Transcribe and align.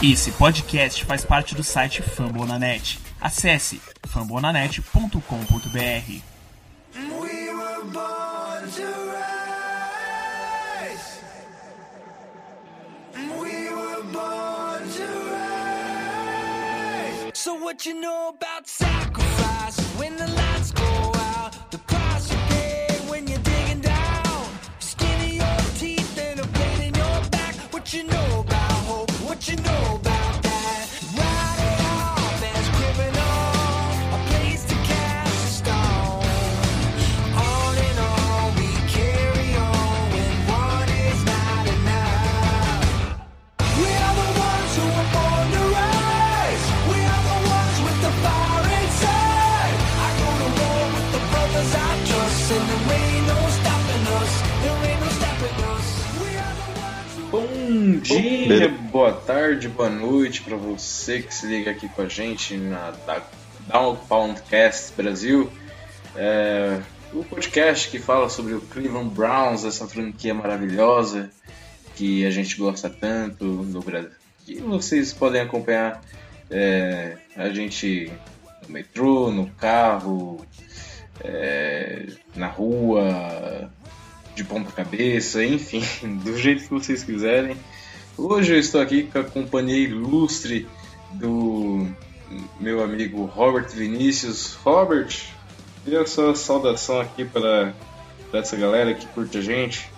Esse 0.00 0.30
podcast 0.30 1.04
faz 1.04 1.24
parte 1.24 1.56
do 1.56 1.64
site 1.64 2.02
Fambonanet. 2.02 3.00
Acesse 3.20 3.80
fambonanet.com.br. 4.06 5.18
So 17.34 17.54
what 17.54 17.84
you 17.84 18.00
know 18.00 18.28
about 18.28 18.68
sacrifice 18.68 19.27
Bom 57.98 58.04
dia, 58.04 58.68
boa 58.68 59.12
tarde, 59.12 59.68
boa 59.68 59.90
noite 59.90 60.42
para 60.42 60.56
você 60.56 61.20
que 61.20 61.34
se 61.34 61.46
liga 61.48 61.72
aqui 61.72 61.88
com 61.88 62.02
a 62.02 62.08
gente 62.08 62.56
na 62.56 62.92
da- 63.04 63.26
Downpoundcast 63.66 64.92
Brasil, 64.96 65.50
é, 66.14 66.80
o 67.12 67.24
podcast 67.24 67.88
que 67.90 67.98
fala 67.98 68.28
sobre 68.28 68.54
o 68.54 68.60
Cleveland 68.60 69.10
Browns, 69.12 69.64
essa 69.64 69.88
franquia 69.88 70.32
maravilhosa 70.32 71.28
que 71.96 72.24
a 72.24 72.30
gente 72.30 72.56
gosta 72.56 72.88
tanto 72.88 73.44
no 73.44 73.80
Brasil. 73.80 74.12
E 74.46 74.54
vocês 74.60 75.12
podem 75.12 75.40
acompanhar 75.40 76.00
é, 76.48 77.16
a 77.34 77.48
gente 77.48 78.12
no 78.66 78.72
metrô, 78.74 79.32
no 79.32 79.50
carro, 79.50 80.46
é, 81.20 82.06
na 82.36 82.46
rua, 82.46 83.68
de 84.36 84.44
ponta 84.44 84.70
cabeça, 84.70 85.44
enfim, 85.44 85.82
do 86.22 86.38
jeito 86.38 86.62
que 86.62 86.70
vocês 86.70 87.02
quiserem. 87.02 87.56
Hoje 88.18 88.52
eu 88.52 88.58
estou 88.58 88.80
aqui 88.80 89.04
com 89.04 89.20
a 89.20 89.22
companhia 89.22 89.78
ilustre 89.78 90.66
do 91.12 91.86
meu 92.58 92.82
amigo 92.82 93.24
Robert 93.26 93.68
Vinícius. 93.70 94.54
Robert, 94.64 95.14
dê 95.86 95.96
a 95.96 96.04
sua 96.04 96.34
saudação 96.34 97.00
aqui 97.00 97.24
para, 97.24 97.72
para 98.28 98.40
essa 98.40 98.56
galera 98.56 98.92
que 98.92 99.06
curte 99.06 99.38
a 99.38 99.40
gente. 99.40 99.88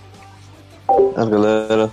Ah, 1.16 1.24
galera, 1.24 1.90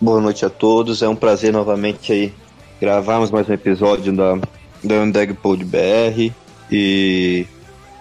boa 0.00 0.20
noite 0.20 0.44
a 0.44 0.50
todos. 0.50 1.02
É 1.02 1.08
um 1.08 1.14
prazer 1.14 1.52
novamente 1.52 2.12
aí 2.12 2.34
gravarmos 2.80 3.30
mais 3.30 3.48
um 3.48 3.52
episódio 3.52 4.12
da, 4.12 4.36
da 4.82 4.94
Undeg 4.96 5.34
Pod 5.34 5.64
BR 5.64 6.32
e 6.68 7.46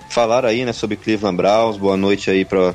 falar 0.09 0.43
aí, 0.43 0.65
né, 0.65 0.73
sobre 0.73 0.97
Cleveland 0.97 1.37
Browns. 1.37 1.77
Boa 1.77 1.95
noite 1.95 2.31
aí 2.31 2.43
para 2.43 2.73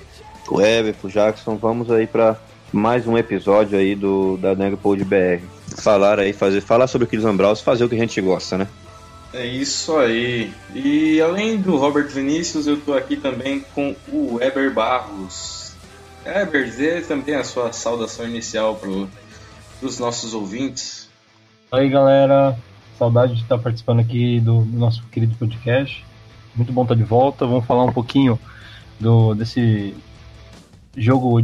o 0.49 0.59
Weber, 0.59 0.95
pro 0.95 1.11
Jackson. 1.11 1.57
Vamos 1.57 1.91
aí 1.91 2.07
para 2.07 2.46
mais 2.73 3.07
um 3.07 3.17
episódio 3.17 3.79
aí 3.79 3.95
do 3.95 4.37
da 4.37 4.53
Undeg 4.53 4.77
Pod 4.77 5.03
BR. 5.05 5.43
Falar 5.79 6.19
aí, 6.19 6.33
fazer, 6.33 6.61
falar 6.61 6.87
sobre 6.87 7.07
Cleveland 7.07 7.37
Browns, 7.37 7.61
fazer 7.61 7.85
o 7.85 7.89
que 7.89 7.95
a 7.95 7.99
gente 7.99 8.21
gosta, 8.21 8.59
né? 8.59 8.69
É 9.33 9.45
isso 9.45 9.97
aí. 9.97 10.53
E 10.75 11.21
além 11.21 11.59
do 11.59 11.77
Robert 11.77 12.09
Vinícius, 12.09 12.67
eu 12.67 12.75
estou 12.75 12.97
aqui 12.97 13.17
também 13.17 13.65
com 13.75 13.95
o 14.09 14.37
Weber 14.37 14.73
Barros. 14.73 15.75
Weber, 16.25 16.75
dê 16.75 17.01
também 17.03 17.35
a 17.35 17.45
sua 17.45 17.73
saudação 17.73 18.27
inicial 18.27 18.77
para 18.77 18.89
os 19.83 19.99
nossos 19.99 20.33
ouvintes. 20.33 21.09
Aí 21.71 21.89
galera, 21.89 22.57
saudade 22.99 23.35
de 23.35 23.43
estar 23.43 23.59
participando 23.59 24.01
aqui 24.01 24.41
do, 24.41 24.63
do 24.63 24.79
nosso 24.79 25.03
querido 25.13 25.35
podcast. 25.37 26.05
Muito 26.55 26.73
bom 26.73 26.83
estar 26.83 26.95
de 26.95 27.05
volta. 27.05 27.47
Vamos 27.47 27.67
falar 27.67 27.85
um 27.85 27.93
pouquinho 27.93 28.39
do 28.99 29.35
desse 29.35 29.95
jogo 30.97 31.43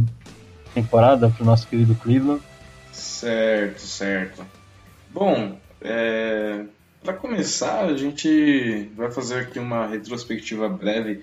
temporada 0.73 1.29
para 1.29 1.43
o 1.43 1.45
nosso 1.45 1.67
querido 1.67 1.95
Cleveland. 1.95 2.41
Certo, 2.91 3.79
certo. 3.79 4.45
Bom, 5.09 5.57
é, 5.81 6.65
para 7.03 7.13
começar, 7.13 7.85
a 7.85 7.97
gente 7.97 8.89
vai 8.95 9.11
fazer 9.11 9.39
aqui 9.41 9.59
uma 9.59 9.87
retrospectiva 9.87 10.69
breve 10.69 11.21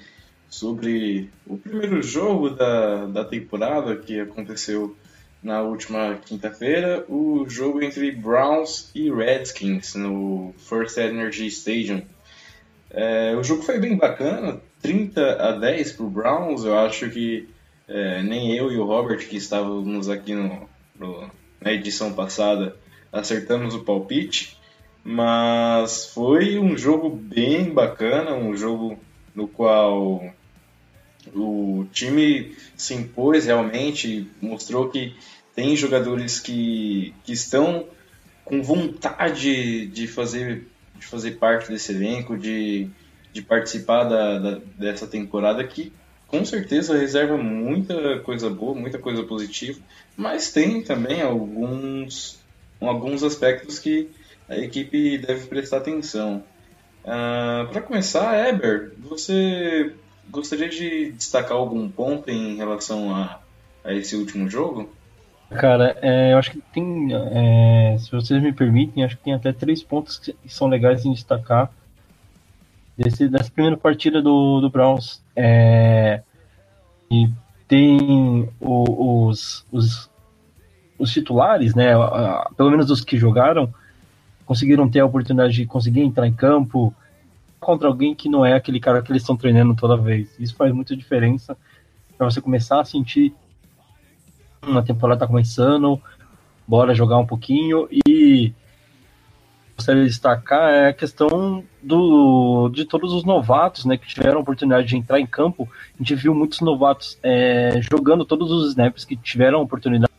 sobre 0.49 1.31
o 1.47 1.57
primeiro 1.57 2.03
jogo 2.03 2.51
da, 2.51 3.07
da 3.07 3.25
temporada 3.25 3.97
que 3.97 4.21
aconteceu 4.21 4.97
na 5.43 5.63
última 5.63 6.19
quinta-feira, 6.27 7.05
o 7.09 7.47
jogo 7.49 7.83
entre 7.83 8.13
Browns 8.13 8.91
e 8.95 9.11
Redskins 9.11 9.95
no 9.95 10.55
First 10.59 10.99
Energy 10.99 11.47
Stadium. 11.47 12.03
É, 12.91 13.35
o 13.37 13.43
jogo 13.43 13.63
foi 13.63 13.79
bem 13.79 13.97
bacana, 13.97 14.61
30 14.83 15.43
a 15.43 15.53
10 15.53 15.93
para 15.93 16.05
o 16.05 16.11
Browns. 16.11 16.65
Eu 16.65 16.79
acho 16.79 17.09
que 17.09 17.49
é, 17.91 18.23
nem 18.23 18.55
eu 18.57 18.73
e 18.73 18.79
o 18.79 18.85
Robert, 18.87 19.29
que 19.29 19.37
estávamos 19.37 20.09
aqui 20.09 20.35
no, 20.35 20.69
no- 20.99 21.31
na 21.61 21.73
edição 21.73 22.13
passada, 22.15 22.75
acertamos 23.13 23.75
o 23.75 23.85
palpite. 23.85 24.57
Mas 25.05 26.07
foi 26.07 26.59
um 26.59 26.77
jogo 26.77 27.11
bem 27.11 27.73
bacana, 27.73 28.35
um 28.35 28.57
jogo 28.57 28.99
no 29.35 29.49
qual 29.49 30.23
o 31.35 31.87
time 31.93 32.55
se 32.77 32.95
impôs 32.95 33.47
realmente, 33.47 34.27
mostrou 34.41 34.89
que 34.89 35.15
tem 35.55 35.75
jogadores 35.77 36.39
que, 36.41 37.15
que 37.25 37.33
estão 37.33 37.87
com 38.45 38.63
vontade 38.63 39.87
de 39.87 40.07
fazer, 40.07 40.67
de 40.99 41.07
fazer 41.07 41.33
parte 41.33 41.71
desse 41.71 41.93
elenco, 41.93 42.37
de, 42.37 42.89
de 43.33 43.43
participar 43.43 44.05
da, 44.05 44.39
da- 44.39 44.61
dessa 44.79 45.07
temporada 45.07 45.63
que 45.67 45.93
com 46.31 46.45
certeza 46.45 46.97
reserva 46.97 47.37
muita 47.37 48.21
coisa 48.21 48.49
boa, 48.49 48.75
muita 48.75 48.99
coisa 48.99 49.25
positiva, 49.25 49.81
mas 50.17 50.53
tem 50.53 50.81
também 50.81 51.23
alguns, 51.23 52.39
alguns 52.81 53.25
aspectos 53.25 53.79
que 53.79 54.09
a 54.49 54.57
equipe 54.57 55.19
deve 55.19 55.47
prestar 55.49 55.79
atenção. 55.79 56.43
Para 57.03 57.83
começar, 57.83 58.49
Eber, 58.49 58.93
você 58.99 59.93
gostaria 60.31 60.69
de 60.69 61.11
destacar 61.13 61.57
algum 61.57 61.89
ponto 61.89 62.31
em 62.31 62.57
relação 62.57 63.13
a, 63.15 63.41
a 63.85 63.93
esse 63.93 64.15
último 64.15 64.49
jogo? 64.49 64.89
Cara, 65.51 65.99
é, 66.01 66.33
eu 66.33 66.39
acho 66.39 66.53
que 66.53 66.63
tem, 66.73 67.09
é, 67.13 67.97
se 67.99 68.11
vocês 68.13 68.41
me 68.41 68.53
permitem, 68.53 69.03
acho 69.03 69.17
que 69.17 69.25
tem 69.25 69.35
até 69.35 69.53
três 69.53 69.83
pontos 69.83 70.17
que 70.17 70.37
são 70.47 70.69
legais 70.69 71.05
em 71.05 71.13
destacar 71.13 71.73
desse, 73.01 73.29
dessa 73.29 73.51
primeira 73.51 73.77
partida 73.79 74.21
do, 74.21 74.61
do 74.61 74.69
Browns. 74.69 75.23
É, 75.35 76.23
e 77.11 77.29
tem 77.67 78.49
o- 78.61 79.29
os, 79.29 79.65
os, 79.73 80.11
os 80.99 81.11
titulares, 81.11 81.75
né, 81.75 81.93
pelo 82.57 82.71
menos 82.71 82.91
os 82.91 83.01
que 83.01 83.17
jogaram, 83.17 83.73
conseguiram 84.45 84.89
ter 84.89 85.01
a 85.01 85.07
oportunidade 85.07 85.55
de 85.55 85.67
conseguir 85.67 86.01
entrar 86.01 86.27
em 86.27 86.33
campo 86.33 86.95
contra 87.59 87.89
alguém 87.89 88.15
que 88.15 88.29
não 88.29 88.45
é 88.45 88.55
aquele 88.55 88.81
cara 88.81 89.01
que 89.01 89.11
eles 89.11 89.23
estão 89.23 89.37
treinando 89.37 89.75
toda 89.75 89.97
vez. 89.97 90.29
Isso 90.39 90.55
faz 90.55 90.73
muita 90.73 90.97
diferença 90.97 91.57
para 92.19 92.31
você 92.31 92.41
começar 92.41 92.81
a 92.81 92.85
sentir 92.85 93.35
uma 94.63 94.83
temporada 94.83 95.21
tá 95.21 95.27
começando, 95.27 95.99
bora 96.69 96.95
jogar 96.95 97.17
um 97.17 97.27
pouquinho 97.27 97.89
e 97.91 98.53
gostaria 99.81 100.03
de 100.03 100.11
destacar 100.11 100.71
é 100.71 100.89
a 100.89 100.93
questão 100.93 101.65
do, 101.83 102.69
de 102.69 102.85
todos 102.85 103.15
os 103.15 103.25
novatos 103.25 103.87
né, 103.87 103.97
que 103.97 104.07
tiveram 104.07 104.37
a 104.37 104.41
oportunidade 104.41 104.87
de 104.87 104.97
entrar 104.97 105.19
em 105.19 105.27
campo. 105.27 105.67
A 105.95 105.99
gente 105.99 106.15
viu 106.15 106.35
muitos 106.35 106.61
novatos 106.61 107.19
é, 107.23 107.81
jogando 107.91 108.27
todos 108.27 108.51
os 108.53 108.69
snaps 108.71 109.07
que 109.07 109.17
tiveram 109.17 109.59
a 109.59 109.63
oportunidade, 109.63 110.11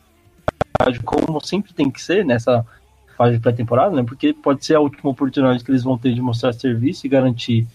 como 1.04 1.40
sempre 1.40 1.72
tem 1.72 1.88
que 1.88 2.02
ser 2.02 2.24
nessa 2.24 2.66
fase 3.16 3.36
de 3.36 3.40
pré-temporada, 3.40 3.94
né, 3.94 4.02
porque 4.02 4.32
pode 4.32 4.64
ser 4.66 4.74
a 4.74 4.80
última 4.80 5.10
oportunidade 5.10 5.62
que 5.62 5.70
eles 5.70 5.84
vão 5.84 5.96
ter 5.96 6.12
de 6.12 6.20
mostrar 6.20 6.52
serviço 6.52 7.06
e 7.06 7.08
garantir 7.08 7.66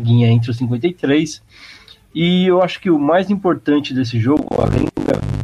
guinha 0.00 0.28
entre 0.28 0.50
os 0.50 0.56
53. 0.56 1.42
E 2.14 2.46
eu 2.46 2.62
acho 2.62 2.80
que 2.80 2.90
o 2.90 2.98
mais 2.98 3.30
importante 3.30 3.92
desse 3.92 4.18
jogo, 4.18 4.46
além 4.58 4.84
do, 4.84 5.41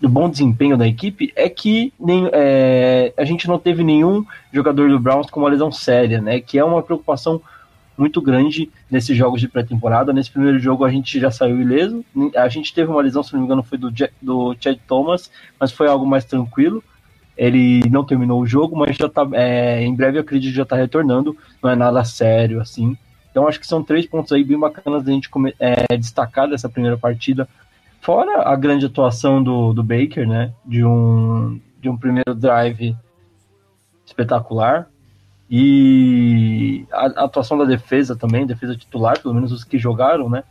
do 0.00 0.08
bom 0.08 0.30
desempenho 0.30 0.76
da 0.76 0.86
equipe, 0.86 1.32
é 1.34 1.48
que 1.48 1.92
nem, 1.98 2.28
é, 2.32 3.12
a 3.16 3.24
gente 3.24 3.48
não 3.48 3.58
teve 3.58 3.82
nenhum 3.82 4.24
jogador 4.52 4.88
do 4.88 5.00
Browns 5.00 5.28
com 5.28 5.40
uma 5.40 5.48
lesão 5.48 5.72
séria, 5.72 6.20
né? 6.20 6.40
Que 6.40 6.58
é 6.58 6.64
uma 6.64 6.82
preocupação 6.82 7.40
muito 7.96 8.22
grande 8.22 8.70
nesses 8.88 9.16
jogos 9.16 9.40
de 9.40 9.48
pré-temporada. 9.48 10.12
Nesse 10.12 10.30
primeiro 10.30 10.58
jogo 10.60 10.84
a 10.84 10.90
gente 10.90 11.18
já 11.18 11.32
saiu 11.32 11.60
ileso. 11.60 12.04
A 12.36 12.48
gente 12.48 12.72
teve 12.72 12.90
uma 12.90 13.02
lesão, 13.02 13.24
se 13.24 13.32
não 13.32 13.40
me 13.40 13.46
engano, 13.46 13.62
foi 13.62 13.76
do, 13.76 13.92
do 14.22 14.56
Chad 14.60 14.78
Thomas, 14.86 15.30
mas 15.58 15.72
foi 15.72 15.88
algo 15.88 16.06
mais 16.06 16.24
tranquilo. 16.24 16.82
Ele 17.36 17.88
não 17.90 18.04
terminou 18.04 18.40
o 18.40 18.46
jogo, 18.46 18.76
mas 18.76 18.96
já 18.96 19.08
tá. 19.08 19.26
É, 19.32 19.84
em 19.84 19.94
breve 19.94 20.18
eu 20.18 20.22
acredito 20.22 20.50
que 20.50 20.56
já 20.56 20.62
está 20.62 20.76
retornando. 20.76 21.36
Não 21.62 21.70
é 21.70 21.74
nada 21.74 22.04
sério 22.04 22.60
assim. 22.60 22.96
Então 23.30 23.48
acho 23.48 23.58
que 23.58 23.66
são 23.66 23.82
três 23.82 24.06
pontos 24.06 24.32
aí 24.32 24.44
bem 24.44 24.58
bacanas 24.58 25.02
da 25.04 25.12
gente 25.12 25.28
é, 25.58 25.96
destacar 25.96 26.48
dessa 26.48 26.68
primeira 26.68 26.96
partida. 26.96 27.48
Fora 28.08 28.48
a 28.48 28.56
grande 28.56 28.86
atuação 28.86 29.42
do, 29.42 29.74
do 29.74 29.82
Baker, 29.82 30.26
né? 30.26 30.54
De 30.64 30.82
um, 30.82 31.60
de 31.78 31.90
um 31.90 31.96
primeiro 31.98 32.34
drive 32.34 32.96
espetacular. 34.06 34.88
E 35.50 36.86
a, 36.90 37.24
atuação 37.24 37.58
da 37.58 37.66
defesa 37.66 38.16
também, 38.16 38.46
defesa 38.46 38.74
titular, 38.74 39.20
pelo 39.20 39.34
menos 39.34 39.52
os 39.52 39.62
que 39.62 39.78
jogaram, 39.78 40.30
né? 40.30 40.42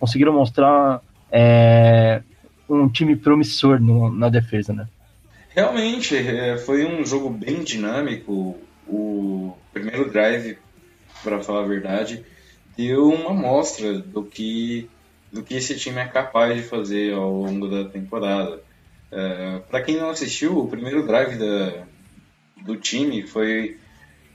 Conseguiram 0.00 0.32
mostrar 0.32 1.02
é, 1.30 2.22
um 2.66 2.88
time 2.88 3.16
promissor 3.16 3.78
no, 3.78 4.10
na 4.10 4.30
defesa, 4.30 4.72
né? 4.72 4.88
Realmente, 5.50 6.16
é, 6.16 6.56
foi 6.56 6.86
um 6.86 7.04
jogo 7.04 7.28
bem 7.28 7.62
dinâmico. 7.62 8.56
O 8.86 9.54
primeiro 9.74 10.10
drive, 10.10 10.56
para 11.22 11.40
falar 11.40 11.64
a 11.64 11.68
verdade, 11.68 12.24
deu 12.74 13.10
uma 13.10 13.32
amostra 13.32 13.98
do 13.98 14.24
que, 14.24 14.88
do 15.32 15.42
que 15.42 15.54
esse 15.54 15.76
time 15.76 15.98
é 15.98 16.06
capaz 16.06 16.56
de 16.56 16.62
fazer 16.62 17.12
ao 17.14 17.30
longo 17.30 17.68
da 17.68 17.88
temporada. 17.88 18.62
É, 19.10 19.60
para 19.70 19.82
quem 19.82 19.96
não 19.96 20.10
assistiu, 20.10 20.58
o 20.58 20.68
primeiro 20.68 21.06
drive 21.06 21.36
da, 21.36 21.84
do 22.64 22.76
time 22.76 23.26
foi 23.26 23.78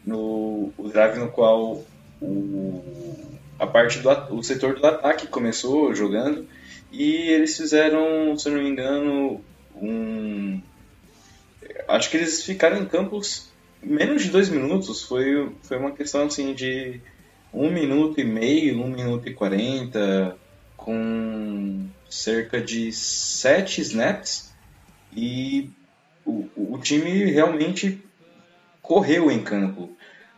no 0.05 0.71
o 0.77 0.89
drive 0.89 1.17
no 1.17 1.29
qual 1.29 1.83
o, 2.21 3.29
a 3.59 3.67
parte 3.67 3.99
do 3.99 4.09
o 4.35 4.43
setor 4.43 4.75
do 4.75 4.85
ataque 4.85 5.27
começou 5.27 5.93
jogando 5.93 6.47
e 6.91 7.29
eles 7.29 7.57
fizeram, 7.57 8.37
se 8.37 8.47
eu 8.49 8.53
não 8.53 8.63
me 8.63 8.69
engano, 8.69 9.41
um 9.75 10.61
acho 11.87 12.09
que 12.09 12.17
eles 12.17 12.43
ficaram 12.43 12.77
em 12.77 12.85
campos 12.85 13.51
menos 13.81 14.23
de 14.23 14.29
dois 14.29 14.49
minutos. 14.49 15.03
Foi, 15.03 15.51
foi 15.63 15.77
uma 15.77 15.91
questão 15.91 16.25
assim 16.25 16.53
de 16.53 17.01
um 17.53 17.69
minuto 17.71 18.19
e 18.19 18.23
meio, 18.23 18.81
um 18.81 18.89
minuto 18.89 19.27
e 19.27 19.33
quarenta, 19.33 20.37
com 20.83 21.87
cerca 22.09 22.59
de 22.59 22.91
sete 22.91 23.79
snaps 23.81 24.53
e 25.15 25.69
o, 26.25 26.47
o 26.55 26.77
time 26.77 27.23
realmente 27.25 28.03
correu 28.81 29.31
em 29.31 29.41
campo. 29.41 29.89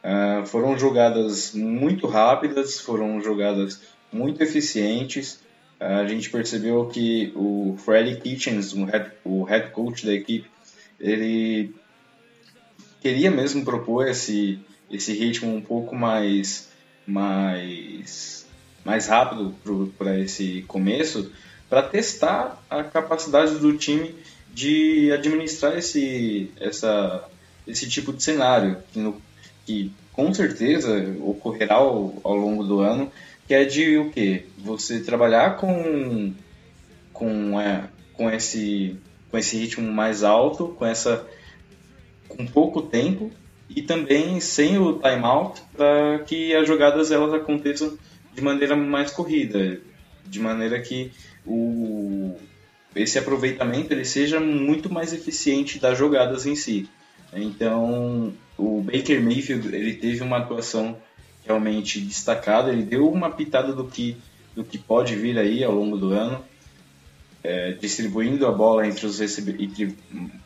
Uh, 0.04 0.46
foram 0.46 0.78
jogadas 0.78 1.54
muito 1.56 2.06
rápidas, 2.06 2.80
foram 2.80 3.20
jogadas 3.22 3.82
muito 4.14 4.44
eficientes. 4.44 5.40
Uh, 5.82 6.02
a 6.02 6.08
gente 6.08 6.30
percebeu 6.30 6.86
que 6.88 7.34
o 7.36 7.76
Freddy 7.84 8.18
Kitchens, 8.22 8.72
o 8.74 8.86
head, 8.86 9.12
o 9.24 9.44
head 9.44 9.72
coach 9.72 10.06
da 10.06 10.14
equipe, 10.14 10.48
ele 11.00 11.74
queria 13.02 13.32
mesmo 13.32 13.66
propor 13.66 14.08
esse, 14.08 14.60
esse 14.92 15.12
ritmo 15.12 15.56
um 15.56 15.62
pouco 15.62 15.96
mais, 15.96 16.70
mais, 17.08 18.45
mais 18.86 19.08
rápido 19.08 19.56
para 19.98 20.20
esse 20.20 20.64
começo, 20.68 21.32
para 21.68 21.82
testar 21.82 22.64
a 22.70 22.84
capacidade 22.84 23.56
do 23.56 23.76
time 23.76 24.14
de 24.54 25.12
administrar 25.12 25.76
esse, 25.76 26.52
essa, 26.60 27.28
esse 27.68 27.90
tipo 27.90 28.14
de 28.14 28.24
cenário, 28.24 28.78
que, 28.94 29.00
no, 29.00 29.20
que 29.66 29.92
com 30.14 30.32
certeza 30.34 31.14
ocorrerá 31.20 31.76
ao, 31.76 32.14
ao, 32.24 32.36
longo 32.36 32.64
do 32.64 32.80
ano, 32.80 33.12
que 33.48 33.54
é 33.56 33.66
de 33.66 33.98
o 33.98 34.12
quê? 34.12 34.46
Você 34.60 35.02
trabalhar 35.02 35.58
com, 35.58 36.32
com, 37.12 37.60
é, 37.60 37.90
com, 38.14 38.30
esse, 38.30 38.96
com 39.32 39.38
esse 39.38 39.58
ritmo 39.58 39.92
mais 39.92 40.24
alto, 40.24 40.70
com 40.70 40.86
essa 40.86 41.28
com 42.28 42.46
pouco 42.46 42.82
tempo 42.82 43.32
e 43.70 43.82
também 43.82 44.40
sem 44.40 44.78
o 44.78 45.00
timeout 45.00 45.62
para 45.76 46.20
que 46.20 46.56
as 46.56 46.68
jogadas 46.68 47.12
elas 47.12 47.34
aconteçam 47.34 47.98
de 48.36 48.42
maneira 48.42 48.76
mais 48.76 49.12
corrida, 49.12 49.80
de 50.26 50.40
maneira 50.40 50.80
que 50.82 51.12
o, 51.46 52.36
esse 52.94 53.18
aproveitamento 53.18 53.94
ele 53.94 54.04
seja 54.04 54.40
muito 54.40 54.92
mais 54.92 55.14
eficiente 55.14 55.80
das 55.80 55.98
jogadas 55.98 56.46
em 56.46 56.56
si. 56.56 56.90
Então, 57.34 58.34
o 58.58 58.82
Baker 58.82 59.22
Mayfield 59.22 59.74
ele 59.74 59.94
teve 59.94 60.22
uma 60.22 60.38
atuação 60.38 60.98
realmente 61.46 62.00
destacada, 62.00 62.72
ele 62.72 62.84
deu 62.84 63.10
uma 63.10 63.30
pitada 63.30 63.72
do 63.72 63.86
que, 63.86 64.18
do 64.54 64.64
que 64.64 64.78
pode 64.78 65.16
vir 65.16 65.38
aí 65.38 65.64
ao 65.64 65.74
longo 65.74 65.98
do 65.98 66.12
ano, 66.12 66.44
é, 67.44 67.74
distribuindo 67.74 68.48
a 68.48 68.52
bola 68.52 68.88
entre, 68.88 69.06
os 69.06 69.22
entre 69.22 69.96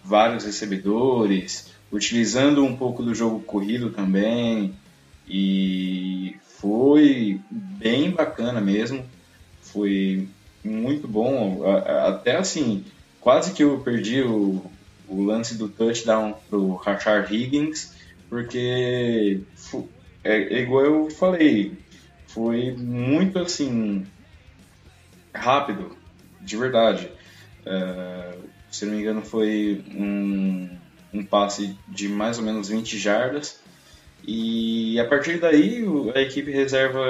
vários 0.03 0.43
recebedores, 0.43 1.71
utilizando 1.91 2.63
um 2.63 2.75
pouco 2.75 3.01
do 3.01 3.15
jogo 3.15 3.39
corrido 3.39 3.89
também, 3.89 4.75
e 5.27 6.35
foi 6.59 7.39
bem 7.49 8.11
bacana 8.11 8.59
mesmo, 8.59 9.05
foi 9.61 10.27
muito 10.63 11.07
bom, 11.07 11.63
até 12.05 12.35
assim, 12.35 12.83
quase 13.21 13.53
que 13.53 13.63
eu 13.63 13.79
perdi 13.79 14.21
o, 14.21 14.61
o 15.07 15.23
lance 15.23 15.55
do 15.55 15.69
touchdown 15.69 16.35
pro 16.49 16.75
Rashard 16.75 17.33
Higgins, 17.33 17.93
porque 18.29 19.41
é, 20.23 20.35
é, 20.35 20.61
igual 20.61 20.85
eu 20.85 21.09
falei, 21.09 21.77
foi 22.27 22.71
muito 22.73 23.39
assim 23.39 24.05
rápido, 25.33 25.95
de 26.41 26.57
verdade. 26.57 27.09
É, 27.65 28.37
se 28.69 28.85
não 28.85 28.93
me 28.93 29.01
engano, 29.01 29.21
foi 29.21 29.83
um, 29.95 30.69
um 31.13 31.23
passe 31.23 31.75
de 31.87 32.07
mais 32.07 32.37
ou 32.37 32.43
menos 32.43 32.69
20 32.69 32.97
jardas. 32.97 33.59
E 34.31 34.99
a 34.99 35.05
partir 35.05 35.39
daí 35.39 35.83
a 36.13 36.21
equipe 36.21 36.51
reserva, 36.51 37.01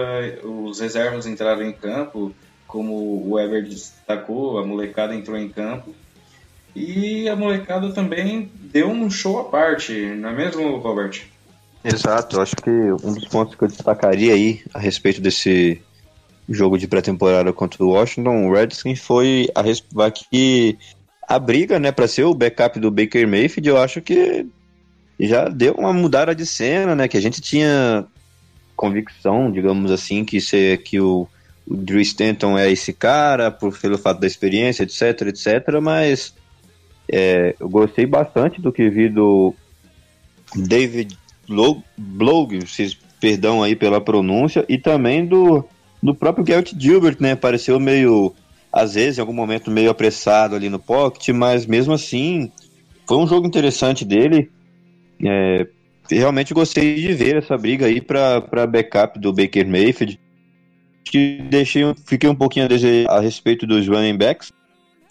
os 0.41 0.79
reservas 0.79 1.27
entraram 1.27 1.63
em 1.63 1.73
campo, 1.73 2.33
como 2.65 3.29
o 3.29 3.37
Ever 3.37 3.61
destacou, 3.61 4.57
a 4.57 4.65
molecada 4.65 5.13
entrou 5.13 5.37
em 5.37 5.49
campo 5.49 5.93
e 6.73 7.27
a 7.27 7.35
molecada 7.35 7.91
também 7.91 8.49
deu 8.55 8.87
um 8.87 9.11
show 9.11 9.37
à 9.37 9.43
parte, 9.43 9.93
não 10.15 10.29
é 10.29 10.33
mesmo, 10.33 10.77
Robert? 10.77 11.23
Exato, 11.83 12.39
acho 12.39 12.55
que 12.55 12.69
um 12.69 13.13
dos 13.13 13.27
pontos 13.27 13.53
que 13.53 13.65
eu 13.65 13.67
destacaria 13.67 14.33
aí 14.33 14.61
a 14.73 14.79
respeito 14.79 15.19
desse 15.19 15.81
jogo 16.47 16.77
de 16.77 16.87
pré-temporada 16.87 17.51
contra 17.51 17.83
o 17.83 17.89
Washington 17.89 18.49
Redskins 18.49 19.01
foi 19.01 19.49
a 19.53 20.09
que 20.09 20.77
a 21.27 21.37
briga, 21.37 21.79
né, 21.79 21.91
para 21.91 22.07
ser 22.07 22.23
o 22.23 22.33
backup 22.33 22.79
do 22.79 22.89
Baker 22.89 23.27
Mayfield, 23.27 23.67
eu 23.67 23.77
acho 23.77 24.01
que 24.01 24.47
já 25.27 25.49
deu 25.49 25.73
uma 25.73 25.91
mudada 25.91 26.33
de 26.33 26.45
cena, 26.45 26.95
né, 26.95 27.07
que 27.07 27.17
a 27.17 27.21
gente 27.21 27.41
tinha 27.41 28.05
convicção, 28.75 29.51
digamos 29.51 29.91
assim, 29.91 30.23
que 30.23 30.39
ser 30.39 30.81
que 30.83 30.99
o, 30.99 31.27
o 31.67 31.75
Drew 31.75 31.99
Stanton 31.99 32.57
é 32.57 32.71
esse 32.71 32.93
cara, 32.93 33.51
por 33.51 33.77
pelo 33.77 33.97
fato 33.97 34.19
da 34.19 34.27
experiência, 34.27 34.83
etc, 34.83 35.27
etc, 35.27 35.81
mas 35.81 36.33
é, 37.11 37.55
eu 37.59 37.67
gostei 37.67 38.05
bastante 38.05 38.61
do 38.61 38.71
que 38.71 38.89
vi 38.89 39.09
do 39.09 39.53
David 40.55 41.17
Blog, 41.97 42.59
perdão 43.19 43.63
aí 43.63 43.75
pela 43.75 43.99
pronúncia, 43.99 44.63
e 44.69 44.77
também 44.77 45.25
do, 45.25 45.65
do 46.01 46.13
próprio 46.13 46.45
Garrett 46.45 46.75
Gilbert, 46.77 47.17
né? 47.19 47.35
Pareceu 47.35 47.79
meio, 47.79 48.33
às 48.71 48.93
vezes, 48.93 49.17
em 49.17 49.21
algum 49.21 49.33
momento, 49.33 49.71
meio 49.71 49.89
apressado 49.89 50.55
ali 50.55 50.69
no 50.69 50.79
pocket, 50.79 51.29
mas 51.29 51.65
mesmo 51.65 51.93
assim, 51.93 52.51
foi 53.07 53.17
um 53.17 53.27
jogo 53.27 53.47
interessante 53.47 54.05
dele. 54.05 54.51
É, 55.25 55.67
realmente 56.09 56.53
gostei 56.53 56.95
de 56.95 57.13
ver 57.13 57.37
essa 57.37 57.57
briga 57.57 57.85
aí 57.85 58.01
para 58.01 58.67
backup 58.67 59.19
do 59.19 59.33
Baker 59.33 59.67
Mayfield. 59.67 60.19
Que 61.03 61.41
deixei, 61.49 61.83
fiquei 62.05 62.29
um 62.29 62.35
pouquinho 62.35 62.65
a 62.65 62.69
desejar 62.69 63.09
a 63.09 63.19
respeito 63.19 63.65
dos 63.65 63.87
running 63.87 64.17
backs, 64.17 64.51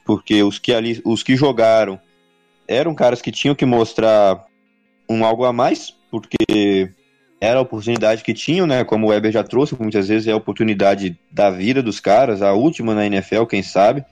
porque 0.05 0.43
os 0.43 0.59
que 0.59 0.73
ali, 0.73 1.01
os 1.05 1.23
que 1.23 1.37
jogaram 1.37 1.99
eram 2.67 2.95
caras 2.95 3.23
que 3.23 3.33
tinham 3.33 3.55
que 3.55 3.65
mostrar 3.65 4.45
um 5.09 5.25
algo 5.25 5.45
a 5.45 5.53
mais, 5.53 5.95
porque 6.11 6.93
era 7.41 7.59
a 7.59 7.63
oportunidade 7.63 8.23
que 8.23 8.35
tinham, 8.35 8.67
né? 8.67 8.85
Como 8.85 9.07
o 9.07 9.11
Weber 9.11 9.33
já 9.33 9.43
trouxe, 9.43 9.77
muitas 9.81 10.09
vezes 10.09 10.29
é 10.29 10.33
a 10.33 10.37
oportunidade 10.37 11.19
da 11.31 11.51
vida 11.51 11.83
dos 11.83 11.99
caras, 11.99 12.43
a 12.43 12.53
última 12.53 12.95
na 12.95 13.07
NFL, 13.07 13.45
quem 13.45 13.63
sabe. 13.63 14.05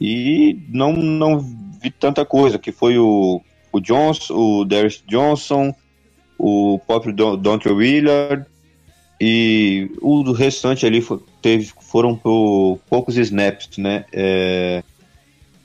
E 0.00 0.58
não, 0.68 0.92
não 0.92 1.38
vi 1.38 1.90
tanta 1.90 2.24
coisa, 2.24 2.58
que 2.58 2.72
foi 2.72 2.96
o, 2.98 3.42
o 3.72 3.80
Johnson, 3.80 4.34
o 4.34 4.64
Darius 4.64 5.02
Johnson, 5.06 5.74
o 6.38 6.80
próprio 6.86 7.12
Dontre 7.36 7.72
Willard, 7.72 8.46
e 9.20 9.90
o 10.00 10.30
restante 10.32 10.86
ali 10.86 11.04
teve, 11.42 11.72
foram 11.80 12.16
por 12.16 12.78
poucos 12.88 13.16
snaps, 13.16 13.76
né? 13.78 14.04
É, 14.12 14.82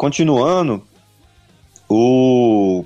Continuando, 0.03 0.83
o, 1.87 2.83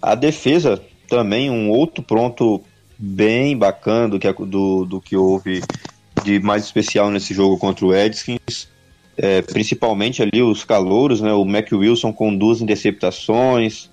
a 0.00 0.14
defesa 0.14 0.80
também, 1.08 1.50
um 1.50 1.70
outro 1.70 2.00
ponto 2.00 2.62
bem 2.96 3.56
bacana 3.56 4.08
do 4.08 4.18
que, 4.20 4.32
do, 4.32 4.84
do 4.84 5.00
que 5.00 5.16
houve 5.16 5.62
de 6.22 6.38
mais 6.38 6.64
especial 6.64 7.10
nesse 7.10 7.34
jogo 7.34 7.58
contra 7.58 7.84
o 7.84 7.92
Edskins. 7.94 8.68
É, 9.16 9.42
principalmente 9.42 10.22
ali 10.22 10.40
os 10.40 10.62
calouros, 10.62 11.20
né? 11.20 11.32
O 11.32 11.44
Mac 11.44 11.72
Wilson 11.72 12.12
com 12.12 12.32
duas 12.32 12.60
interceptações, 12.60 13.90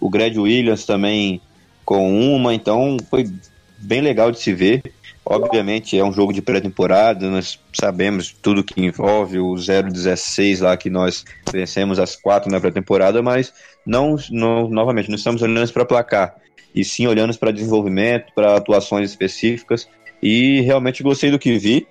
o 0.00 0.08
Greg 0.08 0.38
Williams 0.38 0.84
também 0.84 1.40
com 1.84 2.34
uma, 2.34 2.52
então 2.52 2.96
foi 3.08 3.30
bem 3.78 4.00
legal 4.00 4.30
de 4.30 4.40
se 4.40 4.52
ver. 4.52 4.82
Obviamente 5.24 5.98
é 5.98 6.04
um 6.04 6.12
jogo 6.12 6.32
de 6.32 6.40
pré-temporada, 6.40 7.28
nós 7.28 7.58
sabemos 7.72 8.34
tudo 8.40 8.62
que 8.62 8.80
envolve 8.80 9.40
o 9.40 9.54
0-16 9.54 10.62
lá 10.62 10.76
que 10.76 10.88
nós 10.88 11.24
vencemos 11.52 11.98
as 11.98 12.14
quatro 12.14 12.50
na 12.50 12.60
pré-temporada, 12.60 13.20
mas 13.22 13.52
não, 13.84 14.16
não, 14.30 14.68
novamente, 14.68 15.08
não 15.08 15.16
estamos 15.16 15.42
olhando 15.42 15.72
para 15.72 15.84
placar, 15.84 16.36
e 16.72 16.84
sim 16.84 17.08
olhando 17.08 17.36
para 17.36 17.50
desenvolvimento, 17.50 18.32
para 18.34 18.56
atuações 18.56 19.10
específicas, 19.10 19.88
e 20.22 20.60
realmente 20.60 21.02
gostei 21.02 21.30
do 21.30 21.40
que 21.40 21.58
vi. 21.58 21.88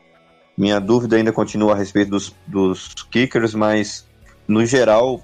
Minha 0.58 0.80
dúvida 0.80 1.18
ainda 1.18 1.34
continua 1.34 1.74
a 1.74 1.76
respeito 1.76 2.12
dos, 2.12 2.34
dos 2.48 2.94
kickers, 3.12 3.54
mas 3.54 4.08
no 4.48 4.66
geral 4.66 5.22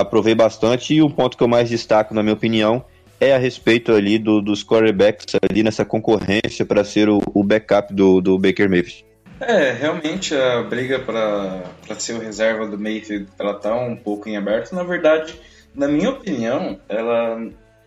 aprovei 0.00 0.34
bastante, 0.34 0.94
e 0.94 1.02
o 1.02 1.10
ponto 1.10 1.36
que 1.36 1.42
eu 1.42 1.48
mais 1.48 1.68
destaco, 1.68 2.14
na 2.14 2.22
minha 2.22 2.34
opinião, 2.34 2.84
é 3.20 3.34
a 3.34 3.38
respeito 3.38 3.92
ali 3.92 4.18
do, 4.18 4.40
dos 4.40 4.62
quarterbacks 4.62 5.34
ali 5.48 5.62
nessa 5.62 5.84
concorrência 5.84 6.64
para 6.66 6.84
ser 6.84 7.08
o, 7.08 7.20
o, 7.34 7.42
backup 7.42 7.92
do, 7.92 8.20
do 8.20 8.38
Baker 8.38 8.68
Mayfield. 8.68 9.06
É, 9.40 9.72
realmente 9.72 10.34
a 10.34 10.62
briga 10.62 10.98
para 10.98 11.98
ser 11.98 12.14
o 12.14 12.20
reserva 12.20 12.66
do 12.66 12.78
Mayfield 12.78 13.28
ela 13.38 13.54
tá 13.54 13.74
um 13.74 13.96
pouco 13.96 14.28
em 14.28 14.36
aberto. 14.36 14.74
Na 14.74 14.82
verdade, 14.82 15.38
na 15.74 15.88
minha 15.88 16.10
opinião, 16.10 16.78
ela 16.88 17.38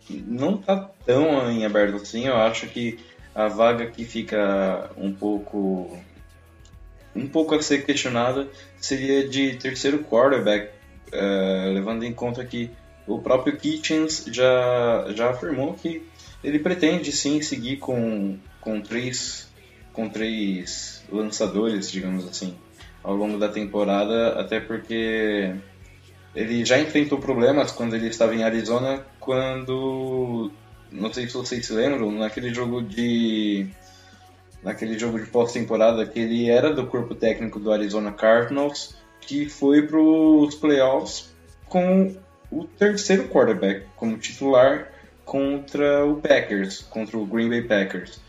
não 0.09 0.57
tá 0.57 0.89
tão 1.05 1.49
em 1.51 1.65
aberto 1.65 1.95
assim. 1.95 2.27
Eu 2.27 2.37
acho 2.37 2.67
que 2.67 2.99
a 3.33 3.47
vaga 3.47 3.87
que 3.87 4.05
fica 4.05 4.89
um 4.97 5.11
pouco 5.11 5.97
um 7.15 7.27
pouco 7.27 7.55
a 7.55 7.61
ser 7.61 7.85
questionada 7.85 8.47
seria 8.79 9.27
de 9.27 9.55
terceiro 9.55 9.99
quarterback, 9.99 10.69
uh, 11.13 11.73
levando 11.73 12.03
em 12.03 12.13
conta 12.13 12.43
que 12.45 12.69
o 13.07 13.19
próprio 13.19 13.57
Kitchens 13.57 14.25
já, 14.31 15.07
já 15.15 15.31
afirmou 15.31 15.73
que 15.73 16.03
ele 16.43 16.59
pretende 16.59 17.11
sim 17.11 17.41
seguir 17.41 17.77
com, 17.77 18.37
com, 18.61 18.79
três, 18.81 19.47
com 19.91 20.07
três 20.07 21.03
lançadores, 21.11 21.91
digamos 21.91 22.27
assim, 22.27 22.55
ao 23.03 23.15
longo 23.15 23.37
da 23.37 23.49
temporada, 23.49 24.39
até 24.39 24.59
porque 24.59 25.53
ele 26.35 26.63
já 26.63 26.79
enfrentou 26.79 27.19
problemas 27.19 27.71
quando 27.71 27.95
ele 27.95 28.07
estava 28.07 28.35
em 28.35 28.43
Arizona, 28.43 29.03
quando 29.19 30.51
não 30.91 31.11
sei 31.13 31.27
se 31.27 31.33
vocês 31.33 31.65
se 31.65 31.73
lembram, 31.73 32.11
naquele 32.11 32.53
jogo 32.53 32.81
de 32.81 33.67
naquele 34.63 34.99
jogo 34.99 35.19
de 35.19 35.25
pós-temporada 35.27 36.05
que 36.05 36.19
ele 36.19 36.49
era 36.49 36.73
do 36.73 36.85
corpo 36.85 37.15
técnico 37.15 37.59
do 37.59 37.71
Arizona 37.71 38.11
Cardinals, 38.11 38.95
que 39.21 39.47
foi 39.47 39.83
para 39.83 39.99
os 39.99 40.55
playoffs 40.55 41.33
com 41.67 42.15
o 42.51 42.63
terceiro 42.63 43.27
quarterback 43.27 43.85
como 43.95 44.17
titular 44.17 44.91
contra 45.23 46.05
o 46.05 46.15
Packers, 46.15 46.81
contra 46.81 47.17
o 47.17 47.25
Green 47.25 47.49
Bay 47.49 47.61
Packers, 47.61 48.19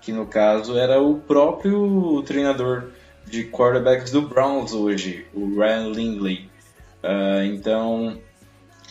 que 0.00 0.12
no 0.12 0.26
caso 0.26 0.78
era 0.78 1.00
o 1.00 1.18
próprio 1.18 2.22
treinador 2.22 2.90
de 3.26 3.44
quarterbacks 3.44 4.12
do 4.12 4.22
Browns 4.22 4.72
hoje, 4.72 5.26
o 5.34 5.58
Ryan 5.58 5.88
Lindley. 5.88 6.50
Uh, 7.02 7.42
então, 7.52 8.18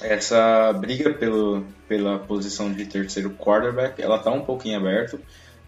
essa 0.02 0.74
briga 0.74 1.14
pelo, 1.14 1.66
pela 1.88 2.20
posição 2.20 2.72
de 2.72 2.86
terceiro 2.86 3.32
quarterback, 3.32 4.02
ela 4.02 4.18
está 4.18 4.32
um 4.32 4.42
pouquinho 4.42 4.78
aberto. 4.78 5.20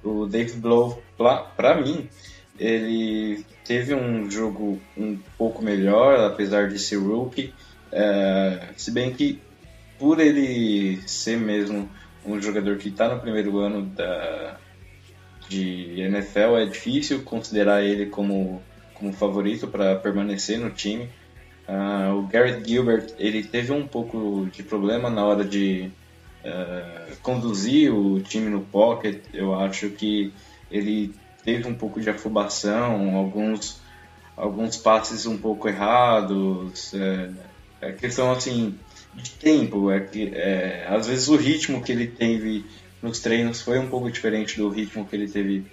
O 0.04 0.26
Dave 0.26 0.54
Blow, 0.60 1.02
para 1.56 1.82
mim, 1.82 2.10
ele 2.60 3.46
teve 3.66 3.94
um 3.94 4.30
jogo 4.30 4.80
um 4.98 5.18
pouco 5.38 5.64
melhor, 5.64 6.20
apesar 6.20 6.70
de 6.70 6.80
ser 6.80 6.98
rookie. 6.98 7.54
É, 7.92 8.70
se 8.76 8.92
bem 8.92 9.14
que 9.14 9.40
por 9.98 10.20
ele 10.20 11.02
ser 11.08 11.38
mesmo 11.38 11.90
um 12.26 12.42
jogador 12.42 12.78
que 12.78 12.90
está 12.90 13.14
no 13.14 13.20
primeiro 13.20 13.60
ano 13.60 13.84
da, 13.84 14.58
de 15.48 16.02
NFL, 16.02 16.58
é 16.58 16.66
difícil 16.66 17.24
considerar 17.24 17.84
ele 17.84 18.08
como, 18.08 18.62
como 18.94 19.14
favorito 19.14 19.68
para 19.68 19.96
permanecer 19.96 20.60
no 20.60 20.72
time. 20.72 21.10
Uh, 21.68 22.20
o 22.20 22.28
Garrett 22.28 22.68
Gilbert 22.68 23.14
ele 23.18 23.44
teve 23.44 23.72
um 23.72 23.88
pouco 23.88 24.48
de 24.52 24.62
problema 24.62 25.10
na 25.10 25.26
hora 25.26 25.44
de 25.44 25.90
uh, 26.44 27.16
conduzir 27.22 27.94
o 27.94 28.20
time 28.20 28.50
no 28.50 28.62
pocket. 28.62 29.20
Eu 29.34 29.56
acho 29.56 29.90
que 29.90 30.32
ele 30.72 31.14
teve 31.46 31.68
um 31.68 31.76
pouco 31.76 32.02
de 32.02 32.10
afobação, 32.10 33.16
alguns, 33.16 33.80
alguns 34.36 34.76
passes 34.76 35.28
um 35.28 35.38
pouco 35.38 35.70
errados. 35.70 36.92
Uh, 36.92 37.34
é 37.80 37.92
questão 37.92 38.32
assim 38.32 38.78
de 39.14 39.30
tempo, 39.32 39.92
é 39.92 40.00
que 40.00 40.32
é, 40.34 40.88
às 40.90 41.08
vezes 41.08 41.28
o 41.30 41.38
ritmo 41.38 41.82
que 41.82 41.92
ele 41.92 42.08
teve 42.08 42.66
nos 43.02 43.20
treinos 43.20 43.62
foi 43.62 43.78
um 43.78 43.88
pouco 43.88 44.12
diferente 44.12 44.58
do 44.58 44.68
ritmo 44.68 45.06
que 45.06 45.16
ele 45.16 45.28
teve 45.28 45.66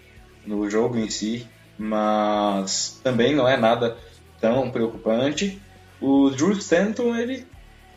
no 0.47 0.69
jogo 0.69 0.99
em 0.99 1.09
si, 1.09 1.47
mas 1.79 3.01
também 3.03 3.35
não 3.35 3.49
é 3.49 3.57
nada 3.57 3.97
tão 4.41 4.71
preocupante. 4.71 5.61
O 6.01 6.31
Drew 6.31 6.53
Stanton, 6.53 7.17
ele 7.17 7.47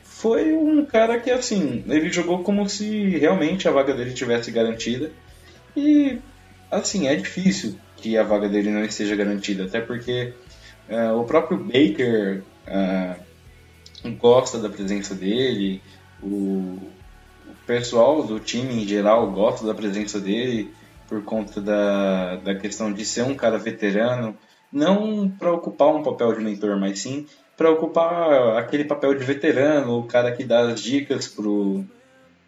foi 0.04 0.54
um 0.54 0.86
cara 0.86 1.20
que 1.20 1.30
assim, 1.30 1.84
ele 1.88 2.12
jogou 2.12 2.44
como 2.44 2.68
se 2.70 3.18
realmente 3.18 3.68
a 3.68 3.72
vaga 3.72 3.94
dele 3.94 4.14
tivesse 4.14 4.50
garantida. 4.50 5.12
E 5.76 6.20
assim, 6.78 7.08
é 7.08 7.16
difícil 7.16 7.78
que 7.98 8.18
a 8.18 8.24
vaga 8.24 8.48
dele 8.48 8.70
não 8.72 8.84
esteja 8.84 9.16
garantida, 9.16 9.66
até 9.66 9.80
porque 9.82 10.34
uh, 10.90 11.20
o 11.20 11.24
próprio 11.26 11.58
Baker 11.58 12.44
uh, 12.68 14.12
gosta 14.18 14.60
da 14.60 14.70
presença 14.70 15.16
dele, 15.16 15.82
o, 16.22 16.78
o 17.48 17.56
pessoal 17.66 18.24
do 18.24 18.40
time 18.40 18.84
em 18.84 18.88
geral 18.88 19.32
gosta 19.32 19.66
da 19.66 19.74
presença 19.74 20.20
dele 20.20 20.72
por 21.08 21.24
conta 21.24 21.62
da, 21.62 22.36
da 22.38 22.56
questão 22.56 22.92
de 22.92 23.06
ser 23.06 23.24
um 23.24 23.36
cara 23.36 23.58
veterano, 23.58 24.36
não 24.72 25.30
para 25.30 25.52
ocupar 25.52 25.96
um 25.96 26.04
papel 26.04 26.34
de 26.34 26.44
mentor, 26.44 26.78
mas 26.78 27.00
sim 27.00 27.26
para 27.56 27.72
ocupar 27.72 28.58
aquele 28.58 28.84
papel 28.84 29.14
de 29.14 29.24
veterano, 29.24 30.00
o 30.00 30.04
cara 30.04 30.32
que 30.32 30.44
dá 30.44 30.68
as 30.68 30.82
dicas 30.82 31.28
pro, 31.28 31.86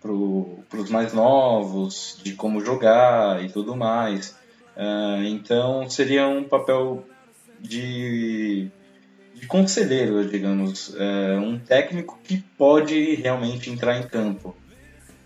pro, 0.07 0.81
os 0.81 0.89
mais 0.89 1.13
novos, 1.13 2.19
de 2.23 2.33
como 2.33 2.63
jogar 2.63 3.43
e 3.43 3.49
tudo 3.49 3.75
mais. 3.75 4.35
Uh, 4.75 5.23
então 5.25 5.89
seria 5.89 6.27
um 6.27 6.43
papel 6.43 7.03
de 7.59 8.71
de 9.39 9.45
conselheiro, 9.45 10.27
digamos, 10.27 10.95
é, 10.97 11.37
um 11.37 11.59
técnico 11.59 12.17
que 12.23 12.37
pode 12.57 13.15
realmente 13.15 13.69
entrar 13.69 13.97
em 13.97 14.03
campo. 14.03 14.55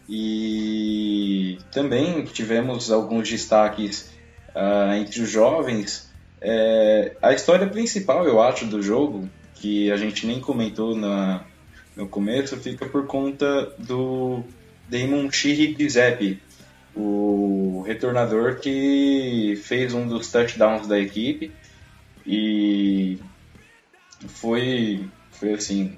E 0.07 1.57
também 1.71 2.23
tivemos 2.25 2.91
alguns 2.91 3.29
destaques 3.29 4.11
uh, 4.53 4.93
entre 4.95 5.21
os 5.21 5.29
jovens. 5.29 6.11
É, 6.41 7.15
a 7.21 7.31
história 7.31 7.67
principal, 7.67 8.25
eu 8.25 8.41
acho, 8.41 8.65
do 8.65 8.81
jogo, 8.81 9.29
que 9.55 9.89
a 9.89 9.95
gente 9.95 10.27
nem 10.27 10.41
comentou 10.41 10.93
na, 10.93 11.45
no 11.95 12.09
começo, 12.09 12.57
fica 12.57 12.85
por 12.85 13.07
conta 13.07 13.73
do 13.77 14.43
Damon 14.91 15.31
Shiri 15.31 15.74
Giuseppe, 15.79 16.41
o 16.93 17.81
retornador 17.88 18.60
que 18.60 19.57
fez 19.63 19.93
um 19.93 20.05
dos 20.05 20.29
touchdowns 20.29 20.86
da 20.86 21.00
equipe. 21.00 21.50
E 22.27 23.17
foi, 24.27 25.07
foi 25.31 25.53
assim, 25.53 25.98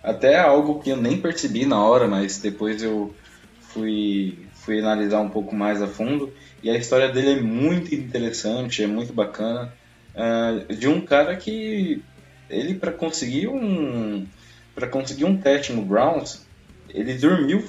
até 0.00 0.38
algo 0.38 0.80
que 0.80 0.90
eu 0.90 0.96
nem 0.96 1.20
percebi 1.20 1.66
na 1.66 1.84
hora, 1.84 2.06
mas 2.06 2.38
depois 2.38 2.84
eu 2.84 3.12
fui, 3.60 4.38
fui 4.54 4.78
analisar 4.78 5.20
um 5.20 5.28
pouco 5.28 5.52
mais 5.52 5.82
a 5.82 5.88
fundo. 5.88 6.32
E 6.62 6.70
a 6.70 6.76
história 6.76 7.08
dele 7.08 7.40
é 7.40 7.42
muito 7.42 7.92
interessante, 7.92 8.84
é 8.84 8.86
muito 8.86 9.12
bacana. 9.12 9.72
Uh, 10.14 10.72
de 10.72 10.86
um 10.86 11.00
cara 11.00 11.34
que 11.34 12.00
ele 12.48 12.74
para 12.74 12.92
conseguir 12.92 13.48
um 13.48 14.24
para 14.72 14.86
conseguir 14.86 15.24
um 15.24 15.36
teste 15.36 15.72
no 15.72 15.82
Browns, 15.82 16.46
ele 16.88 17.14
dormiu 17.14 17.64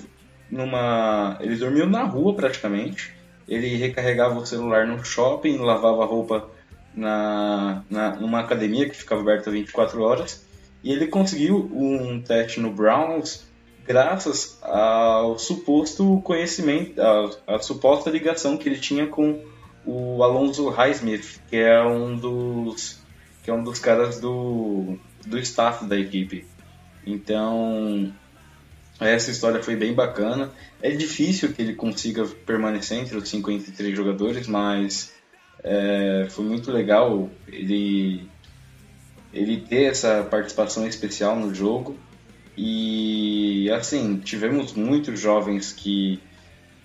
numa 0.50 1.38
ele 1.42 1.56
dormiu 1.56 1.88
na 1.88 2.04
rua 2.04 2.36
praticamente. 2.36 3.14
Ele 3.48 3.75
recarregava 3.75 4.40
o 4.40 4.46
celular 4.46 4.88
no 4.88 5.04
shopping, 5.04 5.58
lavava 5.58 6.06
roupa 6.06 6.50
na, 6.96 7.84
na, 7.90 8.16
numa 8.16 8.40
academia 8.40 8.90
que 8.90 8.96
ficava 8.96 9.22
aberta 9.22 9.52
24 9.52 10.02
horas 10.02 10.46
e 10.84 10.92
ele 10.92 11.08
conseguiu 11.08 11.70
um 11.74 12.22
teste 12.22 12.60
no 12.60 12.72
Browns 12.72 13.46
graças 13.86 14.58
ao 14.64 15.38
suposto 15.38 16.22
conhecimento, 16.24 17.00
a, 17.02 17.56
a 17.56 17.60
suposta 17.60 18.10
ligação 18.10 18.58
que 18.58 18.68
ele 18.70 18.80
tinha 18.80 19.08
com 19.08 19.44
o 19.86 20.24
Alonso 20.24 20.70
Highsmith, 20.70 21.40
que 21.50 21.58
é 21.58 21.84
um 21.84 22.16
dos 22.16 23.04
que 23.44 23.52
é 23.52 23.54
um 23.54 23.64
dos 23.64 23.78
caras 23.78 24.20
do, 24.20 24.98
do 25.25 25.38
staff 25.38 25.86
da 25.86 26.00
equipe. 26.00 26.48
Então, 27.06 28.12
Essa 29.00 29.32
história 29.32 29.62
foi 29.62 29.75
bem 29.75 29.94
bacana. 29.94 30.52
É 30.82 30.92
difícil 30.92 31.52
que 31.54 31.62
ele 31.62 31.74
consiga 31.74 32.25
permanecer 32.46 32.98
entre 32.98 33.18
os 33.18 33.28
53 33.28 33.96
jogadores, 33.96 34.48
mas 34.48 35.14
é, 35.64 36.28
foi 36.30 36.46
muito 36.46 36.72
legal 36.72 37.30
ele, 37.48 38.28
ele 39.34 39.62
ter 39.62 39.86
essa 39.86 40.24
participação 40.24 40.88
especial 40.88 41.36
no 41.36 41.54
jogo. 41.54 41.98
E 42.58 43.70
assim, 43.72 44.18
tivemos 44.20 44.74
muitos 44.74 45.20
jovens 45.20 45.74
que 45.74 46.22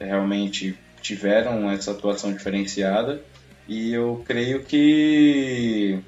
realmente 0.00 0.76
tiveram 1.00 1.70
essa 1.70 1.92
atuação 1.92 2.32
diferenciada. 2.32 3.22
E 3.68 3.92
eu 3.92 4.22
creio 4.26 4.64
que 4.64 6.00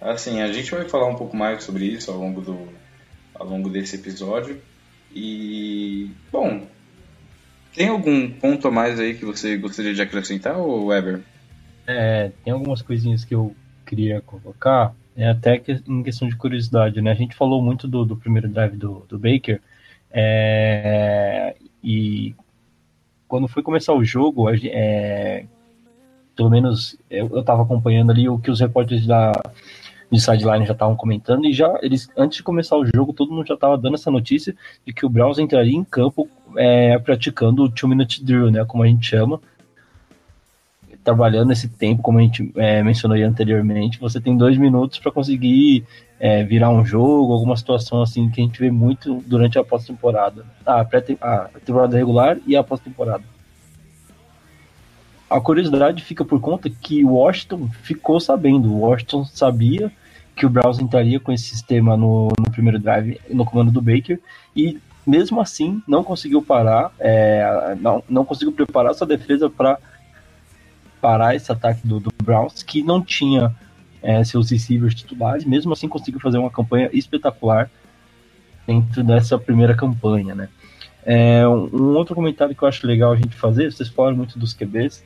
assim, 0.00 0.40
a 0.40 0.52
gente 0.52 0.72
vai 0.72 0.88
falar 0.88 1.06
um 1.06 1.14
pouco 1.14 1.36
mais 1.36 1.62
sobre 1.62 1.84
isso 1.84 2.10
ao 2.10 2.18
longo 2.18 2.40
do 2.40 2.68
ao 3.34 3.46
longo 3.46 3.68
desse 3.68 3.96
episódio. 3.96 4.60
E 5.18 6.10
bom, 6.30 6.60
tem 7.74 7.88
algum 7.88 8.30
ponto 8.30 8.68
a 8.68 8.70
mais 8.70 9.00
aí 9.00 9.14
que 9.14 9.24
você 9.24 9.56
gostaria 9.56 9.94
de 9.94 10.02
acrescentar, 10.02 10.58
ou 10.58 10.88
Weber? 10.88 11.22
É, 11.86 12.30
tem 12.44 12.52
algumas 12.52 12.82
coisinhas 12.82 13.24
que 13.24 13.34
eu 13.34 13.56
queria 13.86 14.20
colocar, 14.20 14.94
é 15.16 15.30
até 15.30 15.56
que, 15.56 15.80
em 15.88 16.02
questão 16.02 16.28
de 16.28 16.36
curiosidade, 16.36 17.00
né? 17.00 17.12
A 17.12 17.14
gente 17.14 17.34
falou 17.34 17.62
muito 17.62 17.88
do, 17.88 18.04
do 18.04 18.14
primeiro 18.14 18.46
drive 18.46 18.76
do, 18.76 19.06
do 19.08 19.18
Baker, 19.18 19.58
é, 20.10 21.56
e 21.82 22.34
quando 23.26 23.48
foi 23.48 23.62
começar 23.62 23.94
o 23.94 24.04
jogo, 24.04 24.50
é, 24.50 25.46
pelo 26.36 26.50
menos 26.50 26.98
eu 27.08 27.40
estava 27.40 27.62
acompanhando 27.62 28.12
ali 28.12 28.28
o 28.28 28.38
que 28.38 28.50
os 28.50 28.60
repórteres 28.60 29.06
da 29.06 29.32
de 30.10 30.20
sideline 30.20 30.64
já 30.64 30.72
estavam 30.72 30.94
comentando 30.94 31.46
e 31.46 31.52
já 31.52 31.78
eles 31.82 32.08
antes 32.16 32.38
de 32.38 32.42
começar 32.42 32.76
o 32.76 32.86
jogo 32.86 33.12
todo 33.12 33.32
mundo 33.32 33.46
já 33.46 33.54
estava 33.54 33.76
dando 33.76 33.94
essa 33.94 34.10
notícia 34.10 34.54
de 34.86 34.92
que 34.92 35.04
o 35.04 35.08
Browns 35.08 35.38
entraria 35.38 35.76
em 35.76 35.84
campo 35.84 36.28
é, 36.56 36.98
praticando 36.98 37.64
o 37.64 37.68
two 37.68 37.88
minute 37.88 38.24
drill, 38.24 38.50
né, 38.50 38.64
como 38.64 38.82
a 38.82 38.86
gente 38.86 39.06
chama, 39.06 39.40
trabalhando 41.02 41.52
esse 41.52 41.68
tempo, 41.68 42.02
como 42.02 42.18
a 42.18 42.22
gente 42.22 42.52
é, 42.56 42.82
mencionou 42.82 43.16
anteriormente, 43.16 44.00
você 44.00 44.20
tem 44.20 44.36
dois 44.36 44.56
minutos 44.58 44.98
para 44.98 45.12
conseguir 45.12 45.84
é, 46.18 46.42
virar 46.42 46.70
um 46.70 46.84
jogo, 46.84 47.32
alguma 47.32 47.56
situação 47.56 48.02
assim 48.02 48.28
que 48.28 48.40
a 48.40 48.44
gente 48.44 48.58
vê 48.58 48.70
muito 48.70 49.22
durante 49.26 49.58
a 49.58 49.64
pós-temporada, 49.64 50.44
a, 50.64 50.80
a 50.80 51.48
temporada 51.64 51.96
regular 51.96 52.38
e 52.46 52.56
a 52.56 52.62
pós-temporada. 52.64 53.22
A 55.28 55.40
curiosidade 55.40 56.04
fica 56.04 56.24
por 56.24 56.40
conta 56.40 56.70
que 56.70 57.04
o 57.04 57.14
Washington 57.14 57.68
ficou 57.82 58.20
sabendo, 58.20 58.72
o 58.72 58.80
Washington 58.80 59.24
sabia 59.24 59.90
que 60.36 60.46
o 60.46 60.50
Browns 60.50 60.78
entraria 60.78 61.18
com 61.18 61.32
esse 61.32 61.44
sistema 61.44 61.96
no, 61.96 62.28
no 62.38 62.50
primeiro 62.50 62.78
drive, 62.78 63.18
no 63.30 63.44
comando 63.44 63.72
do 63.72 63.82
Baker, 63.82 64.20
e 64.54 64.78
mesmo 65.06 65.40
assim 65.40 65.82
não 65.86 66.04
conseguiu 66.04 66.42
parar, 66.42 66.92
é, 67.00 67.76
não, 67.80 68.04
não 68.08 68.24
conseguiu 68.24 68.52
preparar 68.52 68.94
sua 68.94 69.06
defesa 69.06 69.48
para 69.48 69.78
parar 71.00 71.34
esse 71.34 71.50
ataque 71.50 71.86
do, 71.86 71.98
do 71.98 72.10
Browns, 72.22 72.62
que 72.62 72.82
não 72.82 73.02
tinha 73.02 73.54
é, 74.02 74.22
seus 74.22 74.50
receivers 74.50 74.94
titulares, 74.94 75.44
mesmo 75.44 75.72
assim 75.72 75.88
conseguiu 75.88 76.20
fazer 76.20 76.38
uma 76.38 76.50
campanha 76.50 76.90
espetacular 76.92 77.70
dentro 78.66 79.02
dessa 79.02 79.38
primeira 79.38 79.74
campanha, 79.74 80.34
né? 80.34 80.48
É, 81.04 81.46
um 81.46 81.94
outro 81.94 82.16
comentário 82.16 82.54
que 82.54 82.62
eu 82.62 82.68
acho 82.68 82.84
legal 82.86 83.12
a 83.12 83.16
gente 83.16 83.36
fazer, 83.36 83.72
vocês 83.72 83.88
falaram 83.88 84.16
muito 84.16 84.38
dos 84.38 84.52
QBs, 84.52 85.04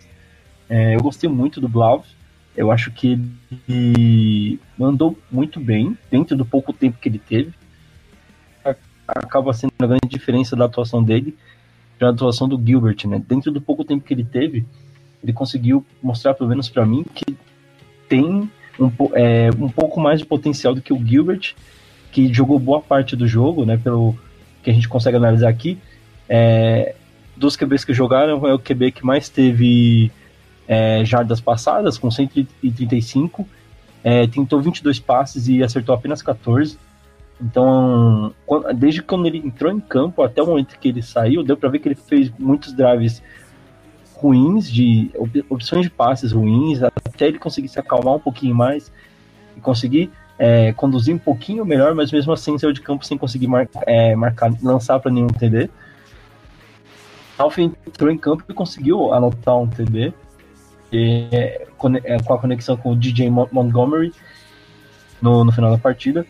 é, 0.71 0.95
eu 0.95 1.01
gostei 1.01 1.29
muito 1.29 1.61
do 1.61 1.69
Blau, 1.69 2.05
eu 2.57 2.71
acho 2.71 2.93
que 2.93 3.21
ele 3.69 4.61
mandou 4.79 5.19
muito 5.31 5.59
bem 5.59 5.99
dentro 6.09 6.37
do 6.37 6.45
pouco 6.45 6.73
tempo 6.73 6.99
que 7.01 7.09
ele 7.09 7.19
teve, 7.19 7.53
acaba 9.07 9.53
sendo 9.53 9.73
a 9.81 9.87
grande 9.87 10.09
diferença 10.09 10.55
da 10.55 10.67
atuação 10.67 11.03
dele 11.03 11.37
para 11.99 12.09
a 12.09 12.11
atuação 12.13 12.49
do 12.49 12.61
Gilbert, 12.65 13.05
né? 13.07 13.21
Dentro 13.29 13.51
do 13.51 13.61
pouco 13.61 13.85
tempo 13.85 14.05
que 14.05 14.15
ele 14.15 14.25
teve, 14.25 14.65
ele 15.23 15.33
conseguiu 15.33 15.85
mostrar, 16.01 16.35
pelo 16.35 16.49
menos 16.49 16.69
para 16.69 16.87
mim, 16.87 17.05
que 17.15 17.37
tem 18.09 18.49
um, 18.79 18.91
é, 19.15 19.51
um 19.59 19.69
pouco 19.69 20.01
mais 20.01 20.21
de 20.21 20.27
potencial 20.27 20.73
do 20.73 20.81
que 20.81 20.93
o 20.93 21.05
Gilbert, 21.05 21.55
que 22.13 22.33
jogou 22.33 22.59
boa 22.59 22.81
parte 22.81 23.17
do 23.17 23.27
jogo, 23.27 23.65
né? 23.67 23.77
Pelo 23.77 24.17
que 24.63 24.71
a 24.71 24.73
gente 24.73 24.89
consegue 24.89 25.17
analisar 25.17 25.49
aqui. 25.49 25.79
É, 26.29 26.95
dos 27.37 27.57
QBs 27.57 27.85
que 27.85 27.93
jogaram, 27.93 28.47
é 28.47 28.55
o 28.55 28.59
QB 28.59 28.93
que 28.93 29.05
mais 29.05 29.29
teve 29.29 30.13
é, 30.67 31.05
jardas 31.05 31.41
passadas, 31.41 31.99
com 31.99 32.11
135. 32.11 33.47
É, 34.03 34.27
tentou 34.27 34.61
22 34.61 34.99
passes 34.99 35.49
e 35.49 35.63
acertou 35.63 35.95
apenas 35.95 36.23
14. 36.23 36.79
Então, 37.41 38.35
desde 38.75 39.03
quando 39.03 39.27
ele 39.27 39.39
entrou 39.39 39.73
em 39.73 39.81
campo 39.81 40.23
até 40.23 40.43
o 40.43 40.47
momento 40.47 40.79
que 40.79 40.89
ele 40.89 41.03
saiu, 41.03 41.43
deu 41.43 41.57
para 41.57 41.71
ver 41.71 41.79
que 41.79 41.89
ele 41.89 41.95
fez 41.95 42.31
muitos 42.39 42.73
drives 42.73 43.23
ruins, 44.15 44.71
de 44.71 45.11
opções 45.49 45.83
de 45.83 45.91
passes 45.91 46.33
ruins, 46.33 46.83
até 46.83 47.29
ele 47.29 47.39
conseguir 47.39 47.69
se 47.69 47.81
acalmar 47.81 48.15
um 48.15 48.21
pouquinho 48.21 48.55
mais 48.55 48.93
e 49.57 49.61
conseguir 49.61 50.11
é, 50.39 50.73
conduzir 50.75 51.15
um 51.15 51.19
pouquinho 51.19 51.65
melhor, 51.65 51.95
mas 51.95 52.13
mesmo 52.13 52.33
assim 52.33 52.57
saiu 52.59 52.73
de 52.73 52.83
campo 52.83 53.05
sem 53.05 53.17
conseguir 53.17 53.47
mar, 53.47 53.67
é, 53.87 54.15
marcar, 54.15 54.53
lançar 54.63 55.01
para 55.01 55.11
nenhum 55.11 55.29
TD. 55.29 55.71
Alfin 57.39 57.75
entrou 57.87 58.11
em 58.11 58.19
campo 58.19 58.45
e 58.49 58.53
conseguiu 58.53 59.15
anotar 59.15 59.57
um 59.57 59.67
TD 59.67 60.13
e, 60.93 61.29
é, 61.33 61.67
com 61.79 62.35
a 62.35 62.39
conexão 62.39 62.77
com 62.77 62.93
o 62.93 62.97
DJ 62.97 63.31
Montgomery 63.31 64.13
no, 65.21 65.45
no 65.45 65.53
final 65.53 65.71
da 65.71 65.79
partida. 65.79 66.27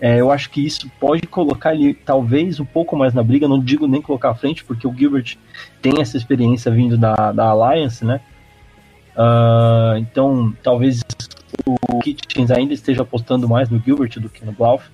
É, 0.00 0.20
eu 0.20 0.30
acho 0.30 0.50
que 0.50 0.64
isso 0.64 0.90
pode 1.00 1.26
colocar 1.26 1.74
ele 1.74 1.94
talvez 1.94 2.60
um 2.60 2.64
pouco 2.64 2.96
mais 2.96 3.14
na 3.14 3.22
briga, 3.22 3.48
não 3.48 3.60
digo 3.60 3.86
nem 3.86 4.02
colocar 4.02 4.30
à 4.30 4.34
frente, 4.34 4.64
porque 4.64 4.86
o 4.86 4.94
Gilbert 4.94 5.36
tem 5.80 6.00
essa 6.00 6.16
experiência 6.16 6.70
vindo 6.70 6.98
da, 6.98 7.32
da 7.32 7.46
Alliance, 7.46 8.04
né? 8.04 8.20
Uh, 9.16 9.96
então 9.98 10.52
talvez 10.62 11.00
o 11.66 12.00
Kitchens 12.00 12.50
ainda 12.50 12.74
esteja 12.74 13.02
apostando 13.02 13.48
mais 13.48 13.70
no 13.70 13.78
Gilbert 13.78 14.18
do 14.20 14.28
que 14.28 14.44
no 14.44 14.52
Bluff. 14.52 14.90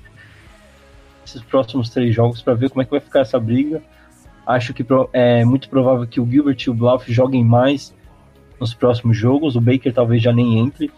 Esses 1.25 1.43
próximos 1.43 1.89
três 1.89 2.15
jogos 2.15 2.43
para 2.43 2.55
ver 2.55 2.71
como 2.71 2.83
é 2.83 2.85
que 2.85 2.91
vai 2.91 3.01
ficar 3.01 3.21
essa 3.21 3.41
briga. 3.41 3.83
Acho 4.47 4.75
que 4.75 4.85
é 5.13 5.45
muito 5.45 5.69
provável 5.69 6.07
que 6.07 6.21
o 6.21 6.29
Gilbert 6.29 6.59
e 6.67 6.71
o 6.71 6.75
Bluff 6.75 7.11
joguem 7.13 7.45
mais 7.45 7.95
nos 8.61 8.75
próximos 8.75 9.17
jogos. 9.17 9.57
O 9.57 9.61
Baker 9.61 9.93
talvez 9.93 10.23
já 10.23 10.33
nem 10.33 10.59
entre 10.59 10.93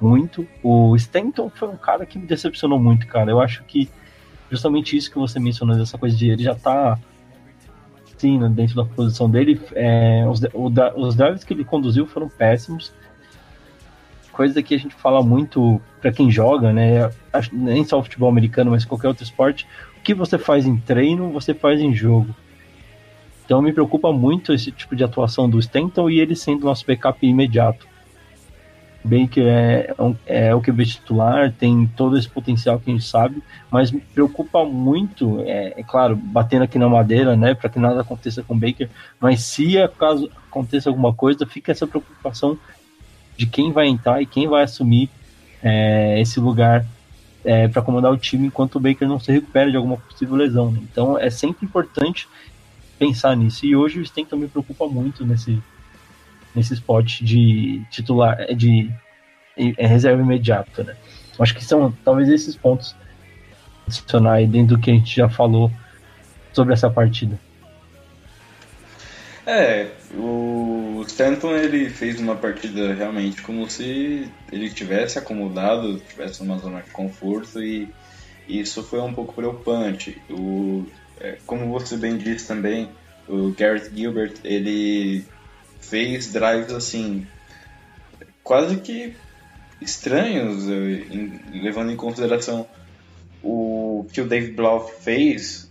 muito. 0.00 0.46
O 0.62 0.94
Stanton 0.96 1.50
foi 1.50 1.68
um 1.68 1.76
cara 1.76 2.06
que 2.06 2.18
me 2.18 2.26
decepcionou 2.26 2.78
muito, 2.78 3.06
cara. 3.06 3.30
Eu 3.30 3.40
acho 3.40 3.64
que 3.64 3.88
justamente 4.50 4.96
isso 4.96 5.10
que 5.10 5.18
você 5.18 5.38
mencionou, 5.40 5.76
essa 5.80 5.98
coisa 5.98 6.16
de 6.16 6.30
ele 6.30 6.42
já 6.42 6.54
tá 6.54 6.98
sim 8.16 8.38
né, 8.38 8.48
dentro 8.48 8.76
da 8.76 8.84
posição 8.84 9.28
dele. 9.28 9.60
É, 9.74 10.24
os, 10.28 10.40
o, 10.54 10.72
os 10.96 11.16
drives 11.16 11.44
que 11.44 11.52
ele 11.52 11.64
conduziu 11.64 12.06
foram 12.06 12.28
péssimos. 12.28 12.92
Coisa 14.32 14.62
que 14.62 14.74
a 14.74 14.78
gente 14.78 14.94
fala 14.94 15.22
muito 15.22 15.80
para 16.00 16.12
quem 16.12 16.30
joga, 16.30 16.70
né? 16.70 17.10
Nem 17.50 17.84
só 17.84 17.98
o 17.98 18.02
futebol 18.02 18.28
americano, 18.28 18.70
mas 18.70 18.84
qualquer 18.84 19.08
outro 19.08 19.24
esporte. 19.24 19.66
O 19.98 20.02
que 20.02 20.12
você 20.12 20.36
faz 20.36 20.66
em 20.66 20.76
treino, 20.76 21.32
você 21.32 21.54
faz 21.54 21.80
em 21.80 21.94
jogo. 21.94 22.34
Então 23.46 23.62
me 23.62 23.72
preocupa 23.72 24.12
muito 24.12 24.52
esse 24.52 24.72
tipo 24.72 24.94
de 24.94 25.04
atuação 25.04 25.48
do 25.48 25.58
Stanton 25.60 26.10
e 26.10 26.18
ele 26.18 26.34
sendo 26.34 26.66
nosso 26.66 26.84
backup 26.84 27.24
imediato. 27.24 27.86
Baker 29.04 29.46
é, 29.46 29.94
é, 30.26 30.48
é 30.48 30.54
o 30.54 30.60
QB 30.60 30.84
titular, 30.84 31.52
tem 31.52 31.86
todo 31.96 32.18
esse 32.18 32.28
potencial 32.28 32.80
que 32.80 32.90
a 32.90 32.92
gente 32.92 33.06
sabe, 33.06 33.40
mas 33.70 33.92
me 33.92 34.00
preocupa 34.00 34.64
muito, 34.64 35.40
é, 35.42 35.74
é 35.76 35.82
claro, 35.84 36.16
batendo 36.16 36.64
aqui 36.64 36.76
na 36.76 36.88
madeira, 36.88 37.36
né, 37.36 37.54
para 37.54 37.70
que 37.70 37.78
nada 37.78 38.00
aconteça 38.00 38.42
com 38.42 38.54
o 38.54 38.58
Baker, 38.58 38.90
mas 39.20 39.42
se 39.42 39.78
acaso 39.78 40.28
aconteça 40.48 40.90
alguma 40.90 41.14
coisa, 41.14 41.46
fica 41.46 41.70
essa 41.70 41.86
preocupação 41.86 42.58
de 43.36 43.46
quem 43.46 43.70
vai 43.70 43.86
entrar 43.86 44.20
e 44.20 44.26
quem 44.26 44.48
vai 44.48 44.64
assumir 44.64 45.08
é, 45.62 46.20
esse 46.20 46.40
lugar 46.40 46.84
é, 47.44 47.68
para 47.68 47.82
comandar 47.82 48.10
o 48.10 48.16
time 48.16 48.48
enquanto 48.48 48.74
o 48.74 48.80
Baker 48.80 49.06
não 49.06 49.20
se 49.20 49.30
recupera 49.30 49.70
de 49.70 49.76
alguma 49.76 49.98
possível 49.98 50.34
lesão. 50.34 50.76
Então 50.82 51.16
é 51.16 51.30
sempre 51.30 51.64
importante 51.64 52.26
pensar 52.98 53.36
nisso. 53.36 53.64
E 53.66 53.76
hoje 53.76 53.98
o 53.98 54.02
Stanton 54.02 54.36
me 54.36 54.48
preocupa 54.48 54.86
muito 54.86 55.24
nesse, 55.24 55.60
nesse 56.54 56.74
spot 56.74 57.20
de 57.22 57.82
titular, 57.90 58.36
é, 58.40 58.54
de 58.54 58.90
é, 59.56 59.86
reserva 59.86 60.22
imediata, 60.22 60.82
né? 60.82 60.96
Acho 61.38 61.54
que 61.54 61.64
são 61.64 61.92
talvez 62.04 62.28
esses 62.28 62.56
pontos 62.56 62.96
adicionais 63.86 64.48
dentro 64.48 64.76
do 64.76 64.82
que 64.82 64.90
a 64.90 64.94
gente 64.94 65.14
já 65.14 65.28
falou 65.28 65.70
sobre 66.52 66.72
essa 66.72 66.90
partida. 66.90 67.38
É, 69.46 69.90
o 70.14 71.04
Stanton 71.06 71.54
ele 71.54 71.88
fez 71.88 72.18
uma 72.18 72.34
partida 72.34 72.92
realmente 72.94 73.42
como 73.42 73.70
se 73.70 74.28
ele 74.50 74.68
tivesse 74.70 75.18
acomodado, 75.18 76.00
tivesse 76.00 76.42
uma 76.42 76.58
zona 76.58 76.80
de 76.80 76.90
conforto 76.90 77.62
e 77.62 77.88
isso 78.48 78.82
foi 78.82 79.00
um 79.00 79.12
pouco 79.12 79.34
preocupante. 79.34 80.20
O, 80.30 80.84
como 81.46 81.70
você 81.70 81.96
bem 81.96 82.16
disse 82.16 82.46
também, 82.46 82.90
o 83.28 83.52
Garrett 83.52 83.90
Gilbert 83.94 84.34
ele 84.44 85.24
fez 85.80 86.32
drives 86.32 86.72
assim 86.72 87.26
quase 88.42 88.76
que 88.76 89.14
estranhos, 89.80 90.68
eh, 90.68 91.04
levando 91.52 91.90
em 91.92 91.96
consideração 91.96 92.66
o 93.42 94.06
que 94.12 94.20
o 94.20 94.26
Dave 94.26 94.52
Blau 94.52 94.86
fez 94.86 95.66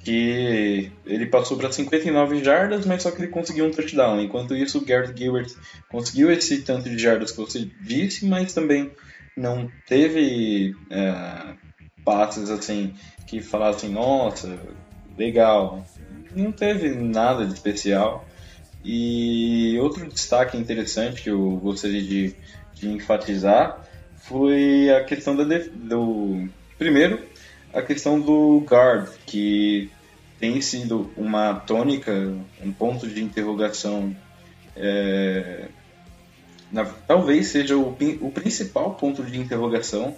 que 0.00 0.90
ele 1.04 1.26
passou 1.26 1.56
para 1.56 1.72
59 1.72 2.42
jardas, 2.42 2.86
mas 2.86 3.02
só 3.02 3.10
que 3.10 3.20
ele 3.20 3.30
conseguiu 3.30 3.66
um 3.66 3.70
touchdown. 3.70 4.20
Enquanto 4.20 4.54
isso, 4.54 4.78
o 4.78 4.84
Garrett 4.84 5.18
Gilbert 5.18 5.52
conseguiu 5.88 6.30
esse 6.30 6.62
tanto 6.62 6.88
de 6.88 6.98
jardas 6.98 7.32
que 7.32 7.38
você 7.38 7.68
disse, 7.80 8.26
mas 8.26 8.52
também 8.52 8.92
não 9.36 9.70
teve 9.86 10.74
é, 10.90 11.54
passes 12.04 12.50
assim 12.50 12.94
que 13.26 13.40
falassem, 13.40 13.90
nossa, 13.90 14.58
legal. 15.16 15.84
Não 16.34 16.52
teve 16.52 16.90
nada 16.90 17.46
de 17.46 17.54
especial. 17.54 18.26
E 18.84 19.76
outro 19.80 20.08
destaque 20.08 20.56
interessante 20.56 21.22
que 21.22 21.30
eu 21.30 21.56
gostaria 21.56 22.02
de, 22.02 22.34
de 22.74 22.88
enfatizar 22.88 23.84
foi 24.16 24.90
a 24.90 25.04
questão 25.04 25.34
da 25.34 25.44
do 25.74 26.48
primeiro 26.78 27.20
a 27.72 27.82
questão 27.82 28.20
do 28.20 28.64
guard 28.68 29.08
que 29.26 29.90
tem 30.38 30.60
sido 30.60 31.10
uma 31.16 31.54
tônica 31.54 32.12
um 32.62 32.72
ponto 32.72 33.06
de 33.06 33.22
interrogação 33.22 34.14
é, 34.76 35.68
na, 36.70 36.84
talvez 36.84 37.48
seja 37.48 37.76
o, 37.76 37.96
o 38.20 38.30
principal 38.30 38.94
ponto 38.94 39.22
de 39.22 39.38
interrogação 39.38 40.16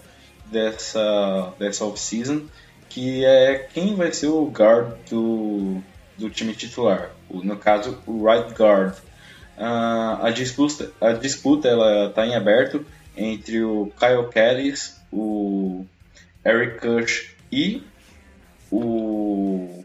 dessa 0.50 1.52
dessa 1.58 1.84
off 1.84 1.98
season 1.98 2.42
que 2.88 3.24
é 3.24 3.68
quem 3.72 3.94
vai 3.94 4.12
ser 4.12 4.28
o 4.28 4.46
guard 4.46 4.94
do, 5.10 5.82
do 6.16 6.30
time 6.30 6.54
titular 6.54 7.10
no 7.30 7.56
caso 7.56 8.02
o 8.06 8.24
right 8.24 8.52
guard 8.54 8.94
uh, 9.56 10.24
a 10.24 10.30
disputa 10.30 10.90
a 11.00 11.12
disputa 11.12 11.68
ela 11.68 12.06
está 12.06 12.26
em 12.26 12.34
aberto 12.34 12.84
entre 13.18 13.62
o 13.64 13.92
Kyle 13.98 14.28
Kellis, 14.32 14.96
o 15.12 15.84
Eric 16.46 16.78
Kush 16.78 17.34
e 17.50 17.82
o 18.70 19.84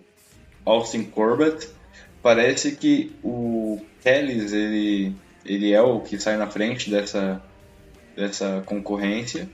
Austin 0.64 1.06
Corbett. 1.06 1.68
Parece 2.22 2.76
que 2.76 3.14
o 3.24 3.82
Kellis 4.02 4.54
ele, 4.54 5.16
ele 5.44 5.74
é 5.74 5.82
o 5.82 6.00
que 6.00 6.20
sai 6.20 6.38
na 6.38 6.48
frente 6.48 6.90
dessa, 6.90 7.42
dessa 8.16 8.62
concorrência 8.66 9.50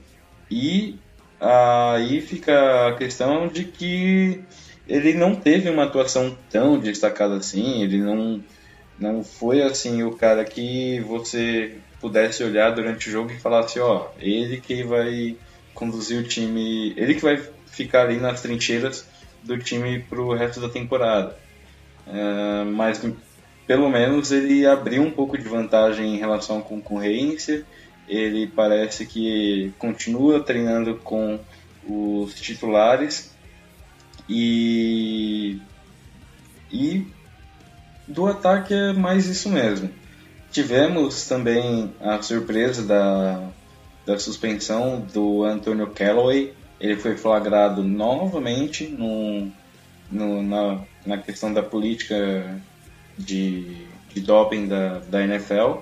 e 0.50 0.98
aí 1.40 2.20
fica 2.20 2.88
a 2.88 2.94
questão 2.96 3.48
de 3.48 3.64
que 3.64 4.42
ele 4.86 5.14
não 5.14 5.34
teve 5.34 5.70
uma 5.70 5.84
atuação 5.84 6.36
tão 6.50 6.78
destacada 6.78 7.36
assim, 7.36 7.82
ele 7.82 7.98
não, 7.98 8.42
não 8.98 9.24
foi 9.24 9.62
assim 9.62 10.02
o 10.02 10.12
cara 10.12 10.44
que 10.44 11.00
você 11.00 11.78
pudesse 12.00 12.42
olhar 12.42 12.70
durante 12.70 13.08
o 13.08 13.12
jogo 13.12 13.30
e 13.30 13.38
falar 13.38 13.60
assim, 13.60 13.78
ó, 13.78 14.08
ele 14.18 14.60
que 14.60 14.82
vai 14.82 15.36
conduzir 15.74 16.18
o 16.18 16.26
time, 16.26 16.92
ele 16.96 17.14
que 17.14 17.22
vai 17.22 17.40
ficar 17.66 18.02
ali 18.02 18.18
nas 18.18 18.42
trincheiras 18.42 19.06
do 19.42 19.58
time 19.58 20.00
pro 20.00 20.34
resto 20.34 20.60
da 20.60 20.68
temporada. 20.68 21.36
Uh, 22.06 22.64
mas 22.66 23.00
pelo 23.66 23.88
menos 23.88 24.32
ele 24.32 24.66
abriu 24.66 25.02
um 25.02 25.10
pouco 25.10 25.38
de 25.38 25.48
vantagem 25.48 26.14
em 26.14 26.18
relação 26.18 26.58
à 26.58 26.62
concorrência. 26.62 27.64
Ele 28.10 28.48
parece 28.48 29.06
que 29.06 29.72
continua 29.78 30.42
treinando 30.42 30.96
com 30.96 31.38
os 31.88 32.34
titulares 32.34 33.32
e 34.28 35.60
e 36.72 37.06
do 38.06 38.26
ataque 38.26 38.74
é 38.74 38.92
mais 38.92 39.26
isso 39.26 39.48
mesmo. 39.48 39.90
Tivemos 40.50 41.28
também 41.28 41.92
a 42.00 42.20
surpresa 42.20 42.82
da, 42.82 43.48
da 44.04 44.18
suspensão 44.18 45.06
do 45.12 45.44
Antonio 45.44 45.86
Callaway. 45.86 46.52
Ele 46.80 46.96
foi 46.96 47.16
flagrado 47.16 47.84
novamente 47.84 48.88
no, 48.88 49.52
no, 50.10 50.42
na, 50.42 50.80
na 51.06 51.18
questão 51.18 51.52
da 51.52 51.62
política 51.62 52.60
de, 53.16 53.86
de 54.12 54.20
doping 54.20 54.66
da, 54.66 54.98
da 54.98 55.22
NFL. 55.22 55.78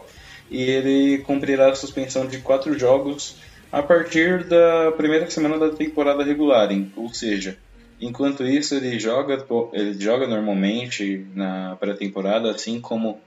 E 0.50 0.62
ele 0.62 1.18
cumprirá 1.18 1.70
a 1.70 1.74
suspensão 1.74 2.26
de 2.26 2.38
quatro 2.38 2.78
jogos 2.78 3.36
a 3.70 3.82
partir 3.82 4.44
da 4.44 4.92
primeira 4.92 5.28
semana 5.30 5.58
da 5.58 5.70
temporada 5.70 6.24
regular. 6.24 6.68
Ou 6.96 7.12
seja, 7.12 7.58
enquanto 8.00 8.44
isso 8.44 8.74
ele 8.74 8.98
joga, 8.98 9.44
ele 9.72 10.00
joga 10.00 10.26
normalmente 10.26 11.26
na 11.34 11.76
pré-temporada, 11.76 12.50
assim 12.50 12.80
como 12.80 13.20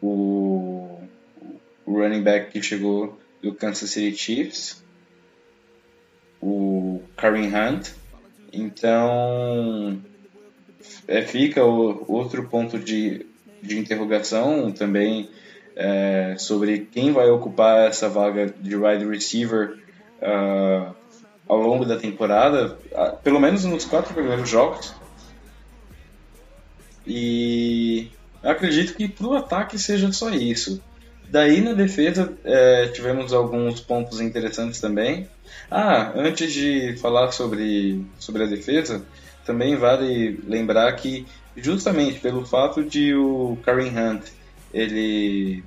o, 0.00 1.00
running 1.86 2.22
back 2.22 2.50
que 2.50 2.62
chegou 2.62 3.18
do 3.42 3.54
Kansas 3.54 3.90
City 3.90 4.16
Chiefs, 4.16 4.82
o 6.40 7.02
Kareem 7.16 7.52
Hunt. 7.54 7.90
Então, 8.52 10.00
é, 11.08 11.22
fica 11.22 11.64
o, 11.64 12.04
outro 12.08 12.48
ponto 12.48 12.78
de, 12.78 13.26
de 13.62 13.78
interrogação 13.78 14.70
também 14.72 15.28
é, 15.76 16.36
sobre 16.38 16.88
quem 16.92 17.12
vai 17.12 17.28
ocupar 17.28 17.88
essa 17.88 18.08
vaga 18.08 18.46
de 18.46 18.76
wide 18.76 19.06
receiver 19.06 19.78
uh, 20.22 20.94
ao 21.48 21.58
longo 21.58 21.84
da 21.84 21.96
temporada, 21.96 22.78
pelo 23.22 23.40
menos 23.40 23.64
nos 23.64 23.84
quatro 23.84 24.14
primeiros 24.14 24.48
jogos. 24.48 24.94
E 27.06 28.10
acredito 28.42 28.94
que 28.94 29.08
para 29.08 29.26
o 29.26 29.34
ataque 29.34 29.78
seja 29.78 30.10
só 30.12 30.30
isso. 30.30 30.82
Daí 31.28 31.60
na 31.60 31.72
defesa 31.72 32.32
é, 32.44 32.88
tivemos 32.88 33.32
alguns 33.32 33.80
pontos 33.80 34.20
interessantes 34.20 34.80
também. 34.80 35.28
Ah, 35.70 36.12
antes 36.14 36.52
de 36.52 36.96
falar 36.96 37.32
sobre, 37.32 38.04
sobre 38.18 38.44
a 38.44 38.46
defesa, 38.46 39.04
também 39.44 39.76
vale 39.76 40.40
lembrar 40.46 40.92
que 40.92 41.26
justamente 41.56 42.20
pelo 42.20 42.44
fato 42.46 42.82
de 42.82 43.14
o 43.14 43.58
Kareem 43.64 43.92
Hunt 43.96 44.22
ele 44.74 45.64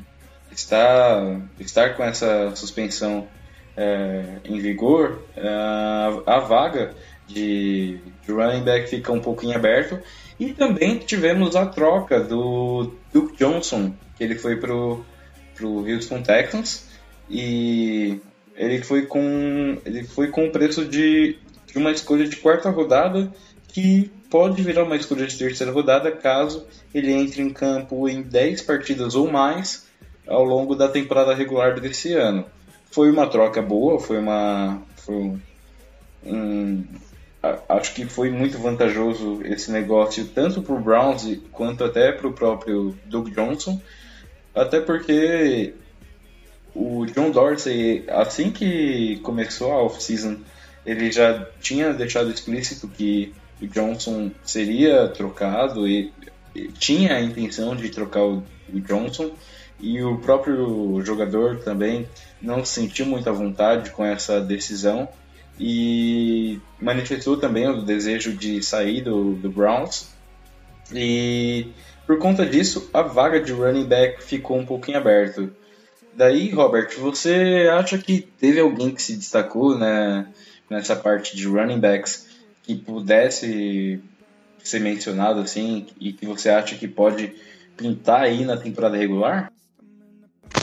está 0.51 1.39
estar 1.59 1.95
com 1.95 2.03
essa 2.03 2.55
suspensão 2.55 3.27
é, 3.75 4.39
em 4.45 4.59
vigor, 4.59 5.23
é, 5.35 5.47
a, 5.47 6.21
a 6.25 6.39
vaga 6.39 6.93
de, 7.27 7.99
de 8.25 8.31
running 8.31 8.63
back 8.63 8.89
fica 8.89 9.11
um 9.11 9.19
pouquinho 9.19 9.55
aberto. 9.55 9.99
E 10.39 10.53
também 10.53 10.99
tivemos 10.99 11.55
a 11.55 11.65
troca 11.65 12.19
do 12.19 12.93
Duke 13.11 13.37
Johnson, 13.37 13.93
que 14.15 14.23
ele 14.23 14.35
foi 14.35 14.57
pro, 14.57 15.03
pro 15.55 15.89
Houston 15.89 16.21
Texans 16.21 16.87
e 17.29 18.19
ele 18.55 18.81
foi 18.81 19.05
com 19.05 19.77
ele 19.85 20.03
foi 20.03 20.29
com 20.29 20.47
o 20.47 20.51
preço 20.51 20.85
de, 20.85 21.37
de 21.65 21.77
uma 21.77 21.91
escolha 21.91 22.27
de 22.27 22.35
quarta 22.37 22.69
rodada 22.69 23.31
que 23.67 24.11
pode 24.29 24.61
virar 24.61 24.83
uma 24.83 24.95
escolha 24.95 25.25
de 25.25 25.37
terceira 25.37 25.71
rodada 25.71 26.11
caso 26.11 26.65
ele 26.93 27.11
entre 27.11 27.41
em 27.41 27.49
campo 27.49 28.07
em 28.07 28.21
10 28.21 28.61
partidas 28.61 29.15
ou 29.15 29.29
mais 29.29 29.87
ao 30.27 30.43
longo 30.43 30.75
da 30.75 30.87
temporada 30.87 31.33
regular 31.33 31.79
desse 31.79 32.13
ano. 32.13 32.45
Foi 32.91 33.09
uma 33.09 33.27
troca 33.27 33.61
boa, 33.61 33.99
foi 33.99 34.17
uma 34.17 34.81
foi 34.95 35.37
um, 36.25 36.83
acho 37.69 37.93
que 37.93 38.05
foi 38.05 38.29
muito 38.29 38.57
vantajoso 38.57 39.41
esse 39.43 39.71
negócio 39.71 40.25
tanto 40.25 40.61
para 40.61 40.75
o 40.75 40.79
Browns 40.79 41.39
quanto 41.51 41.83
até 41.83 42.11
para 42.11 42.27
o 42.27 42.33
próprio 42.33 42.97
Doug 43.05 43.29
Johnson, 43.29 43.79
até 44.53 44.81
porque 44.81 45.73
o 46.75 47.05
John 47.05 47.31
Dorsey, 47.31 48.03
assim 48.07 48.51
que 48.51 49.19
começou 49.23 49.71
a 49.71 49.81
off-season, 49.83 50.37
ele 50.85 51.11
já 51.11 51.47
tinha 51.59 51.93
deixado 51.93 52.31
explícito 52.31 52.87
que 52.87 53.33
o 53.61 53.67
Johnson 53.67 54.31
seria 54.43 55.07
trocado 55.07 55.87
e, 55.87 56.11
e 56.55 56.67
tinha 56.67 57.15
a 57.15 57.21
intenção 57.21 57.75
de 57.75 57.89
trocar 57.89 58.23
o, 58.23 58.43
o 58.73 58.79
Johnson 58.79 59.31
e 59.79 60.01
o 60.01 60.17
próprio 60.17 61.01
jogador 61.03 61.59
também 61.59 62.07
não 62.41 62.65
se 62.65 62.81
sentiu 62.81 63.05
muita 63.05 63.31
vontade 63.31 63.91
com 63.91 64.03
essa 64.03 64.41
decisão 64.41 65.07
e 65.59 66.59
manifestou 66.79 67.37
também 67.37 67.67
o 67.67 67.81
desejo 67.81 68.33
de 68.33 68.61
sair 68.61 69.01
do, 69.01 69.33
do 69.33 69.49
Browns. 69.49 70.09
E 70.93 71.67
por 72.05 72.17
conta 72.19 72.45
disso, 72.45 72.89
a 72.93 73.01
vaga 73.01 73.39
de 73.39 73.51
running 73.51 73.85
back 73.85 74.23
ficou 74.23 74.57
um 74.57 74.65
pouquinho 74.65 74.97
aberta. 74.97 75.49
Daí, 76.13 76.49
Robert, 76.49 76.89
você 76.97 77.69
acha 77.71 77.97
que 77.97 78.21
teve 78.21 78.59
alguém 78.59 78.91
que 78.91 79.01
se 79.01 79.15
destacou 79.15 79.77
né, 79.77 80.27
nessa 80.69 80.95
parte 80.95 81.35
de 81.35 81.47
running 81.47 81.79
backs 81.79 82.26
que 82.67 82.75
pudesse 82.75 84.01
ser 84.61 84.81
mencionado 84.81 85.39
assim 85.39 85.87
e 85.97 86.11
que 86.11 86.25
você 86.25 86.49
acha 86.49 86.75
que 86.75 86.85
pode 86.85 87.33
pintar 87.77 88.23
aí 88.23 88.43
na 88.43 88.57
temporada 88.57 88.97
regular? 88.97 89.53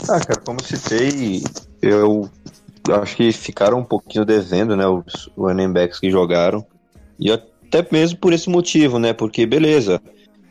Ah, 0.07 0.19
cara, 0.19 0.39
como 0.45 0.63
citei, 0.63 1.41
eu 1.81 2.29
acho 3.01 3.15
que 3.15 3.31
ficaram 3.31 3.79
um 3.79 3.83
pouquinho 3.83 4.23
devendo, 4.23 4.75
né, 4.77 4.85
os 4.85 5.31
running 5.35 5.73
backs 5.73 5.99
que 5.99 6.11
jogaram. 6.11 6.63
E 7.19 7.31
até 7.31 7.85
mesmo 7.91 8.19
por 8.19 8.33
esse 8.33 8.49
motivo, 8.49 8.99
né, 8.99 9.11
porque 9.11 9.47
beleza, 9.47 9.99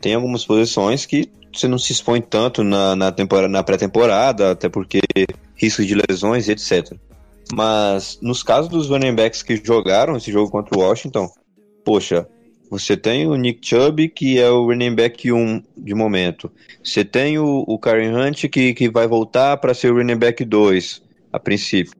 tem 0.01 0.13
algumas 0.13 0.45
posições 0.45 1.05
que 1.05 1.31
você 1.53 1.69
não 1.69 1.77
se 1.77 1.93
expõe 1.93 2.21
tanto 2.21 2.65
na, 2.65 2.97
na, 2.97 3.11
temporada, 3.13 3.47
na 3.47 3.63
pré-temporada, 3.63 4.51
até 4.51 4.67
porque 4.67 4.99
risco 5.55 5.85
de 5.85 5.95
lesões 5.95 6.49
etc. 6.49 6.97
Mas 7.53 8.19
nos 8.21 8.43
casos 8.43 8.69
dos 8.69 8.89
running 8.89 9.15
backs 9.15 9.41
que 9.41 9.55
jogaram 9.63 10.17
esse 10.17 10.29
jogo 10.33 10.51
contra 10.51 10.77
o 10.77 10.81
Washington, 10.81 11.29
poxa, 11.85 12.27
Você 12.69 12.97
tem 12.97 13.27
o 13.27 13.35
Nick 13.35 13.65
Chubb, 13.65 14.09
que 14.09 14.39
é 14.39 14.49
o 14.49 14.65
running 14.65 14.95
back 14.95 15.31
1 15.31 15.61
de 15.77 15.93
momento. 15.93 16.51
Você 16.83 17.05
tem 17.05 17.37
o, 17.37 17.63
o 17.67 17.77
Karen 17.77 18.11
Hunt, 18.11 18.47
que, 18.49 18.73
que 18.73 18.89
vai 18.89 19.07
voltar 19.07 19.55
para 19.57 19.73
ser 19.75 19.93
o 19.93 19.95
running 19.95 20.17
back 20.17 20.43
2, 20.43 21.03
a 21.31 21.39
princípio. 21.39 21.93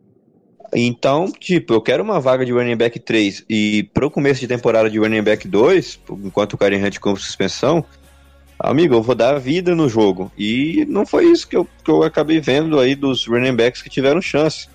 Então, 0.73 1.31
tipo, 1.31 1.71
eu 1.71 1.81
quero 1.81 2.03
uma 2.03 2.19
vaga 2.19 2.43
de 2.43 2.51
running 2.51 2.75
back 2.75 2.99
3 2.99 3.45
e 3.47 3.87
pro 3.93 4.09
começo 4.09 4.41
de 4.41 4.47
temporada 4.47 4.89
de 4.89 4.97
running 4.97 5.21
back 5.21 5.47
2, 5.47 5.99
enquanto 6.23 6.53
o 6.53 6.57
Karen 6.57 6.83
Hunt 6.83 6.97
com 6.99 7.15
suspensão, 7.15 7.85
amigo, 8.59 8.95
eu 8.95 9.03
vou 9.03 9.15
dar 9.15 9.39
vida 9.39 9.75
no 9.75 9.87
jogo. 9.87 10.31
E 10.35 10.83
não 10.89 11.05
foi 11.05 11.25
isso 11.25 11.47
que 11.47 11.55
eu, 11.55 11.67
que 11.83 11.91
eu 11.91 12.01
acabei 12.01 12.41
vendo 12.41 12.79
aí 12.79 12.95
dos 12.95 13.27
running 13.27 13.55
backs 13.55 13.83
que 13.83 13.89
tiveram 13.89 14.19
chance. 14.19 14.67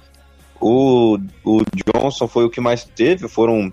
O, 0.61 1.19
o 1.45 1.63
Johnson 1.93 2.29
foi 2.29 2.45
o 2.45 2.51
que 2.51 2.61
mais 2.61 2.85
teve, 2.85 3.27
foram 3.27 3.73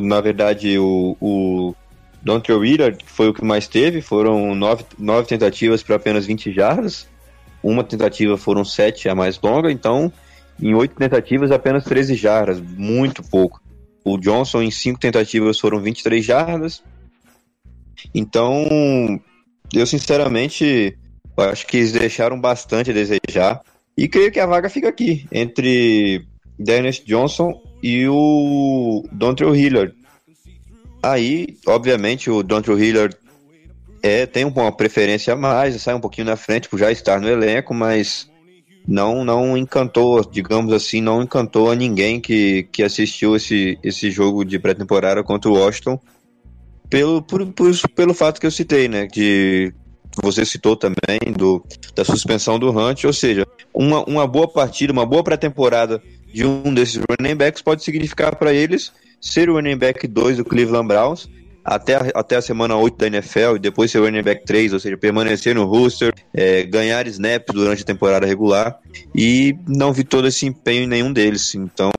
na 0.00 0.20
verdade, 0.20 0.78
o, 0.78 1.16
o 1.20 1.74
Dontre 2.22 2.54
Wheeler 2.54 2.96
foi 3.04 3.28
o 3.28 3.34
que 3.34 3.44
mais 3.44 3.66
teve, 3.66 4.00
foram 4.00 4.54
nove, 4.54 4.84
nove 4.98 5.26
tentativas 5.26 5.82
para 5.82 5.96
apenas 5.96 6.24
20 6.24 6.52
jardas, 6.52 7.08
uma 7.62 7.84
tentativa 7.84 8.36
foram 8.36 8.64
sete 8.64 9.08
a 9.08 9.14
mais 9.14 9.40
longa, 9.40 9.70
então 9.70 10.12
em 10.60 10.74
oito 10.74 10.94
tentativas 10.94 11.50
apenas 11.50 11.84
13 11.84 12.14
jardas, 12.14 12.60
muito 12.60 13.22
pouco. 13.22 13.60
O 14.04 14.16
Johnson 14.18 14.62
em 14.62 14.70
cinco 14.70 14.98
tentativas 14.98 15.58
foram 15.58 15.80
23 15.80 16.24
jardas, 16.24 16.82
então 18.14 18.66
eu 19.72 19.86
sinceramente 19.86 20.96
acho 21.36 21.66
que 21.66 21.78
eles 21.78 21.92
deixaram 21.92 22.40
bastante 22.40 22.90
a 22.90 22.94
desejar 22.94 23.60
e 23.96 24.08
creio 24.08 24.30
que 24.30 24.40
a 24.40 24.46
vaga 24.46 24.68
fica 24.68 24.88
aqui 24.88 25.26
entre 25.32 26.24
Dennis 26.58 27.02
Johnson 27.04 27.60
e 27.82 28.06
o 28.08 29.04
Dontrell 29.10 29.56
Hillard. 29.56 29.94
Aí, 31.02 31.56
obviamente, 31.66 32.30
o 32.30 32.42
Dontrell 32.42 32.78
Hillard 32.78 33.16
é, 34.02 34.24
tem 34.24 34.44
uma 34.44 34.70
preferência 34.70 35.32
a 35.32 35.36
mais, 35.36 35.80
sai 35.82 35.94
um 35.94 36.00
pouquinho 36.00 36.26
na 36.26 36.36
frente 36.36 36.68
por 36.68 36.78
já 36.78 36.92
estar 36.92 37.20
no 37.20 37.28
elenco, 37.28 37.74
mas 37.74 38.30
não 38.86 39.24
não 39.24 39.56
encantou, 39.56 40.24
digamos 40.24 40.72
assim, 40.72 41.00
não 41.00 41.22
encantou 41.22 41.70
a 41.70 41.74
ninguém 41.76 42.20
que, 42.20 42.64
que 42.72 42.82
assistiu 42.82 43.36
esse, 43.36 43.78
esse 43.82 44.10
jogo 44.10 44.44
de 44.44 44.58
pré-temporada 44.58 45.22
contra 45.22 45.50
o 45.50 45.54
Washington 45.54 46.00
pelo, 46.90 47.22
por, 47.22 47.46
por, 47.52 47.72
pelo 47.94 48.12
fato 48.12 48.40
que 48.40 48.46
eu 48.46 48.50
citei, 48.50 48.88
né, 48.88 49.06
de 49.06 49.72
você 50.22 50.44
citou 50.44 50.76
também 50.76 51.32
do, 51.36 51.64
da 51.94 52.04
suspensão 52.04 52.58
do 52.58 52.70
Hunt, 52.70 53.04
ou 53.04 53.12
seja, 53.12 53.46
uma, 53.72 54.04
uma 54.04 54.26
boa 54.26 54.46
partida, 54.46 54.92
uma 54.92 55.06
boa 55.06 55.24
pré-temporada 55.24 56.02
de 56.32 56.46
um 56.46 56.72
desses 56.72 57.00
running 57.10 57.36
backs 57.36 57.62
pode 57.62 57.82
significar 57.82 58.36
para 58.36 58.52
eles 58.52 58.92
ser 59.20 59.48
o 59.48 59.54
running 59.54 59.76
back 59.76 60.06
2 60.06 60.38
do 60.38 60.44
Cleveland 60.44 60.88
Browns 60.88 61.28
até 61.64 61.94
a, 61.94 62.10
até 62.14 62.36
a 62.36 62.42
semana 62.42 62.76
8 62.76 62.96
da 62.96 63.06
NFL 63.06 63.56
e 63.56 63.58
depois 63.58 63.90
ser 63.90 63.98
o 63.98 64.04
running 64.04 64.22
back 64.22 64.44
3, 64.44 64.72
ou 64.72 64.80
seja, 64.80 64.96
permanecer 64.96 65.54
no 65.54 65.64
roster, 65.64 66.12
é, 66.34 66.64
ganhar 66.64 67.06
snaps 67.06 67.54
durante 67.54 67.82
a 67.82 67.86
temporada 67.86 68.26
regular 68.26 68.78
e 69.14 69.56
não 69.66 69.92
vi 69.92 70.02
todo 70.04 70.26
esse 70.26 70.44
empenho 70.46 70.84
em 70.84 70.88
nenhum 70.88 71.12
deles. 71.12 71.54
Então, 71.54 71.90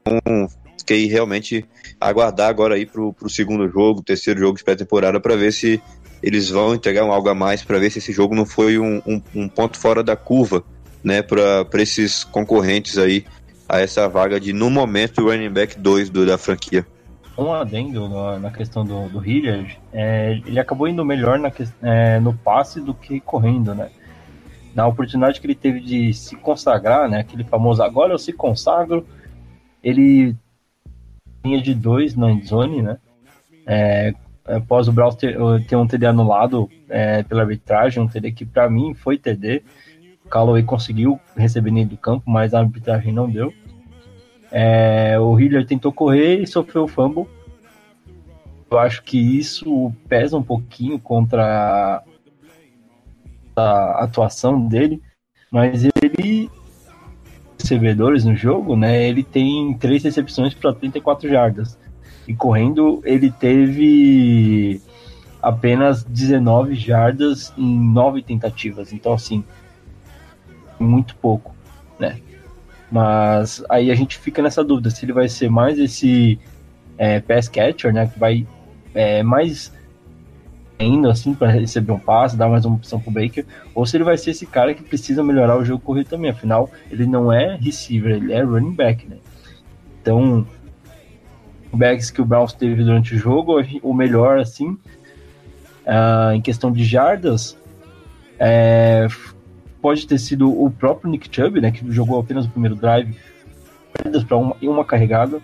fiquei 0.78 1.06
realmente 1.08 1.66
aguardar 2.00 2.50
agora 2.50 2.76
aí 2.76 2.86
pro, 2.86 3.14
pro 3.14 3.30
segundo 3.30 3.70
jogo, 3.70 4.04
terceiro 4.04 4.40
jogo 4.40 4.58
de 4.58 4.64
pré-temporada 4.64 5.20
para 5.20 5.36
ver 5.36 5.54
se 5.54 5.82
eles 6.22 6.50
vão 6.50 6.76
entregar 6.76 7.06
um 7.06 7.12
algo 7.12 7.30
a 7.30 7.36
mais 7.36 7.64
para 7.64 7.80
ver 7.80 7.90
se 7.90 8.00
esse 8.00 8.12
jogo 8.12 8.36
não 8.36 8.46
foi 8.46 8.78
um, 8.78 9.02
um, 9.06 9.22
um 9.36 9.48
ponto 9.48 9.78
fora 9.78 10.04
da 10.04 10.16
curva, 10.16 10.64
né, 11.04 11.22
para 11.22 11.82
esses 11.82 12.24
concorrentes 12.24 12.98
aí 12.98 13.26
a 13.74 13.80
essa 13.80 14.08
vaga 14.08 14.40
de, 14.40 14.54
no 14.54 14.70
momento, 14.70 15.24
running 15.24 15.50
back 15.50 15.80
2 15.80 16.12
do, 16.12 16.28
da 16.28 16.38
franquia. 16.38 16.86
Um 17.36 17.52
adendo 17.52 18.08
na, 18.38 18.52
questão 18.52 18.86
do, 18.86 19.10
do 19.10 19.26
Hilliard, 19.26 19.80
é, 19.92 20.40
ele 20.46 20.60
acabou 20.60 20.88
indo 20.88 21.04
melhor 21.04 21.40
na, 21.40 21.52
é, 21.82 22.20
no 22.20 22.36
passe 22.36 22.80
do 22.80 22.94
que 22.94 23.20
correndo, 23.20 23.74
né? 23.74 23.90
Na 24.76 24.86
oportunidade 24.86 25.42
que 25.42 25.48
ele 25.48 25.56
teve 25.56 25.80
de 25.80 26.14
se 26.14 26.36
consagrar, 26.36 27.10
né? 27.10 27.22
Aquele 27.22 27.44
famoso 27.44 27.82
agora 27.82 28.14
eu 28.14 28.20
se 28.20 28.32
consagro, 28.32 29.08
ele 29.84 30.36
tinha 31.44 31.60
de 31.60 31.74
dois 31.74 32.16
na 32.16 32.32
endzone, 32.32 32.84
né? 32.84 33.00
É, 33.66 34.14
após 34.46 34.88
o 34.88 34.92
Browns 34.92 35.16
ter, 35.16 35.36
ter, 35.68 35.76
um 35.76 35.88
TD 35.88 36.06
anulado 36.06 36.70
é, 36.88 37.24
pela 37.24 37.42
arbitragem, 37.42 38.04
um 38.04 38.08
TD 38.08 38.34
que 38.34 38.46
para 38.46 38.70
mim 38.70 38.94
foi 38.94 39.18
TD. 39.18 39.64
O 40.24 40.30
Callaway 40.30 40.62
conseguiu 40.62 41.20
receber 41.36 41.72
dentro 41.72 41.96
do 41.96 41.98
campo, 41.98 42.30
mas 42.30 42.54
a 42.54 42.60
arbitragem 42.60 43.12
não 43.12 43.28
deu. 43.28 43.52
É, 44.56 45.20
o 45.20 45.40
Hiller 45.40 45.66
tentou 45.66 45.92
correr 45.92 46.44
e 46.44 46.46
sofreu 46.46 46.84
o 46.84 46.88
fumble. 46.88 47.26
Eu 48.70 48.78
acho 48.78 49.02
que 49.02 49.18
isso 49.18 49.92
pesa 50.08 50.38
um 50.38 50.44
pouquinho 50.44 51.00
contra 51.00 52.04
a 53.56 54.04
atuação 54.04 54.68
dele, 54.68 55.02
mas 55.52 55.84
ele 55.84 56.52
recebedores 57.60 58.26
no 58.26 58.36
jogo, 58.36 58.76
né? 58.76 59.08
Ele 59.08 59.24
tem 59.24 59.74
três 59.76 60.04
recepções 60.04 60.54
para 60.54 60.72
34 60.72 61.28
jardas. 61.28 61.80
E 62.28 62.36
correndo, 62.36 63.02
ele 63.06 63.32
teve 63.32 64.80
apenas 65.42 66.04
19 66.04 66.76
jardas 66.76 67.52
em 67.58 67.80
nove 67.92 68.22
tentativas. 68.22 68.94
Então, 68.94 69.14
assim, 69.14 69.44
muito 70.80 71.16
pouco, 71.16 71.56
né? 72.00 72.20
Mas 72.94 73.64
aí 73.70 73.90
a 73.90 73.96
gente 73.96 74.20
fica 74.20 74.40
nessa 74.40 74.64
dúvida 74.64 74.92
se 74.92 75.04
ele 75.04 75.14
vai 75.14 75.28
ser 75.28 75.50
mais 75.50 75.80
esse 75.80 76.40
é, 76.96 77.20
pass 77.20 77.50
catcher, 77.50 77.92
né? 77.92 78.06
Que 78.06 78.20
vai 78.20 78.46
é, 78.94 79.24
mais 79.24 79.74
indo 80.80 81.10
assim 81.10 81.34
para 81.34 81.50
receber 81.50 81.92
um 81.92 81.98
passe, 81.98 82.38
dar 82.38 82.48
mais 82.48 82.66
uma 82.66 82.76
opção 82.76 83.00
pro 83.00 83.10
Baker, 83.10 83.48
ou 83.74 83.84
se 83.84 83.98
ele 83.98 84.04
vai 84.04 84.16
ser 84.16 84.30
esse 84.30 84.46
cara 84.46 84.76
que 84.76 84.84
precisa 84.84 85.24
melhorar 85.24 85.58
o 85.58 85.66
jogo 85.66 85.84
corrido 85.84 86.08
também. 86.08 86.30
Afinal, 86.30 86.70
ele 86.92 87.08
não 87.08 87.34
é 87.34 87.56
receiver, 87.56 88.12
ele 88.12 88.32
é 88.32 88.44
running 88.44 88.76
back, 88.76 89.08
né? 89.08 89.18
Então, 90.00 90.46
o 91.72 91.78
backs 91.78 92.12
que 92.12 92.22
o 92.22 92.26
Browns 92.26 92.54
teve 92.54 92.84
durante 92.84 93.16
o 93.16 93.18
jogo, 93.18 93.56
o 93.82 93.92
melhor 93.92 94.38
assim, 94.38 94.78
uh, 95.88 96.32
em 96.36 96.42
questão 96.42 96.72
de 96.72 96.86
jardas, 96.86 97.58
é, 98.38 99.08
pode 99.84 100.08
ter 100.08 100.18
sido 100.18 100.50
o 100.50 100.72
próprio 100.72 101.12
Nick 101.12 101.28
Chubb, 101.30 101.60
né, 101.60 101.70
que 101.70 101.84
jogou 101.92 102.18
apenas 102.18 102.46
o 102.46 102.50
primeiro 102.50 102.74
drive, 102.74 103.18
para 104.26 104.38
uma, 104.38 104.56
uma 104.62 104.86
carregada, 104.86 105.42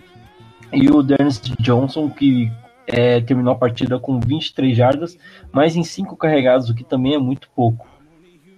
e 0.72 0.88
o 0.90 1.02
Dennis 1.02 1.38
Johnson, 1.60 2.08
que 2.08 2.50
é, 2.86 3.20
terminou 3.20 3.52
a 3.52 3.58
partida 3.58 4.00
com 4.00 4.18
23 4.18 4.74
jardas, 4.74 5.18
mas 5.52 5.76
em 5.76 5.84
5 5.84 6.16
carregados, 6.16 6.70
o 6.70 6.74
que 6.74 6.82
também 6.82 7.14
é 7.14 7.18
muito 7.18 7.50
pouco. 7.54 7.86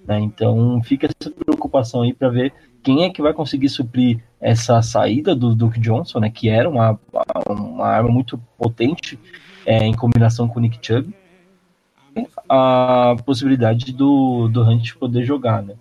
Né? 0.06 0.20
Então 0.20 0.80
fica 0.84 1.08
essa 1.08 1.30
preocupação 1.30 2.02
aí 2.02 2.12
para 2.12 2.28
ver 2.28 2.52
quem 2.80 3.02
é 3.02 3.10
que 3.10 3.20
vai 3.20 3.32
conseguir 3.32 3.68
suprir 3.68 4.22
essa 4.40 4.80
saída 4.82 5.34
do 5.34 5.52
Duke 5.52 5.80
Johnson, 5.80 6.20
né, 6.20 6.30
que 6.30 6.48
era 6.48 6.70
uma, 6.70 6.98
uma 7.48 7.86
arma 7.88 8.08
muito 8.08 8.38
potente 8.56 9.18
é, 9.66 9.84
em 9.84 9.94
combinação 9.94 10.46
com 10.46 10.60
o 10.60 10.62
Nick 10.62 10.78
Chubb, 10.80 11.12
a 12.48 13.16
possibilidade 13.24 13.92
do, 13.92 14.48
do 14.48 14.62
Hunt 14.62 14.94
poder 14.94 15.24
jogar, 15.24 15.62
né? 15.62 15.74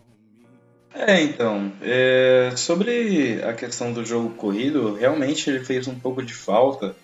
É, 0.93 1.21
então, 1.21 1.71
é, 1.81 2.51
sobre 2.55 3.41
a 3.43 3.53
questão 3.53 3.93
do 3.93 4.05
jogo 4.05 4.31
corrido, 4.31 4.95
realmente 4.95 5.49
ele 5.49 5.63
fez 5.63 5.87
um 5.87 5.95
pouco 5.97 6.21
de 6.21 6.33
falta 6.33 6.95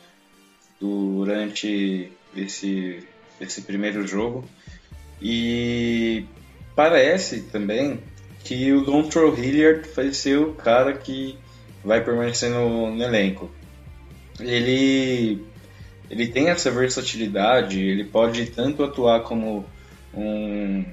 durante 0.79 2.11
esse, 2.35 3.03
esse 3.39 3.61
primeiro 3.61 4.05
jogo. 4.05 4.43
E 5.21 6.25
parece 6.75 7.41
também 7.43 7.99
que 8.43 8.71
o 8.73 8.81
Dontrell 8.81 9.33
Hilliard 9.35 9.87
vai 9.95 10.13
ser 10.13 10.37
o 10.37 10.53
cara 10.53 10.93
que 10.93 11.37
vai 11.83 12.03
permanecer 12.03 12.49
no, 12.49 12.93
no 12.93 13.03
elenco. 13.03 13.49
Ele 14.39 15.43
ele 16.09 16.27
tem 16.27 16.49
essa 16.49 16.71
versatilidade, 16.71 17.79
ele 17.79 18.03
pode 18.03 18.45
tanto 18.47 18.83
atuar 18.83 19.21
como 19.21 19.65
um, 20.13 20.83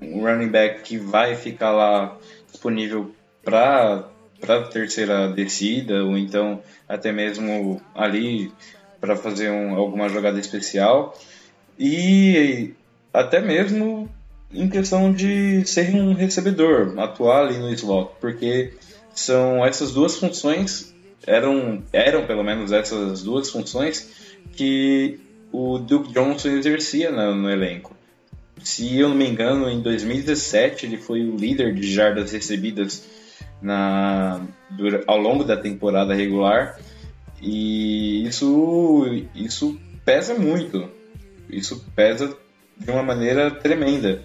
um 0.00 0.22
running 0.22 0.48
back 0.48 0.82
que 0.82 0.96
vai 0.96 1.36
ficar 1.36 1.70
lá 1.70 2.16
disponível 2.50 3.14
para 3.44 4.08
para 4.40 4.64
terceira 4.64 5.28
descida 5.28 6.04
ou 6.04 6.18
então 6.18 6.62
até 6.86 7.10
mesmo 7.10 7.80
ali 7.94 8.52
para 9.00 9.16
fazer 9.16 9.50
um, 9.50 9.74
alguma 9.74 10.08
jogada 10.08 10.38
especial. 10.38 11.18
E 11.78 12.74
até 13.12 13.40
mesmo 13.40 14.08
em 14.52 14.68
questão 14.68 15.12
de 15.12 15.64
ser 15.66 15.94
um 15.94 16.14
recebedor, 16.14 16.98
atuar 16.98 17.46
ali 17.46 17.58
no 17.58 17.72
slot, 17.72 18.12
porque 18.20 18.72
são 19.14 19.64
essas 19.64 19.92
duas 19.92 20.16
funções 20.16 20.93
eram, 21.26 21.82
eram 21.92 22.26
pelo 22.26 22.42
menos 22.42 22.72
essas 22.72 23.22
duas 23.22 23.50
funções 23.50 24.10
que 24.52 25.20
o 25.52 25.78
Duke 25.78 26.12
Johnson 26.12 26.48
exercia 26.48 27.10
no, 27.10 27.34
no 27.34 27.50
elenco. 27.50 27.94
Se 28.62 28.98
eu 28.98 29.08
não 29.08 29.16
me 29.16 29.28
engano, 29.28 29.68
em 29.68 29.80
2017 29.80 30.86
ele 30.86 30.96
foi 30.96 31.22
o 31.22 31.36
líder 31.36 31.74
de 31.74 31.92
jardas 31.92 32.32
recebidas 32.32 33.04
na, 33.60 34.40
ao 35.06 35.18
longo 35.18 35.44
da 35.44 35.56
temporada 35.56 36.14
regular 36.14 36.78
e 37.40 38.26
isso, 38.26 39.04
isso 39.34 39.78
pesa 40.04 40.34
muito. 40.34 40.88
Isso 41.50 41.84
pesa 41.94 42.36
de 42.76 42.90
uma 42.90 43.02
maneira 43.02 43.50
tremenda 43.50 44.22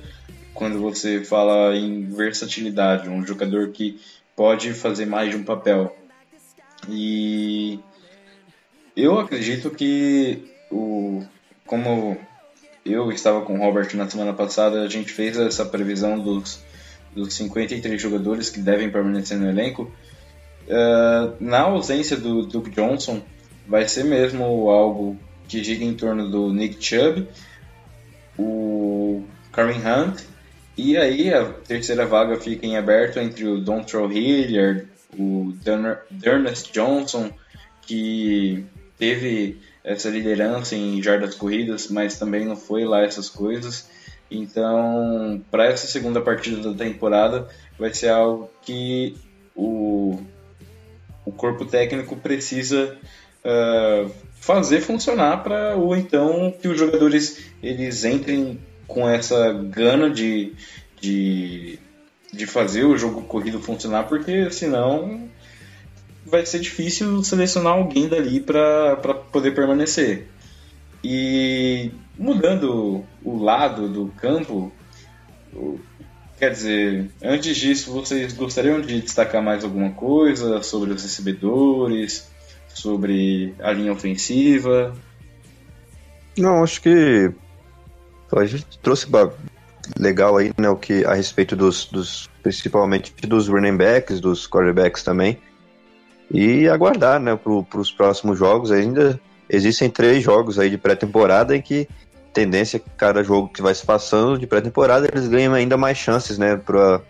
quando 0.54 0.80
você 0.80 1.24
fala 1.24 1.76
em 1.76 2.10
versatilidade, 2.10 3.10
um 3.10 3.26
jogador 3.26 3.70
que 3.70 4.00
pode 4.36 4.74
fazer 4.74 5.06
mais 5.06 5.30
de 5.30 5.38
um 5.38 5.44
papel. 5.44 5.96
E 6.88 7.80
eu 8.96 9.20
acredito 9.20 9.70
que 9.72 10.44
o 10.72 11.24
como 11.66 12.18
eu 12.84 13.12
estava 13.12 13.42
com 13.42 13.54
o 13.54 13.58
Robert 13.60 13.96
na 13.96 14.10
semana 14.10 14.34
passada, 14.34 14.82
a 14.82 14.90
gente 14.90 15.12
fez 15.12 15.38
essa 15.38 15.64
previsão 15.64 16.20
dos, 16.20 16.60
dos 17.14 17.34
53 17.36 18.02
jogadores 18.02 18.50
que 18.50 18.60
devem 18.60 18.90
permanecer 18.90 19.38
no 19.38 19.48
elenco. 19.48 19.92
Uh, 20.68 21.36
na 21.40 21.62
ausência 21.62 22.18
do 22.18 22.44
Duke 22.44 22.72
Johnson, 22.72 23.22
vai 23.68 23.88
ser 23.88 24.04
mesmo 24.04 24.70
algo 24.70 25.16
que 25.48 25.64
gira 25.64 25.84
em 25.84 25.94
torno 25.94 26.28
do 26.30 26.52
Nick 26.52 26.84
Chubb, 26.84 27.28
o 28.38 29.24
Kareem 29.52 29.80
Hunt, 29.80 30.22
e 30.76 30.98
aí 30.98 31.32
a 31.32 31.46
terceira 31.46 32.06
vaga 32.08 32.40
fica 32.40 32.66
em 32.66 32.78
aberto 32.78 33.20
entre 33.20 33.46
o 33.46 33.60
Dontrell 33.60 34.12
Hilliard, 34.12 34.88
o 35.20 35.54
Dernest 36.10 36.72
Johnson, 36.72 37.30
que 37.82 38.66
teve 38.98 39.60
essa 39.84 40.10
liderança 40.10 40.76
em 40.76 41.02
jardas 41.02 41.36
corridas, 41.36 41.90
mas 41.90 42.18
também 42.18 42.46
não 42.46 42.56
foi 42.56 42.86
lá 42.86 43.02
essas 43.02 43.30
coisas. 43.30 43.90
Então, 44.32 45.42
para 45.50 45.66
essa 45.66 45.88
segunda 45.88 46.22
partida 46.22 46.72
da 46.72 46.78
temporada, 46.78 47.48
vai 47.78 47.94
ser 47.94 48.10
algo 48.10 48.50
que 48.62 49.16
o, 49.56 50.22
o 51.26 51.32
corpo 51.32 51.66
técnico 51.66 52.16
precisa 52.16 52.96
uh, 53.44 54.12
fazer 54.36 54.82
funcionar 54.82 55.44
para 55.44 55.76
ou 55.76 55.96
então 55.96 56.54
que 56.62 56.68
os 56.68 56.78
jogadores 56.78 57.44
eles 57.62 58.06
entrem 58.06 58.60
com 58.88 59.08
essa 59.08 59.54
gana 59.54 60.10
de, 60.10 60.54
de, 61.00 61.80
de 62.32 62.46
fazer 62.46 62.86
o 62.86 62.98
jogo 62.98 63.22
corrido 63.24 63.60
funcionar, 63.60 64.04
porque 64.04 64.52
senão 64.52 65.30
vai 66.26 66.46
ser 66.46 66.60
difícil 66.60 67.24
selecionar 67.24 67.74
alguém 67.74 68.08
dali 68.08 68.40
para 68.40 68.96
poder 69.32 69.52
permanecer. 69.52 70.28
E 71.04 71.92
mudando 72.18 73.04
o 73.24 73.42
lado 73.42 73.88
do 73.88 74.08
campo, 74.18 74.72
quer 76.38 76.52
dizer, 76.52 77.10
antes 77.22 77.56
disso, 77.58 77.92
vocês 77.92 78.34
gostariam 78.34 78.82
de 78.82 79.02
destacar 79.02 79.42
mais 79.42 79.64
alguma 79.64 79.92
coisa 79.92 80.62
sobre 80.62 80.92
os 80.92 81.02
recebedores, 81.02 82.30
sobre 82.68 83.56
a 83.60 83.72
linha 83.72 83.92
ofensiva? 83.92 84.96
Não, 86.38 86.64
acho 86.64 86.82
que 86.82 87.32
a 88.32 88.46
gente 88.46 88.78
trouxe 88.80 89.08
legal 89.98 90.38
aí, 90.38 90.52
né, 90.58 90.70
o 90.70 90.76
que 90.76 91.06
a 91.06 91.14
respeito 91.14 91.56
dos, 91.56 91.86
dos 91.86 92.30
principalmente 92.44 93.14
dos 93.28 93.48
running 93.48 93.78
backs, 93.78 94.20
dos 94.20 94.48
quarterbacks 94.48 95.04
também 95.04 95.40
e 96.32 96.68
aguardar 96.68 97.20
né, 97.20 97.36
para 97.36 97.80
os 97.80 97.92
próximos 97.92 98.38
jogos. 98.38 98.72
Ainda 98.72 99.20
existem 99.50 99.90
três 99.90 100.24
jogos 100.24 100.60
aí 100.60 100.70
de 100.70 100.78
pré-temporada 100.78 101.56
em 101.56 101.62
que 101.62 101.88
tendência 102.34 102.82
cada 102.96 103.24
jogo 103.24 103.50
que 103.50 103.62
vai 103.62 103.74
se 103.74 103.86
passando 103.86 104.38
de 104.38 104.46
pré-temporada 104.46 105.10
eles 105.12 105.28
ganham 105.28 105.54
ainda 105.54 105.76
mais 105.76 105.98
chances 105.98 106.38
né, 106.38 106.56
para 106.56 107.02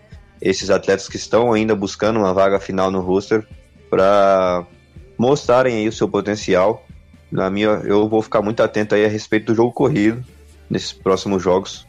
esses 0.42 0.70
atletas 0.70 1.10
que 1.10 1.18
estão 1.18 1.52
ainda 1.52 1.76
buscando 1.76 2.20
uma 2.20 2.34
vaga 2.34 2.60
final 2.60 2.90
no 2.90 3.02
roster 3.02 3.46
para 3.90 4.66
mostrarem 5.18 5.76
aí 5.76 5.88
o 5.88 5.92
seu 5.92 6.08
potencial. 6.08 6.86
Na 7.30 7.50
minha, 7.50 7.82
eu 7.84 8.08
vou 8.08 8.22
ficar 8.22 8.42
muito 8.42 8.64
atento 8.64 8.96
aí 8.96 9.04
a 9.04 9.10
respeito 9.10 9.48
do 9.48 9.56
jogo 9.56 9.74
corrido 9.74 10.24
nesses 10.70 10.94
próximos 10.94 11.44
jogos. 11.44 11.86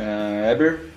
Uh, 0.00 0.50
Eber? 0.50 0.90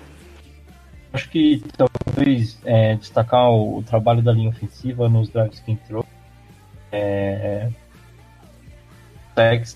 Acho 1.12 1.28
que 1.28 1.62
talvez 1.76 2.58
é, 2.64 2.96
destacar 2.96 3.50
o, 3.50 3.78
o, 3.78 3.82
trabalho 3.82 4.22
da 4.22 4.32
linha 4.32 4.48
ofensiva 4.48 5.08
nos 5.08 5.28
drives 5.28 5.60
que 5.60 5.72
entrou. 5.72 6.06
É, 6.90 7.68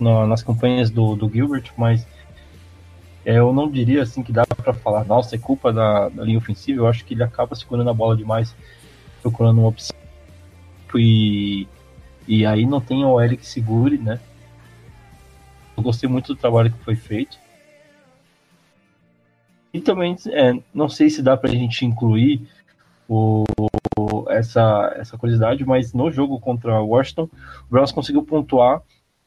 no, 0.00 0.26
nas 0.26 0.42
campanhas 0.42 0.90
do, 0.90 1.14
do 1.14 1.28
Gilbert, 1.28 1.70
mas 1.76 2.06
eu 3.24 3.52
não 3.52 3.70
diria 3.70 4.02
assim 4.02 4.22
que 4.22 4.32
dá 4.32 4.46
para 4.46 4.72
falar, 4.72 5.04
nossa, 5.04 5.36
é 5.36 5.38
culpa 5.38 5.72
da, 5.72 6.08
da, 6.08 6.22
linha 6.22 6.38
ofensiva. 6.38 6.80
Eu 6.80 6.86
acho 6.86 7.04
que 7.04 7.14
ele 7.14 7.22
acaba 7.22 7.54
segurando 7.54 7.90
a 7.90 7.94
bola 7.94 8.16
demais, 8.16 8.54
procurando 9.20 9.58
uma 9.58 9.68
opção. 9.68 9.96
E, 10.94 11.68
e 12.26 12.46
aí 12.46 12.64
não 12.64 12.80
tem 12.80 13.04
o 13.04 13.20
L 13.20 13.36
que 13.36 13.46
segure, 13.46 13.98
né? 13.98 14.18
Eu 15.76 15.82
gostei 15.82 16.08
muito 16.08 16.34
do 16.34 16.40
trabalho 16.40 16.72
que 16.72 16.84
foi 16.84 16.96
feito. 16.96 17.38
E 19.72 19.80
também, 19.80 20.16
é, 20.28 20.52
não 20.72 20.88
sei 20.88 21.10
se 21.10 21.22
dá 21.22 21.36
para 21.36 21.50
a 21.50 21.54
gente 21.54 21.84
incluir 21.84 22.48
o, 23.08 23.44
essa, 24.28 24.94
essa 24.96 25.16
curiosidade, 25.16 25.64
mas 25.64 25.92
no 25.92 26.10
jogo 26.10 26.38
contra 26.38 26.80
o 26.80 26.88
Washington, 26.88 27.24
o 27.24 27.70
Browns 27.70 27.92
conseguiu 27.92 28.22
pontuar 28.22 28.82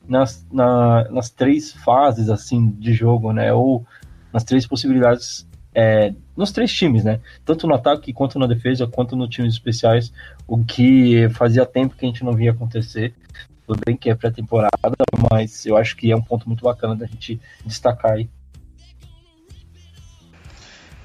nas, 0.08 0.46
na, 0.52 1.10
nas 1.10 1.30
três 1.30 1.74
fases 1.74 2.30
assim 2.30 2.70
de 2.72 2.94
jogo, 2.94 3.32
né? 3.32 3.54
Ou 3.54 3.86
nas 4.32 4.44
três 4.44 4.66
possibilidades, 4.66 5.48
é, 5.74 6.14
nos 6.36 6.52
três 6.52 6.72
times, 6.74 7.04
né? 7.04 7.20
Tanto 7.46 7.68
no 7.68 7.76
ataque 7.76 8.14
quanto 8.14 8.40
na 8.40 8.48
defesa, 8.48 8.88
quanto 8.88 9.16
nos 9.16 9.30
times 9.30 9.54
especiais, 9.54 10.12
o 10.48 10.64
que 10.64 11.30
fazia 11.30 11.66
tempo 11.66 11.96
que 11.96 12.06
a 12.06 12.08
gente 12.08 12.24
não 12.24 12.34
via 12.34 12.52
acontecer. 12.52 13.14
Tudo 13.68 13.80
bem 13.86 13.96
que 13.96 14.10
é 14.10 14.16
pré-temporada, 14.16 14.72
mas 15.32 15.66
eu 15.66 15.78
acho 15.78 15.96
que 15.96 16.12
é 16.12 16.16
um 16.16 16.22
ponto 16.22 16.48
muito 16.48 16.64
bacana 16.64 16.96
da 16.96 17.06
gente 17.06 17.40
destacar 17.66 18.14
aí. 18.14 18.30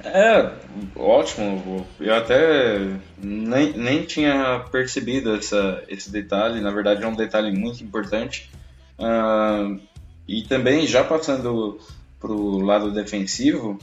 É, 0.06 0.52
ótimo. 0.94 1.86
Eu 1.98 2.14
até 2.14 2.78
nem, 3.18 3.72
nem 3.72 4.04
tinha 4.04 4.64
percebido 4.70 5.34
essa, 5.34 5.82
esse 5.88 6.10
detalhe. 6.10 6.60
Na 6.60 6.70
verdade, 6.70 7.02
é 7.02 7.06
um 7.06 7.14
detalhe 7.14 7.56
muito 7.56 7.82
importante. 7.82 8.50
Uh, 8.98 9.80
e 10.28 10.42
também, 10.42 10.86
já 10.86 11.02
passando 11.02 11.78
para 12.20 12.32
o 12.32 12.60
lado 12.60 12.92
defensivo, 12.92 13.78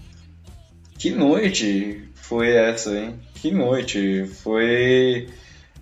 que 0.97 1.11
noite 1.11 2.07
foi 2.15 2.51
essa, 2.51 2.97
hein? 2.97 3.19
Que 3.35 3.51
noite. 3.51 4.25
Foi 4.43 5.27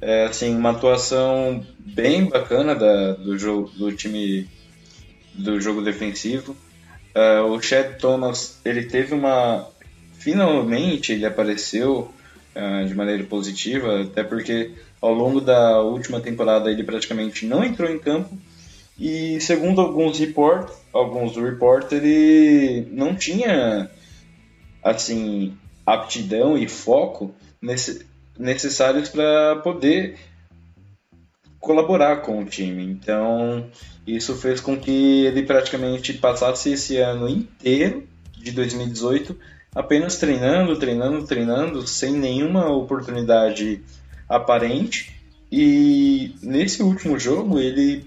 é, 0.02 0.26
assim, 0.26 0.56
uma 0.56 0.72
atuação 0.72 1.66
bem 1.78 2.26
bacana 2.26 2.74
da, 2.74 3.14
do, 3.14 3.38
jogo, 3.38 3.70
do 3.70 3.92
time 3.92 4.50
do 5.34 5.62
jogo 5.62 5.82
defensivo. 5.82 6.58
Uh, 7.16 7.46
o 7.52 7.62
Chad 7.62 7.98
Thomas 8.00 8.60
ele 8.64 8.84
teve 8.84 9.14
uma 9.14 9.68
finalmente 10.22 11.12
ele 11.12 11.26
apareceu 11.26 12.12
uh, 12.56 12.88
de 12.88 12.94
maneira 12.94 13.24
positiva, 13.24 14.02
até 14.02 14.24
porque 14.24 14.72
ao 15.02 15.14
longo 15.14 15.42
da 15.42 15.82
última 15.82 16.20
temporada 16.20 16.70
ele 16.72 16.84
praticamente 16.84 17.46
não 17.46 17.64
entrou 17.64 17.90
em 17.90 17.98
campo 17.98 18.38
e 19.00 19.42
segundo 19.42 19.82
alguns 19.82 20.20
report, 20.20 20.72
alguns 20.94 21.36
report, 21.36 21.92
ele 21.92 22.88
não 22.92 23.16
tinha 23.16 23.90
assim 24.84 25.58
aptidão 25.86 26.56
e 26.58 26.68
foco 26.68 27.34
nesse, 27.60 28.06
necessários 28.38 29.10
para 29.10 29.56
poder 29.58 30.18
colaborar 31.60 32.18
com 32.18 32.42
o 32.42 32.46
time. 32.46 32.84
Então, 32.84 33.68
isso 34.06 34.36
fez 34.36 34.60
com 34.60 34.78
que 34.78 35.26
ele 35.26 35.44
praticamente 35.44 36.14
passasse 36.14 36.72
esse 36.72 36.98
ano 36.98 37.28
inteiro 37.28 38.08
de 38.38 38.52
2018 38.52 39.36
apenas 39.74 40.18
treinando, 40.18 40.78
treinando, 40.78 41.26
treinando, 41.26 41.88
sem 41.88 42.14
nenhuma 42.14 42.70
oportunidade 42.70 43.82
aparente. 44.28 45.16
E 45.52 46.36
nesse 46.42 46.82
último 46.84 47.18
jogo 47.18 47.60
ele 47.60 48.06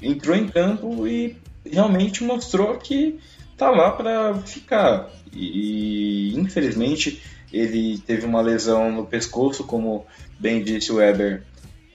entrou 0.00 0.36
em 0.36 0.48
campo 0.48 1.06
e 1.06 1.36
realmente 1.64 2.24
mostrou 2.24 2.76
que 2.78 3.18
tá 3.56 3.70
lá 3.70 3.90
para 3.90 4.34
ficar. 4.34 5.10
E 5.32 6.34
infelizmente 6.36 7.22
ele 7.52 7.98
teve 7.98 8.26
uma 8.26 8.40
lesão 8.40 8.90
no 8.90 9.06
pescoço, 9.06 9.64
como 9.64 10.06
bem 10.38 10.62
disse 10.62 10.90
o 10.90 10.96
Weber, 10.96 11.42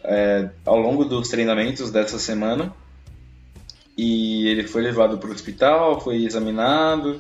é, 0.03 0.49
ao 0.65 0.80
longo 0.80 1.03
dos 1.03 1.30
treinamentos 1.30 1.91
dessa 1.91 2.17
semana. 2.17 2.73
E 3.97 4.47
ele 4.47 4.67
foi 4.67 4.84
levado 4.84 5.17
para 5.17 5.30
o 5.30 5.34
hospital, 5.34 5.99
foi 5.99 6.23
examinado 6.23 7.19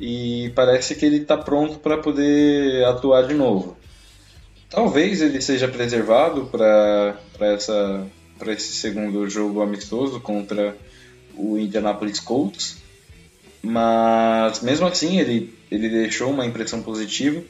e 0.00 0.50
parece 0.54 0.94
que 0.94 1.04
ele 1.04 1.18
está 1.18 1.36
pronto 1.36 1.78
para 1.78 1.98
poder 1.98 2.84
atuar 2.86 3.26
de 3.26 3.34
novo. 3.34 3.76
Talvez 4.70 5.20
ele 5.20 5.40
seja 5.40 5.68
preservado 5.68 6.46
para 6.46 7.18
essa 7.40 8.06
para 8.38 8.54
esse 8.54 8.72
segundo 8.72 9.28
jogo 9.28 9.60
amistoso 9.60 10.18
contra 10.18 10.74
o 11.36 11.58
Indianapolis 11.58 12.18
Colts, 12.18 12.78
mas 13.62 14.62
mesmo 14.62 14.86
assim 14.86 15.18
ele, 15.20 15.54
ele 15.70 15.90
deixou 15.90 16.30
uma 16.30 16.46
impressão 16.46 16.82
positiva. 16.82 17.42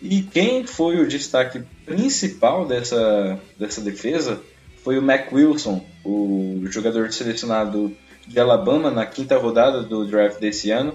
E 0.00 0.22
quem 0.22 0.64
foi 0.64 1.00
o 1.00 1.08
destaque 1.08 1.62
principal 1.84 2.64
dessa, 2.64 3.40
dessa 3.58 3.80
defesa 3.80 4.40
foi 4.84 4.98
o 4.98 5.02
Mac 5.02 5.32
Wilson, 5.32 5.84
o 6.04 6.62
jogador 6.66 7.12
selecionado 7.12 7.92
de 8.24 8.38
Alabama 8.38 8.88
na 8.88 9.04
quinta 9.04 9.36
rodada 9.36 9.82
do 9.82 10.06
draft 10.06 10.38
desse 10.38 10.70
ano. 10.70 10.94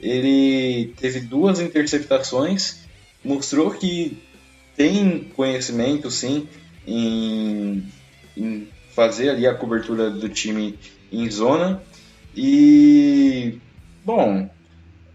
Ele 0.00 0.92
teve 0.98 1.20
duas 1.20 1.60
interceptações, 1.60 2.84
mostrou 3.24 3.70
que 3.70 4.22
tem 4.76 5.20
conhecimento 5.34 6.10
sim 6.10 6.48
em, 6.86 7.82
em 8.36 8.68
fazer 8.94 9.30
ali 9.30 9.46
a 9.46 9.54
cobertura 9.54 10.10
do 10.10 10.28
time 10.28 10.78
em 11.10 11.30
zona. 11.30 11.82
E 12.36 13.58
bom 14.04 14.48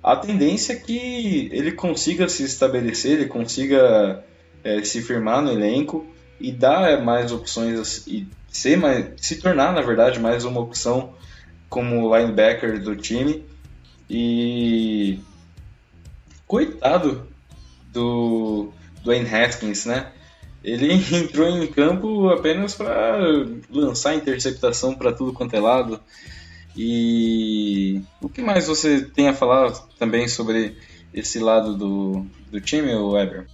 a 0.04 0.16
tendência 0.16 0.74
é 0.74 0.76
que 0.78 1.50
ele 1.52 1.74
consiga 1.74 2.28
se 2.28 2.44
estabelecer, 2.44 3.14
ele 3.14 3.28
consiga 3.28 4.24
é, 4.64 4.84
se 4.84 5.02
firmar 5.02 5.42
no 5.42 5.52
elenco 5.52 6.06
e 6.40 6.52
dar 6.52 7.04
mais 7.04 7.32
opções 7.32 8.08
e 8.08 8.28
ser 8.48 8.78
mais, 8.78 9.06
se 9.18 9.36
tornar 9.40 9.72
na 9.74 9.82
verdade 9.82 10.20
mais 10.20 10.44
uma 10.44 10.60
opção 10.60 11.14
como 11.70 12.16
linebacker 12.16 12.82
do 12.82 12.96
time 12.96 13.46
e 14.14 15.20
coitado 16.46 17.26
do 17.94 18.74
Dwayne 19.06 19.34
Haskins, 19.34 19.86
né? 19.86 20.12
Ele 20.62 20.94
entrou 21.16 21.48
em 21.48 21.66
campo 21.66 22.28
apenas 22.28 22.76
para 22.76 23.20
lançar 23.70 24.14
interceptação 24.14 24.94
para 24.96 25.14
tudo 25.14 25.32
quanto 25.32 25.56
é 25.56 25.62
lado. 25.62 25.98
E 26.76 28.02
o 28.22 28.28
que 28.28 28.42
mais 28.42 28.68
você 28.68 29.02
tem 29.02 29.30
a 29.30 29.34
falar 29.34 29.72
também 29.98 30.28
sobre 30.28 30.76
esse 31.14 31.40
lado 31.40 31.78
do, 31.78 32.26
do 32.52 32.60
time, 32.60 32.94
Weber? 32.94 33.48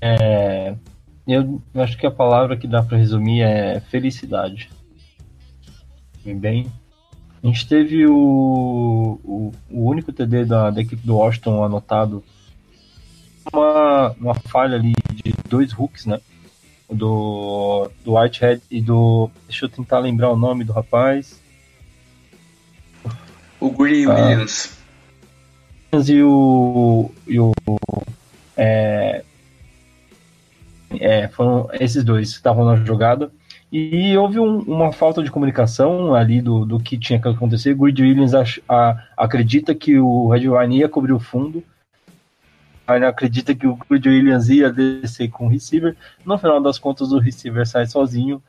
É, 0.00 0.74
eu 1.24 1.62
acho 1.76 1.96
que 1.96 2.06
a 2.06 2.10
palavra 2.10 2.56
que 2.56 2.66
dá 2.66 2.82
para 2.82 2.98
resumir 2.98 3.42
é 3.42 3.78
felicidade. 3.78 4.68
Bem, 6.24 6.66
a 7.46 7.48
gente 7.48 7.68
teve 7.68 8.04
o, 8.08 9.20
o, 9.22 9.52
o 9.70 9.88
único 9.88 10.12
TD 10.12 10.44
da, 10.44 10.68
da 10.68 10.80
equipe 10.80 11.06
do 11.06 11.16
Washington 11.16 11.62
anotado 11.62 12.24
uma, 13.52 14.10
uma 14.20 14.34
falha 14.34 14.74
ali 14.74 14.92
de 15.12 15.32
dois 15.48 15.72
hooks, 15.72 16.06
né? 16.06 16.20
Do, 16.90 17.88
do 18.04 18.14
Whitehead 18.14 18.60
e 18.68 18.80
do. 18.80 19.30
Deixa 19.46 19.64
eu 19.64 19.68
tentar 19.68 20.00
lembrar 20.00 20.30
o 20.30 20.36
nome 20.36 20.64
do 20.64 20.72
rapaz. 20.72 21.40
O 23.60 23.70
Greedy 23.70 24.10
ah, 24.10 24.14
Williams. 24.14 24.76
E 25.92 26.22
o. 26.22 27.12
E 27.28 27.38
o 27.38 27.52
é, 28.56 29.24
é, 30.98 31.28
foram 31.28 31.68
esses 31.74 32.02
dois 32.02 32.30
que 32.30 32.36
estavam 32.38 32.64
na 32.64 32.74
jogada. 32.76 33.30
E 33.78 34.16
houve 34.16 34.38
um, 34.38 34.58
uma 34.60 34.92
falta 34.92 35.22
de 35.22 35.30
comunicação 35.30 36.14
ali 36.14 36.40
do, 36.40 36.64
do 36.64 36.78
que 36.78 36.96
tinha 36.96 37.20
que 37.20 37.28
acontecer. 37.28 37.74
Greedy 37.74 38.02
Williams 38.02 38.34
ach, 38.34 38.60
a, 38.68 39.04
acredita 39.16 39.74
que 39.74 39.98
o 39.98 40.28
Red 40.28 40.48
Wine 40.48 40.78
ia 40.78 40.88
cobrir 40.88 41.12
o 41.12 41.20
fundo 41.20 41.62
Ainda 42.86 43.08
acredita 43.08 43.52
que 43.52 43.66
o 43.66 43.76
Good 43.76 44.08
Williams 44.08 44.48
ia 44.48 44.72
descer 44.72 45.28
com 45.28 45.46
o 45.46 45.48
receiver. 45.48 45.96
No 46.24 46.38
final 46.38 46.62
das 46.62 46.78
contas, 46.78 47.10
o 47.10 47.18
receiver 47.18 47.66
sai 47.66 47.84
sozinho 47.86 48.40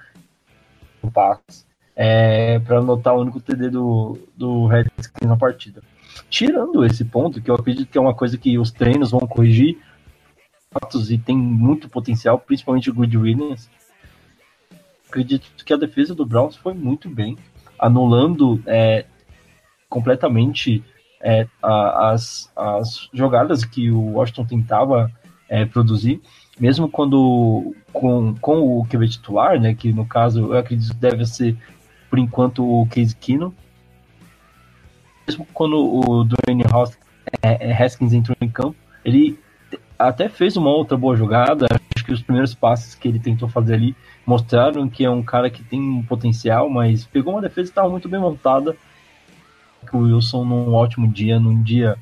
no 1.02 1.10
passe 1.10 1.66
é, 1.96 2.60
para 2.60 2.78
anotar 2.78 3.16
o 3.16 3.22
único 3.22 3.40
TD 3.40 3.72
do, 3.72 4.20
do 4.36 4.68
Redskins 4.68 5.28
na 5.28 5.36
partida. 5.36 5.82
Tirando 6.30 6.86
esse 6.86 7.04
ponto, 7.04 7.42
que 7.42 7.50
eu 7.50 7.56
acredito 7.56 7.90
que 7.90 7.98
é 7.98 8.02
uma 8.02 8.14
coisa 8.14 8.38
que 8.38 8.60
os 8.60 8.72
treinos 8.72 9.10
vão 9.10 9.22
corrigir, 9.22 9.80
e 11.10 11.18
tem 11.18 11.36
muito 11.36 11.90
potencial, 11.90 12.38
principalmente 12.38 12.92
o 12.92 12.94
Good 12.94 13.18
Williams. 13.18 13.68
Acredito 15.08 15.64
que 15.64 15.74
a 15.74 15.78
defesa 15.78 16.14
do 16.14 16.26
Browns 16.26 16.56
foi 16.56 16.74
muito 16.74 17.10
bem, 17.10 17.38
anulando 17.80 18.62
é, 18.66 19.06
completamente 19.90 20.84
é, 21.22 21.48
a, 21.62 22.12
as, 22.12 22.52
as 22.56 23.10
jogadas 23.14 23.64
que 23.64 23.90
o 23.90 24.14
Washington 24.14 24.46
tentava 24.46 25.12
é, 25.50 25.66
produzir, 25.66 26.22
mesmo 26.60 26.90
quando 26.90 27.76
com, 27.94 28.36
com 28.36 28.80
o 28.80 28.86
QB 28.86 29.08
titular, 29.08 29.60
né, 29.60 29.74
que 29.74 29.94
no 29.94 30.06
caso 30.06 30.54
eu 30.54 30.58
acredito 30.58 30.94
que 30.94 31.00
deve 31.00 31.26
ser 31.26 31.58
por 32.10 32.20
enquanto 32.20 32.64
o 32.64 32.88
Case 32.88 33.16
Keenum, 33.16 33.52
mesmo 35.28 35.46
quando 35.54 35.76
o 35.78 36.24
Dwayne 36.24 36.64
é, 37.42 37.70
é, 37.70 37.84
Haskins 37.84 38.14
entrou 38.14 38.36
em 38.40 38.50
campo, 38.50 38.76
ele 39.04 39.38
até 40.00 40.30
fez 40.30 40.56
uma 40.56 40.70
outra 40.70 40.96
boa 40.96 41.16
jogada. 41.16 41.68
Que 42.08 42.14
os 42.14 42.24
primeiros 42.24 42.56
passes 42.56 42.96
que 42.96 43.08
ele 43.08 43.20
tentou 43.20 43.48
fazer 43.48 43.76
ali 43.76 43.96
mostraram 44.26 44.90
que 44.90 45.06
é 45.06 45.10
um 45.10 45.22
cara 45.22 45.50
que 45.50 45.64
tem 45.64 45.80
um 45.80 46.02
potencial, 46.02 46.70
mas 46.70 47.06
pegou 47.06 47.34
uma 47.34 47.42
defesa 47.42 47.68
que 47.68 47.72
estava 47.72 47.90
muito 47.90 48.10
bem 48.10 48.20
montada 48.20 48.76
o 49.96 50.00
Wilson 50.00 50.44
num 50.44 50.74
ótimo 50.74 51.08
dia, 51.08 51.40
num 51.40 51.62
dia 51.62 51.98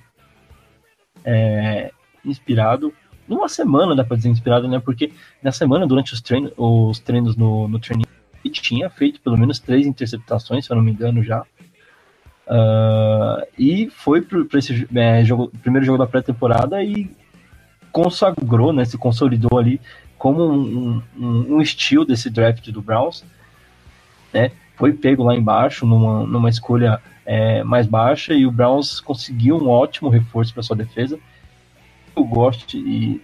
é, 1.23 1.91
inspirado. 2.23 2.93
Numa 3.27 3.49
semana, 3.49 3.95
dá 3.95 4.03
pra 4.03 4.17
dizer 4.17 4.29
inspirado, 4.29 4.67
né? 4.67 4.79
Porque 4.79 5.11
na 5.41 5.51
semana, 5.51 5.87
durante 5.87 6.13
os, 6.13 6.21
treino, 6.21 6.51
os 6.55 6.99
treinos 6.99 7.35
no, 7.35 7.67
no 7.67 7.79
training, 7.79 8.05
ele 8.43 8.53
tinha 8.53 8.89
feito 8.89 9.19
pelo 9.19 9.37
menos 9.37 9.59
três 9.59 9.85
interceptações, 9.85 10.65
se 10.65 10.71
eu 10.71 10.75
não 10.75 10.83
me 10.83 10.91
engano, 10.91 11.23
já. 11.23 11.41
Uh, 12.47 13.41
e 13.57 13.89
foi 13.89 14.21
para 14.21 14.59
esse 14.59 14.87
é, 14.95 15.25
jogo, 15.25 15.51
primeiro 15.63 15.85
jogo 15.85 15.97
da 15.97 16.05
pré-temporada 16.05 16.83
e 16.83 17.09
consagrou, 17.95 18.73
né? 18.73 18.83
Se 18.83 18.97
consolidou 18.97 19.57
ali 19.57 19.79
como 20.17 20.43
um, 20.43 21.01
um, 21.17 21.55
um 21.55 21.61
estilo 21.61 22.03
desse 22.03 22.29
draft 22.29 22.69
do 22.69 22.81
Browns, 22.81 23.23
né? 24.33 24.51
Foi 24.75 24.91
pego 24.91 25.23
lá 25.23 25.33
embaixo 25.33 25.85
numa, 25.85 26.27
numa 26.27 26.49
escolha 26.49 27.01
é, 27.25 27.63
mais 27.63 27.87
baixa 27.87 28.33
e 28.33 28.45
o 28.45 28.51
Browns 28.51 28.99
conseguiu 28.99 29.55
um 29.55 29.69
ótimo 29.69 30.09
reforço 30.09 30.53
para 30.53 30.61
sua 30.61 30.75
defesa. 30.75 31.17
Eu 32.13 32.25
gosto 32.25 32.77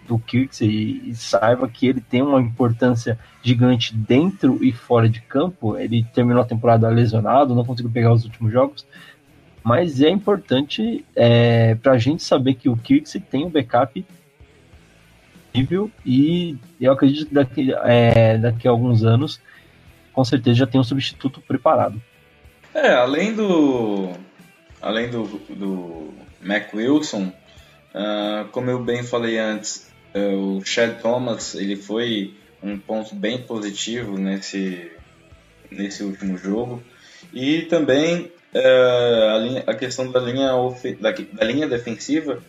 do 0.08 0.18
Kirksey 0.18 0.70
e, 0.70 1.10
e 1.10 1.16
saiba 1.16 1.68
que 1.68 1.88
ele 1.88 2.00
tem 2.00 2.22
uma 2.22 2.40
importância 2.40 3.20
gigante 3.44 3.94
dentro 3.94 4.64
e 4.64 4.72
fora 4.72 5.10
de 5.10 5.20
campo. 5.20 5.78
Ele 5.78 6.06
terminou 6.14 6.42
a 6.42 6.48
temporada 6.48 6.88
lesionado, 6.88 7.54
não 7.54 7.66
conseguiu 7.66 7.92
pegar 7.92 8.14
os 8.14 8.24
últimos 8.24 8.54
jogos, 8.54 8.86
mas 9.62 10.02
é 10.02 10.10
importante 10.10 11.04
é, 11.14 11.76
para 11.76 11.92
a 11.92 11.98
gente 11.98 12.24
saber 12.24 12.54
que 12.54 12.70
o 12.70 12.78
Kirksey 12.78 13.20
tem 13.20 13.44
um 13.44 13.50
backup 13.50 14.06
nível 15.54 15.92
e 16.06 16.56
eu 16.80 16.92
acredito 16.92 17.28
que 17.28 17.34
daqui, 17.34 17.74
é, 17.84 18.38
daqui 18.38 18.68
a 18.68 18.72
alguns 18.72 19.04
anos 19.04 19.40
com 20.14 20.24
certeza 20.24 20.60
já 20.60 20.68
tem 20.68 20.80
um 20.80 20.84
substituto 20.84 21.42
preparado. 21.42 22.02
É, 22.74 22.94
além 22.94 23.34
do. 23.34 24.12
Além 24.82 25.10
do, 25.10 25.24
do 25.50 26.14
Mac 26.42 26.74
Wilson, 26.74 27.32
uh, 27.94 28.48
como 28.52 28.72
eu 28.72 28.84
bem 28.84 29.04
falei 29.04 29.38
antes, 29.38 29.92
uh, 30.16 30.58
o 30.58 30.66
Chad 30.66 31.00
Thomas 31.02 31.54
ele 31.54 31.76
foi 31.76 32.34
um 32.64 32.80
ponto 32.80 33.14
bem 33.14 33.44
positivo 33.44 34.18
nesse, 34.18 34.92
nesse 35.70 36.04
último 36.04 36.36
jogo. 36.36 36.82
E 37.32 37.64
também 37.64 38.32
uh, 38.56 39.36
a, 39.36 39.38
linha, 39.38 39.64
a, 39.68 39.74
questão 39.76 40.12
da 40.12 40.20
linha, 40.20 40.52
da, 41.00 41.12
da, 41.12 41.46
linha 41.46 41.68
defensiva, 41.68 42.42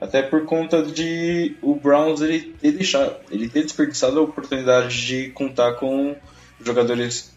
até 0.00 0.22
por 0.22 0.44
conta 0.44 0.82
de 0.82 1.56
o 1.60 1.74
Browns 1.74 2.20
ele 2.20 2.54
ter, 2.60 2.72
deixado, 2.72 3.16
ele 3.30 3.48
ter 3.48 3.62
desperdiçado 3.62 4.18
a 4.18 4.22
oportunidade 4.22 5.06
de 5.06 5.30
contar 5.30 5.74
com 5.74 6.16
jogadores 6.60 7.34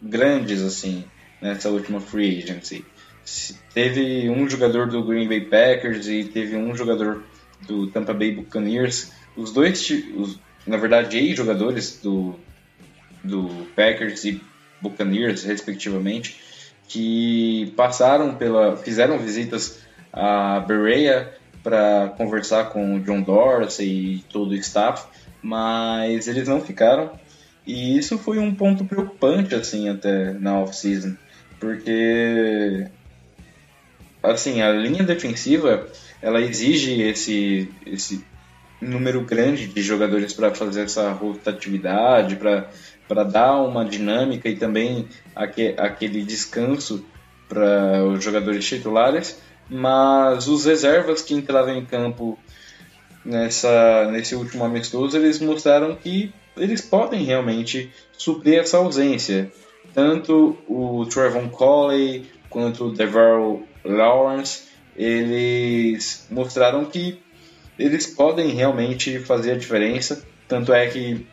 grandes 0.00 0.62
assim 0.62 1.04
nessa 1.40 1.68
última 1.70 2.00
free 2.00 2.42
agency. 2.42 2.84
Teve 3.74 4.30
um 4.30 4.48
jogador 4.48 4.86
do 4.86 5.02
Green 5.02 5.28
Bay 5.28 5.40
Packers 5.40 6.06
e 6.06 6.24
teve 6.24 6.56
um 6.56 6.76
jogador 6.76 7.24
do 7.66 7.88
Tampa 7.88 8.14
Bay 8.14 8.32
Buccaneers. 8.32 9.10
Os 9.36 9.52
dois, 9.52 9.90
os, 10.14 10.38
na 10.66 10.76
verdade, 10.76 11.18
ex-jogadores 11.18 12.00
do, 12.00 12.38
do 13.24 13.48
Packers 13.74 14.24
e 14.24 14.40
Buccaneers, 14.80 15.42
respectivamente, 15.42 16.40
que 16.88 17.72
passaram 17.76 18.36
pela. 18.36 18.76
fizeram 18.76 19.18
visitas 19.18 19.80
a 20.12 20.60
Berea 20.60 21.35
para 21.66 22.14
conversar 22.16 22.66
com 22.70 22.94
o 22.94 23.00
John 23.00 23.22
Dorsey 23.22 23.88
e 23.88 24.18
todo 24.30 24.52
o 24.52 24.54
staff, 24.54 25.04
mas 25.42 26.28
eles 26.28 26.46
não 26.46 26.60
ficaram. 26.60 27.10
E 27.66 27.98
isso 27.98 28.16
foi 28.18 28.38
um 28.38 28.54
ponto 28.54 28.84
preocupante 28.84 29.52
assim 29.52 29.88
até 29.88 30.32
na 30.34 30.60
off-season 30.60 31.16
porque 31.58 32.86
assim 34.22 34.62
a 34.62 34.70
linha 34.72 35.02
defensiva 35.02 35.86
ela 36.20 36.40
exige 36.40 37.02
esse 37.02 37.68
esse 37.84 38.24
número 38.80 39.22
grande 39.22 39.66
de 39.66 39.82
jogadores 39.82 40.32
para 40.32 40.54
fazer 40.54 40.82
essa 40.82 41.10
rotatividade 41.12 42.36
para 42.36 43.24
dar 43.24 43.56
uma 43.62 43.84
dinâmica 43.84 44.48
e 44.48 44.56
também 44.56 45.08
aquele 45.34 46.22
descanso 46.22 47.04
para 47.48 48.04
os 48.04 48.22
jogadores 48.22 48.66
titulares 48.66 49.40
mas 49.68 50.46
os 50.48 50.64
reservas 50.64 51.22
que 51.22 51.34
entraram 51.34 51.76
em 51.76 51.84
campo 51.84 52.38
nessa 53.24 54.08
nesse 54.10 54.34
último 54.34 54.64
amistoso 54.64 55.16
eles 55.16 55.40
mostraram 55.40 55.96
que 55.96 56.32
eles 56.56 56.80
podem 56.80 57.24
realmente 57.24 57.92
suprir 58.16 58.58
essa 58.60 58.76
ausência 58.76 59.50
tanto 59.96 60.58
o 60.68 61.06
Trevon 61.06 61.48
Coley 61.48 62.30
quanto 62.50 62.84
o 62.84 62.92
Devarro 62.92 63.66
Lawrence, 63.82 64.64
eles 64.94 66.26
mostraram 66.30 66.84
que 66.84 67.18
eles 67.78 68.06
podem 68.06 68.50
realmente 68.50 69.18
fazer 69.20 69.52
a 69.52 69.56
diferença. 69.56 70.22
Tanto 70.46 70.74
é 70.74 70.86
que 70.88 71.26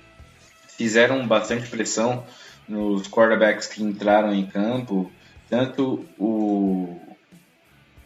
fizeram 0.77 1.27
bastante 1.27 1.69
pressão 1.69 2.23
nos 2.65 3.05
quarterbacks 3.09 3.67
que 3.67 3.83
entraram 3.83 4.33
em 4.33 4.45
campo, 4.45 5.11
tanto 5.49 6.05
o 6.17 7.01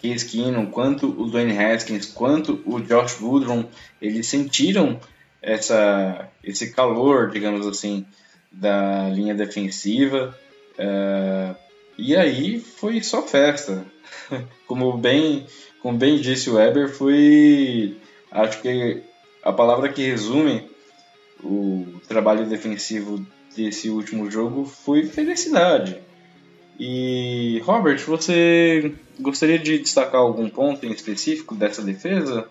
Case 0.01 0.25
Keenum, 0.25 0.67
quanto 0.67 1.07
o 1.07 1.29
Dwayne 1.29 1.57
Haskins, 1.57 2.05
quanto 2.05 2.61
o 2.65 2.79
Josh 2.79 3.19
Woodron, 3.21 3.65
eles 4.01 4.27
sentiram 4.27 4.99
essa, 5.41 6.29
esse 6.43 6.71
calor, 6.71 7.29
digamos 7.29 7.65
assim, 7.65 8.05
da 8.51 9.09
linha 9.09 9.33
defensiva. 9.33 10.37
Uh, 10.77 11.55
e 11.97 12.15
aí 12.15 12.59
foi 12.59 13.01
só 13.01 13.21
festa. 13.23 13.85
Como 14.67 14.97
bem, 14.97 15.45
como 15.81 15.97
bem 15.97 16.17
disse 16.17 16.49
o 16.49 16.55
Weber, 16.55 16.89
foi 16.89 17.97
acho 18.31 18.61
que 18.61 19.01
a 19.41 19.53
palavra 19.53 19.89
que 19.89 20.01
resume 20.01 20.69
o 21.43 21.85
trabalho 22.07 22.45
defensivo 22.45 23.25
desse 23.55 23.89
último 23.89 24.29
jogo 24.29 24.65
foi 24.65 25.05
felicidade. 25.05 26.01
E 26.79 27.59
Robert, 27.65 27.99
você 28.05 28.93
gostaria 29.19 29.57
de 29.57 29.79
destacar 29.79 30.21
algum 30.21 30.47
ponto 30.49 30.85
em 30.85 30.91
específico 30.91 31.55
dessa 31.55 31.81
defesa? 31.81 32.47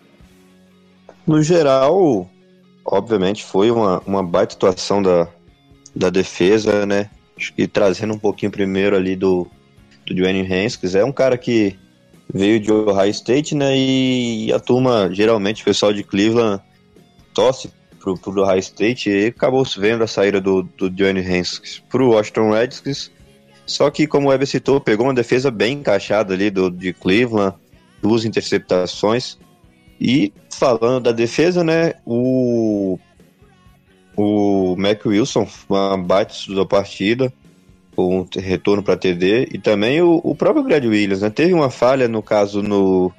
No 1.26 1.42
geral, 1.42 2.28
obviamente 2.84 3.44
foi 3.44 3.70
uma, 3.70 4.00
uma 4.00 4.22
baita 4.22 4.54
atuação 4.54 5.00
da, 5.00 5.28
da 5.94 6.10
defesa, 6.10 6.84
né? 6.84 7.10
Acho 7.36 7.52
que 7.52 7.68
trazendo 7.68 8.14
um 8.14 8.18
pouquinho 8.18 8.50
primeiro 8.50 8.96
ali 8.96 9.14
do, 9.14 9.46
do 10.04 10.14
Dwayne 10.14 10.40
Haskins, 10.42 10.94
é 10.94 11.04
um 11.04 11.12
cara 11.12 11.36
que 11.36 11.78
veio 12.32 12.58
de 12.58 12.72
Ohio 12.72 13.10
State, 13.10 13.54
né? 13.54 13.76
E 13.76 14.52
a 14.52 14.58
turma, 14.58 15.08
geralmente, 15.12 15.62
o 15.62 15.64
pessoal 15.64 15.92
de 15.92 16.02
Cleveland 16.02 16.62
torce 17.34 17.70
pro, 18.00 18.16
pro 18.16 18.42
Ohio 18.42 18.58
State 18.58 19.10
e 19.10 19.26
acabou 19.26 19.64
se 19.64 19.78
vendo 19.78 20.02
a 20.02 20.06
saída 20.06 20.40
do, 20.40 20.62
do 20.62 20.88
Dwayne 20.88 21.20
Haskins 21.20 21.82
pro 21.88 22.10
Washington 22.10 22.50
Redskins. 22.50 23.10
Só 23.66 23.90
que, 23.90 24.06
como 24.06 24.28
o 24.28 24.30
Weber 24.30 24.46
citou, 24.46 24.80
pegou 24.80 25.06
uma 25.06 25.14
defesa 25.14 25.50
bem 25.50 25.78
encaixada 25.78 26.32
ali 26.32 26.50
do, 26.50 26.70
de 26.70 26.92
Cleveland, 26.92 27.56
duas 28.00 28.24
interceptações. 28.24 29.36
E 30.00 30.32
falando 30.50 31.00
da 31.00 31.12
defesa, 31.12 31.64
né, 31.64 31.94
o, 32.04 32.98
o 34.16 34.76
Mac 34.76 35.04
Wilson, 35.04 35.48
uma 35.68 35.98
baita 35.98 36.34
da 36.54 36.64
partida, 36.64 37.32
com 37.96 38.20
um 38.20 38.28
retorno 38.38 38.82
para 38.82 38.96
TD, 38.96 39.48
e 39.52 39.58
também 39.58 40.00
o, 40.00 40.20
o 40.22 40.34
próprio 40.34 40.62
Brad 40.62 40.84
Williams, 40.84 41.22
né, 41.22 41.30
teve 41.30 41.52
uma 41.52 41.70
falha, 41.70 42.06
no 42.06 42.22
caso, 42.22 42.62
no, 42.62 43.10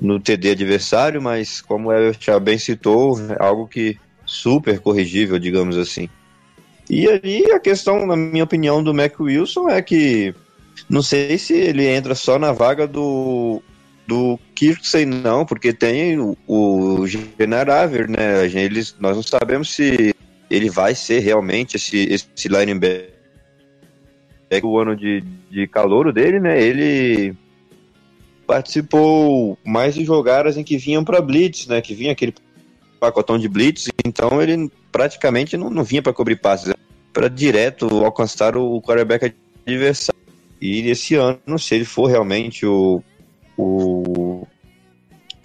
no 0.00 0.20
TD 0.20 0.50
adversário, 0.50 1.20
mas 1.20 1.60
como 1.60 1.88
o 1.88 1.88
Weber 1.88 2.16
já 2.20 2.38
bem 2.38 2.58
citou, 2.58 3.18
é 3.20 3.42
algo 3.42 3.66
que 3.66 3.98
super 4.24 4.78
corrigível, 4.78 5.38
digamos 5.38 5.76
assim. 5.76 6.08
E 6.88 7.08
ali 7.08 7.50
a 7.52 7.60
questão, 7.60 8.06
na 8.06 8.16
minha 8.16 8.44
opinião, 8.44 8.82
do 8.82 8.94
Mac 8.94 9.20
Wilson 9.20 9.68
é 9.68 9.82
que 9.82 10.34
não 10.88 11.02
sei 11.02 11.36
se 11.38 11.54
ele 11.54 11.86
entra 11.86 12.14
só 12.14 12.38
na 12.38 12.52
vaga 12.52 12.86
do, 12.86 13.62
do 14.06 14.38
Kirksey, 14.54 15.04
não, 15.04 15.44
porque 15.44 15.72
tem 15.72 16.18
o, 16.18 16.36
o 16.46 17.06
Generaver, 17.06 18.10
né? 18.10 18.46
Eles, 18.46 18.96
nós 18.98 19.16
não 19.16 19.22
sabemos 19.22 19.74
se 19.74 20.14
ele 20.50 20.70
vai 20.70 20.94
ser 20.94 21.20
realmente 21.20 21.76
esse, 21.76 22.08
esse 22.10 22.48
linebacker. 22.48 23.18
O 24.62 24.78
ano 24.78 24.96
de, 24.96 25.22
de 25.50 25.66
calouro 25.66 26.10
dele, 26.10 26.40
né? 26.40 26.62
Ele 26.62 27.36
participou 28.46 29.58
mais 29.62 29.94
de 29.94 30.04
jogadas 30.06 30.56
em 30.56 30.64
que 30.64 30.78
vinham 30.78 31.04
para 31.04 31.20
blitz, 31.20 31.66
né? 31.66 31.82
Que 31.82 31.94
vinha 31.94 32.12
aquele 32.12 32.34
pacotão 32.98 33.38
de 33.38 33.46
blitz, 33.46 33.88
então 34.04 34.40
ele 34.40 34.70
praticamente 34.90 35.56
não, 35.56 35.68
não 35.68 35.84
vinha 35.84 36.02
para 36.02 36.14
cobrir 36.14 36.36
passes, 36.36 36.72
para 37.12 37.28
direto 37.28 37.86
alcançar 38.04 38.56
o 38.56 38.80
quarterback 38.80 39.34
adversário. 39.66 40.20
E 40.60 40.88
esse 40.88 41.14
ano, 41.14 41.58
se 41.58 41.74
ele 41.74 41.84
for 41.84 42.06
realmente 42.06 42.66
o, 42.66 43.02
o 43.56 44.46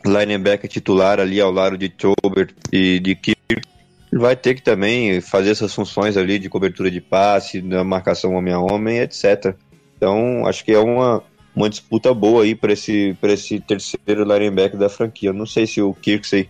linebacker 0.05 0.70
titular 0.70 1.20
ali 1.20 1.39
ao 1.39 1.51
lado 1.51 1.78
de 1.78 1.89
Tobert 1.89 2.53
e 2.72 2.99
de 2.99 3.16
Kirk, 3.16 3.38
ele 3.49 4.22
vai 4.22 4.36
ter 4.36 4.55
que 4.55 4.61
também 4.61 5.22
fazer 5.22 5.51
essas 5.51 5.74
funções 5.74 6.18
ali 6.18 6.38
de 6.38 6.49
cobertura 6.49 6.91
de 6.91 7.01
passe, 7.01 7.61
da 7.61 7.84
marcação 7.84 8.34
homem 8.36 8.53
a 8.53 8.59
homem, 8.59 8.99
etc. 8.99 9.55
Então, 9.97 10.45
acho 10.45 10.64
que 10.64 10.72
é 10.72 10.80
uma, 10.80 11.24
uma 11.55 11.70
disputa 11.70 12.14
boa 12.14 12.43
aí 12.43 12.53
para 12.53 12.74
esse, 12.74 13.18
esse 13.24 13.59
terceiro 13.59 14.24
linebacker 14.24 14.78
da 14.78 14.89
franquia. 14.89 15.34
Não 15.34 15.45
sei 15.45 15.66
se 15.66 15.82
o 15.82 15.93
Kirksey 15.93 16.49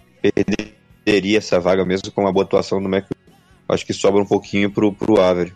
perderia 1.05 1.37
essa 1.37 1.59
vaga 1.59 1.85
mesmo 1.85 2.11
com 2.11 2.27
a 2.27 2.31
boa 2.31 2.45
atuação 2.45 2.81
do 2.81 2.89
Mac. 2.89 3.05
Acho 3.73 3.85
que 3.85 3.93
sobra 3.93 4.21
um 4.21 4.25
pouquinho 4.25 4.71
pro, 4.71 4.93
pro 4.93 5.19
Avery. 5.19 5.53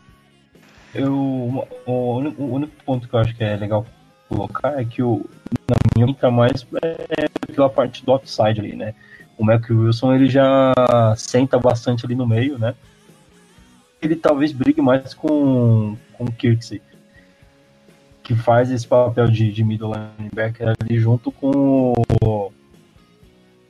Eu, 0.94 1.14
o, 1.14 1.64
o 1.86 2.54
único 2.56 2.74
ponto 2.84 3.08
que 3.08 3.14
eu 3.14 3.20
acho 3.20 3.36
que 3.36 3.44
é 3.44 3.56
legal 3.56 3.86
colocar 4.28 4.80
é 4.80 4.86
que 4.86 5.02
o, 5.02 5.26
na 5.70 5.76
minha 5.96 6.14
tá 6.16 6.30
mais 6.32 6.66
é 6.84 7.28
pela 7.54 7.70
parte 7.70 8.04
do 8.06 8.12
outside 8.12 8.60
ali, 8.60 8.76
né? 8.76 8.94
O 9.38 9.46
Mac 9.46 9.70
Wilson 9.70 10.14
ele 10.14 10.28
já 10.28 10.74
senta 11.16 11.60
bastante 11.60 12.06
ali 12.06 12.16
no 12.16 12.28
meio, 12.28 12.58
né? 12.58 12.74
Ele 14.02 14.16
talvez 14.16 14.52
brigue 14.52 14.82
mais 14.82 15.14
com, 15.14 15.96
com 16.14 16.24
o 16.26 16.32
Kirksey, 16.32 16.82
que 18.24 18.36
faz 18.36 18.72
esse 18.72 18.88
papel 18.88 19.28
de, 19.28 19.52
de 19.52 19.64
middle 19.64 19.94
linebacker 20.18 20.74
ali 20.80 21.00
junto 21.00 21.32
com 21.32 21.94
o 22.24 22.52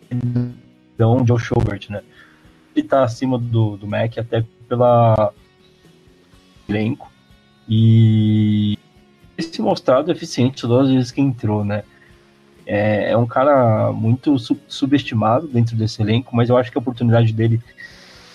então, 0.10 1.26
Joe 1.26 1.40
Schobert, 1.40 1.90
né? 1.90 2.02
Ele 2.78 2.88
tá 2.88 3.04
acima 3.04 3.40
do, 3.40 3.76
do 3.76 3.88
Mac 3.88 4.18
até 4.20 4.46
pela 4.70 5.34
elenco 6.70 7.12
e 7.68 8.78
se 9.40 9.62
mostrado 9.62 10.12
eficiente 10.12 10.62
todas 10.62 10.88
as 10.88 10.94
vezes 10.94 11.12
que 11.12 11.20
entrou, 11.20 11.66
né? 11.66 11.84
É, 12.68 13.12
é 13.12 13.18
um 13.18 13.26
cara 13.26 13.92
muito 13.92 14.38
su 14.38 14.60
subestimado 14.68 15.48
dentro 15.48 15.76
desse 15.76 16.02
elenco, 16.02 16.36
mas 16.36 16.50
eu 16.50 16.58
acho 16.58 16.72
que 16.72 16.78
a 16.78 16.82
oportunidade 16.82 17.34
dele 17.34 17.60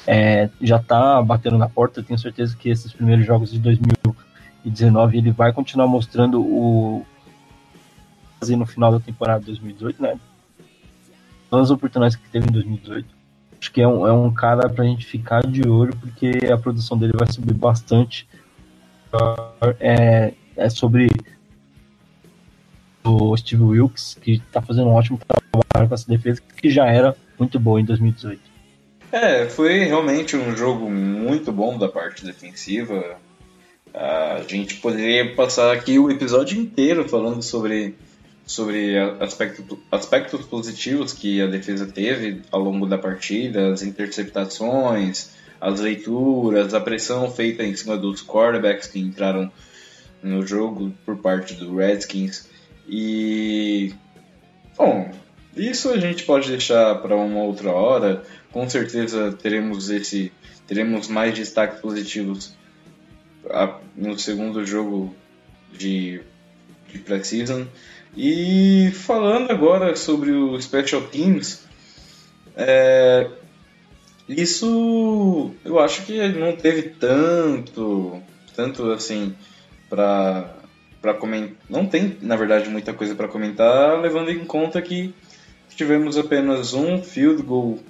é, 0.06 0.50
já 0.60 0.78
tá 0.80 1.22
batendo 1.22 1.56
na 1.56 1.68
porta. 1.68 2.02
Tenho 2.02 2.18
certeza 2.18 2.56
que 2.56 2.68
esses 2.68 2.92
primeiros 2.92 3.24
jogos 3.24 3.52
de 3.52 3.60
2019 3.60 5.18
ele 5.18 5.30
vai 5.30 5.52
continuar 5.52 5.86
mostrando 5.86 6.40
o 6.40 7.06
no 8.56 8.66
final 8.66 8.90
da 8.90 8.98
temporada 8.98 9.38
de 9.38 9.46
2018, 9.46 10.02
né? 10.02 10.18
Todas 11.48 11.66
as 11.66 11.70
oportunidades 11.70 12.16
que 12.16 12.28
teve 12.28 12.48
em 12.48 12.52
2018. 12.52 13.21
Acho 13.62 13.70
que 13.70 13.80
é 13.80 13.86
um, 13.86 14.04
é 14.04 14.12
um 14.12 14.34
cara 14.34 14.68
pra 14.68 14.84
gente 14.84 15.06
ficar 15.06 15.46
de 15.46 15.68
olho, 15.68 15.94
porque 15.94 16.52
a 16.52 16.58
produção 16.58 16.98
dele 16.98 17.12
vai 17.16 17.30
subir 17.30 17.54
bastante. 17.54 18.26
É, 19.78 20.32
é 20.56 20.68
sobre 20.68 21.06
o 23.04 23.36
Steve 23.36 23.62
Wilkes, 23.62 24.18
que 24.20 24.32
está 24.32 24.60
fazendo 24.60 24.88
um 24.88 24.94
ótimo 24.94 25.16
trabalho 25.16 25.88
com 25.88 25.94
essa 25.94 26.08
defesa, 26.08 26.42
que 26.56 26.70
já 26.70 26.86
era 26.86 27.14
muito 27.38 27.60
boa 27.60 27.80
em 27.80 27.84
2018. 27.84 28.40
É, 29.12 29.48
foi 29.48 29.84
realmente 29.84 30.36
um 30.36 30.56
jogo 30.56 30.90
muito 30.90 31.52
bom 31.52 31.78
da 31.78 31.88
parte 31.88 32.24
defensiva. 32.24 33.16
A 33.94 34.42
gente 34.48 34.74
poderia 34.78 35.36
passar 35.36 35.72
aqui 35.72 36.00
o 36.00 36.10
episódio 36.10 36.60
inteiro 36.60 37.08
falando 37.08 37.40
sobre, 37.40 37.94
sobre 38.52 38.98
aspecto, 39.18 39.78
aspectos 39.90 40.44
positivos 40.44 41.14
que 41.14 41.40
a 41.40 41.46
defesa 41.46 41.86
teve 41.86 42.42
ao 42.50 42.60
longo 42.60 42.86
da 42.86 42.98
partida, 42.98 43.72
as 43.72 43.82
interceptações, 43.82 45.30
as 45.58 45.80
leituras, 45.80 46.74
a 46.74 46.80
pressão 46.80 47.30
feita 47.30 47.64
em 47.64 47.74
cima 47.74 47.96
dos 47.96 48.22
quarterbacks 48.22 48.88
que 48.88 48.98
entraram 48.98 49.50
no 50.22 50.46
jogo 50.46 50.92
por 51.06 51.16
parte 51.16 51.54
do 51.54 51.76
Redskins. 51.76 52.46
E. 52.86 53.94
Bom, 54.76 55.10
isso 55.56 55.90
a 55.90 55.98
gente 55.98 56.24
pode 56.24 56.50
deixar 56.50 56.96
para 56.96 57.16
uma 57.16 57.42
outra 57.42 57.70
hora. 57.70 58.22
Com 58.52 58.68
certeza 58.68 59.32
teremos 59.32 59.88
esse. 59.88 60.30
Teremos 60.66 61.08
mais 61.08 61.34
destaques 61.34 61.80
positivos 61.80 62.54
no 63.96 64.18
segundo 64.18 64.64
jogo 64.64 65.14
de, 65.72 66.20
de 66.92 66.98
pré-season. 66.98 67.66
E 68.16 68.90
falando 68.92 69.50
agora 69.50 69.96
sobre 69.96 70.30
o 70.30 70.60
Special 70.60 71.02
Teams, 71.02 71.64
é, 72.54 73.28
isso 74.28 75.50
eu 75.64 75.78
acho 75.78 76.04
que 76.04 76.28
não 76.28 76.54
teve 76.54 76.82
tanto, 76.82 78.22
tanto 78.54 78.92
assim, 78.92 79.34
para 79.88 80.56
para 81.00 81.14
comentar. 81.14 81.56
Não 81.68 81.84
tem, 81.84 82.16
na 82.22 82.36
verdade, 82.36 82.70
muita 82.70 82.94
coisa 82.94 83.14
para 83.16 83.26
comentar, 83.26 84.00
levando 84.00 84.30
em 84.30 84.44
conta 84.44 84.80
que 84.80 85.12
tivemos 85.74 86.16
apenas 86.16 86.74
um 86.74 87.02
field 87.02 87.42
goal 87.42 87.80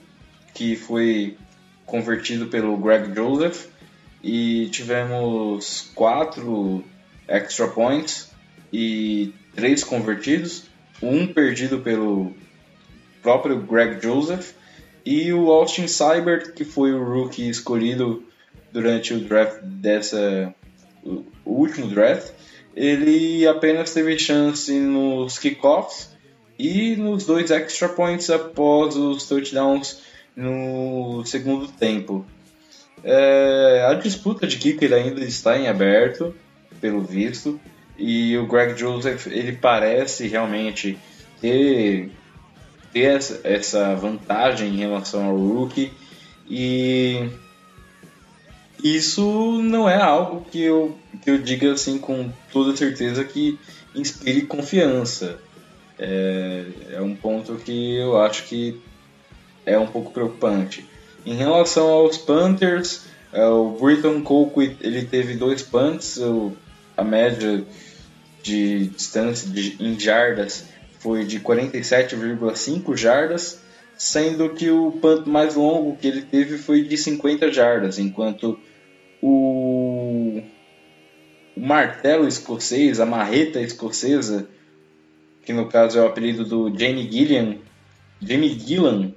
que 0.54 0.76
foi 0.76 1.36
convertido 1.84 2.46
pelo 2.46 2.76
Greg 2.78 3.14
Joseph 3.14 3.66
e 4.22 4.68
tivemos 4.70 5.90
quatro 5.94 6.82
extra 7.28 7.68
points 7.68 8.30
e 8.72 9.34
três 9.54 9.84
convertidos, 9.84 10.64
um 11.02 11.26
perdido 11.26 11.78
pelo 11.78 12.32
próprio 13.22 13.60
Greg 13.60 14.02
Joseph 14.02 14.52
e 15.04 15.32
o 15.32 15.50
Austin 15.50 15.86
Seibert, 15.86 16.52
que 16.52 16.64
foi 16.64 16.92
o 16.92 17.02
rookie 17.02 17.48
escolhido 17.48 18.24
durante 18.72 19.14
o 19.14 19.20
draft 19.20 19.60
dessa 19.62 20.54
o 21.04 21.24
último 21.44 21.88
draft, 21.88 22.32
ele 22.74 23.46
apenas 23.46 23.92
teve 23.92 24.18
chance 24.18 24.72
nos 24.72 25.38
kickoffs 25.38 26.10
e 26.58 26.96
nos 26.96 27.26
dois 27.26 27.50
extra 27.50 27.88
points 27.88 28.30
após 28.30 28.96
os 28.96 29.26
touchdowns 29.26 30.00
no 30.34 31.24
segundo 31.26 31.66
tempo. 31.68 32.24
É, 33.04 33.84
a 33.88 33.94
disputa 33.94 34.46
de 34.46 34.58
kicker 34.58 34.92
ainda 34.92 35.20
está 35.24 35.58
em 35.58 35.66
aberto, 35.66 36.34
pelo 36.80 37.02
visto, 37.02 37.60
e 37.98 38.36
o 38.38 38.46
Greg 38.46 38.78
Joseph 38.78 39.26
ele 39.26 39.52
parece 39.52 40.26
realmente 40.26 40.98
ter, 41.40 42.10
ter 42.92 43.16
essa, 43.16 43.40
essa 43.44 43.94
vantagem 43.94 44.70
em 44.70 44.78
relação 44.78 45.24
ao 45.26 45.36
rookie 45.36 45.92
e 46.48 47.28
isso 48.82 49.62
não 49.62 49.88
é 49.88 50.00
algo 50.00 50.44
que 50.50 50.60
eu, 50.62 50.96
que 51.22 51.30
eu 51.30 51.38
diga 51.38 51.72
assim 51.72 51.98
com 51.98 52.30
toda 52.52 52.76
certeza 52.76 53.24
que 53.24 53.58
inspire 53.94 54.42
confiança. 54.42 55.38
É, 55.98 56.64
é 56.94 57.00
um 57.00 57.14
ponto 57.14 57.54
que 57.56 57.96
eu 57.96 58.20
acho 58.20 58.44
que 58.44 58.80
é 59.64 59.78
um 59.78 59.86
pouco 59.86 60.10
preocupante. 60.10 60.84
Em 61.24 61.34
relação 61.34 61.88
aos 61.88 62.18
Panthers, 62.18 63.04
é, 63.32 63.44
o 63.46 63.70
Britton 63.80 64.22
Colquitt 64.22 64.76
ele 64.80 65.04
teve 65.04 65.34
dois 65.34 65.62
punts, 65.62 66.16
o, 66.16 66.52
a 66.96 67.04
média 67.04 67.64
de 68.42 68.88
distância 68.88 69.48
de, 69.48 69.76
em 69.82 69.98
jardas 69.98 70.64
foi 70.98 71.24
de 71.24 71.40
47,5 71.40 72.96
jardas, 72.96 73.60
sendo 73.96 74.50
que 74.50 74.70
o 74.70 74.92
punt 74.92 75.26
mais 75.26 75.54
longo 75.54 75.96
que 75.96 76.06
ele 76.06 76.22
teve 76.22 76.58
foi 76.58 76.82
de 76.82 76.96
50 76.96 77.52
jardas, 77.52 77.98
enquanto 77.98 78.58
o, 79.20 80.42
o 81.56 81.60
martelo 81.60 82.26
escocês, 82.26 83.00
a 83.00 83.06
marreta 83.06 83.60
escocesa, 83.60 84.46
que 85.44 85.52
no 85.52 85.68
caso 85.68 85.98
é 85.98 86.02
o 86.02 86.06
apelido 86.06 86.44
do 86.44 86.68
Jamie 86.76 87.10
Gillian, 87.10 87.58
Jamie 88.20 88.58
Gillan, 88.58 89.12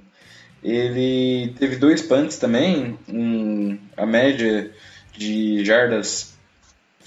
ele 0.62 1.54
teve 1.58 1.76
dois 1.76 2.02
punts 2.02 2.38
também, 2.38 2.98
um, 3.08 3.78
a 3.96 4.04
média 4.04 4.72
de 5.16 5.64
jardas 5.64 6.35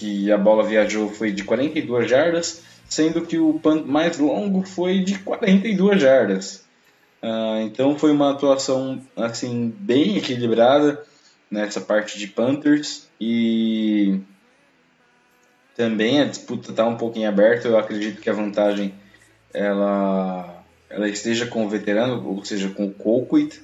que 0.00 0.32
a 0.32 0.38
bola 0.38 0.64
viajou 0.64 1.10
foi 1.10 1.30
de 1.30 1.44
42 1.44 2.08
jardas, 2.08 2.62
sendo 2.88 3.20
que 3.20 3.38
o 3.38 3.60
punt 3.60 3.84
mais 3.84 4.16
longo 4.18 4.62
foi 4.62 5.00
de 5.00 5.18
42 5.18 6.00
jardas. 6.00 6.64
Uh, 7.22 7.60
então 7.66 7.98
foi 7.98 8.10
uma 8.10 8.30
atuação 8.30 9.02
assim 9.14 9.74
bem 9.78 10.16
equilibrada 10.16 11.04
nessa 11.50 11.82
parte 11.82 12.18
de 12.18 12.26
Panthers 12.28 13.10
e 13.20 14.20
também 15.76 16.22
a 16.22 16.24
disputa 16.24 16.70
está 16.70 16.86
um 16.86 16.96
pouquinho 16.96 17.28
aberta. 17.28 17.68
Eu 17.68 17.78
acredito 17.78 18.22
que 18.22 18.30
a 18.30 18.32
vantagem 18.32 18.94
ela, 19.52 20.64
ela 20.88 21.10
esteja 21.10 21.46
com 21.46 21.66
o 21.66 21.68
veterano, 21.68 22.26
ou 22.26 22.42
seja, 22.42 22.70
com 22.70 22.86
o 22.86 22.94
Colquitt. 22.94 23.60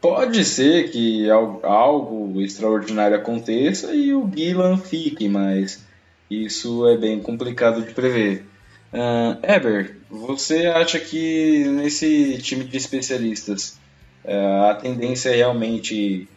Pode 0.00 0.44
ser 0.44 0.90
que 0.90 1.28
algo, 1.30 2.40
extraordinário 2.40 3.16
aconteça 3.16 3.92
e 3.92 4.14
o 4.14 4.30
Gillan 4.32 4.78
fique, 4.78 5.28
mas 5.28 5.84
isso 6.30 6.86
é 6.86 6.96
bem 6.96 7.18
complicado 7.20 7.82
de 7.82 7.92
prever. 7.92 8.46
Uh, 8.92 9.38
Eber, 9.42 9.96
você 10.08 10.66
acha 10.66 11.00
que 11.00 11.64
nesse 11.64 12.38
time 12.38 12.64
de 12.64 12.76
especialistas 12.76 13.78
uh, 14.24 14.70
a 14.70 14.74
tendência 14.74 15.30
é 15.30 15.36
realmente 15.36 16.28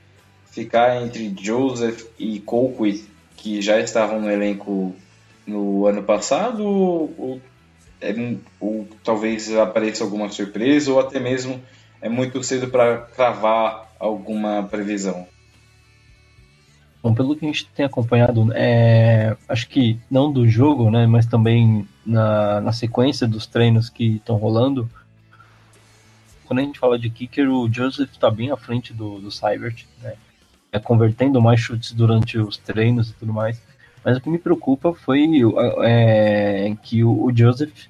ficar 0.49 1.01
entre 1.01 1.34
Joseph 1.39 2.05
e 2.18 2.39
Colquitt, 2.39 3.05
que 3.38 3.62
já 3.62 3.80
estavam 3.80 4.20
no 4.20 4.30
elenco 4.30 4.95
no 5.45 5.86
ano 5.86 6.01
passado, 6.03 6.66
ou, 6.66 7.14
ou, 7.18 7.41
é, 8.01 8.14
ou 8.59 8.88
talvez 9.03 9.53
apareça 9.55 10.03
alguma 10.03 10.30
surpresa, 10.30 10.91
ou 10.91 10.99
até 10.99 11.20
mesmo 11.20 11.62
é 12.02 12.10
muito 12.10 12.43
cedo 12.43 12.68
para 12.70 12.97
cravar 12.97 13.91
alguma 13.99 14.64
previsão? 14.64 15.28
Bom, 17.04 17.14
pelo 17.16 17.36
que 17.36 17.45
a 17.45 17.47
gente 17.47 17.68
tem 17.68 17.86
acompanhado, 17.86 18.52
é, 18.54 19.36
acho 19.49 19.68
que 19.68 19.99
não 20.10 20.32
do 20.32 20.47
jogo, 20.47 20.91
né, 20.91 21.08
mas 21.08 21.26
também 21.26 21.88
na, 22.06 22.62
na 22.62 22.72
sequência 22.72 23.28
dos 23.28 23.47
treinos 23.47 23.89
que 23.89 24.18
estão 24.18 24.36
rolando, 24.36 24.89
quando 26.45 26.60
a 26.60 26.64
gente 26.64 26.80
fala 26.80 26.99
de 26.99 27.10
kicker, 27.10 27.49
o 27.49 27.72
Joseph 27.72 28.12
está 28.12 28.30
bem 28.30 28.52
à 28.52 28.58
frente 28.58 28.93
do, 28.93 29.20
do 29.20 29.30
né, 30.04 30.14
é, 30.72 30.80
convertendo 30.80 31.41
mais 31.41 31.62
chutes 31.62 31.93
durante 31.93 32.38
os 32.38 32.58
treinos 32.58 33.10
e 33.10 33.14
tudo 33.14 33.34
mais. 33.34 33.62
Mas 34.04 34.18
o 34.18 34.22
que 34.22 34.30
me 34.30 34.38
preocupa 34.38 34.93
foi 34.93 35.30
é, 35.82 36.76
que 36.84 37.06
o, 37.06 37.24
o, 37.24 37.32
Joseph 37.34 37.88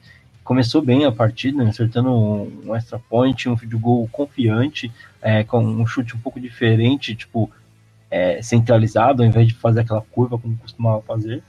começou 0.51 0.81
bem 0.81 1.05
a 1.05 1.11
partida, 1.13 1.63
acertando 1.63 2.09
um, 2.09 2.63
um, 2.65 2.75
extra 2.75 2.99
point, 2.99 3.47
um 3.47 3.55
field 3.55 3.77
goal 3.77 4.05
confiante, 4.11 4.91
é, 5.21 5.45
com 5.45 5.63
um 5.63 5.85
chute 5.87 6.13
um 6.13 6.19
pouco 6.19 6.41
diferente, 6.41 7.15
tipo, 7.15 7.49
é, 8.09 8.41
centralizado, 8.41 9.23
ao 9.23 9.29
invés 9.29 9.47
de 9.47 9.53
fazer 9.53 9.79
aquela 9.79 10.01
curva 10.01 10.37
como 10.37 10.57
costumava 10.57 11.01
fazer. 11.03 11.41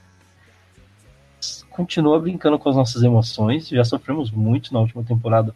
Continua 1.69 2.21
brincando 2.21 2.57
com 2.61 2.69
as 2.69 2.77
nossas 2.77 3.03
emoções, 3.03 3.69
já 3.69 3.83
sofremos 3.83 4.31
muito 4.31 4.73
na 4.73 4.79
última 4.79 5.03
temporada 5.03 5.53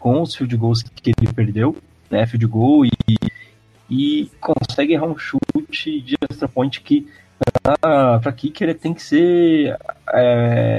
com 0.00 0.20
os 0.20 0.34
field 0.34 0.56
goals 0.56 0.82
que 0.82 1.12
ele 1.16 1.32
perdeu, 1.32 1.76
né, 2.10 2.26
field 2.26 2.46
goal 2.48 2.84
e 2.84 2.90
e 3.88 4.28
consegue 4.40 4.94
errar 4.94 5.06
um 5.06 5.16
chute 5.16 6.00
de 6.00 6.16
extra 6.28 6.48
point 6.48 6.80
que 6.80 7.06
para 7.62 8.32
kicker 8.32 8.70
ele 8.70 8.78
tem 8.78 8.92
que 8.92 9.02
ser 9.02 9.78
é, 10.12 10.78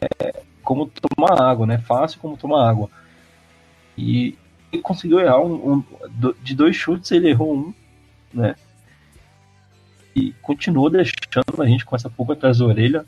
como 0.66 0.90
tomar 0.90 1.42
água, 1.42 1.66
né? 1.66 1.78
Fácil 1.78 2.20
como 2.20 2.36
tomar 2.36 2.68
água. 2.68 2.90
E 3.98 4.38
ele 4.74 4.82
conseguiu 4.82 5.20
errar 5.20 5.40
um, 5.40 5.74
um, 5.74 5.84
de 6.42 6.54
dois 6.54 6.76
chutes, 6.76 7.12
ele 7.12 7.30
errou 7.30 7.56
um, 7.56 7.74
né? 8.34 8.56
E 10.16 10.34
continuou 10.42 10.90
deixando 10.90 11.62
a 11.62 11.66
gente 11.66 11.86
com 11.86 11.96
essa 11.96 12.10
pouco 12.10 12.34
atrás 12.34 12.58
da 12.58 12.66
orelha. 12.66 13.06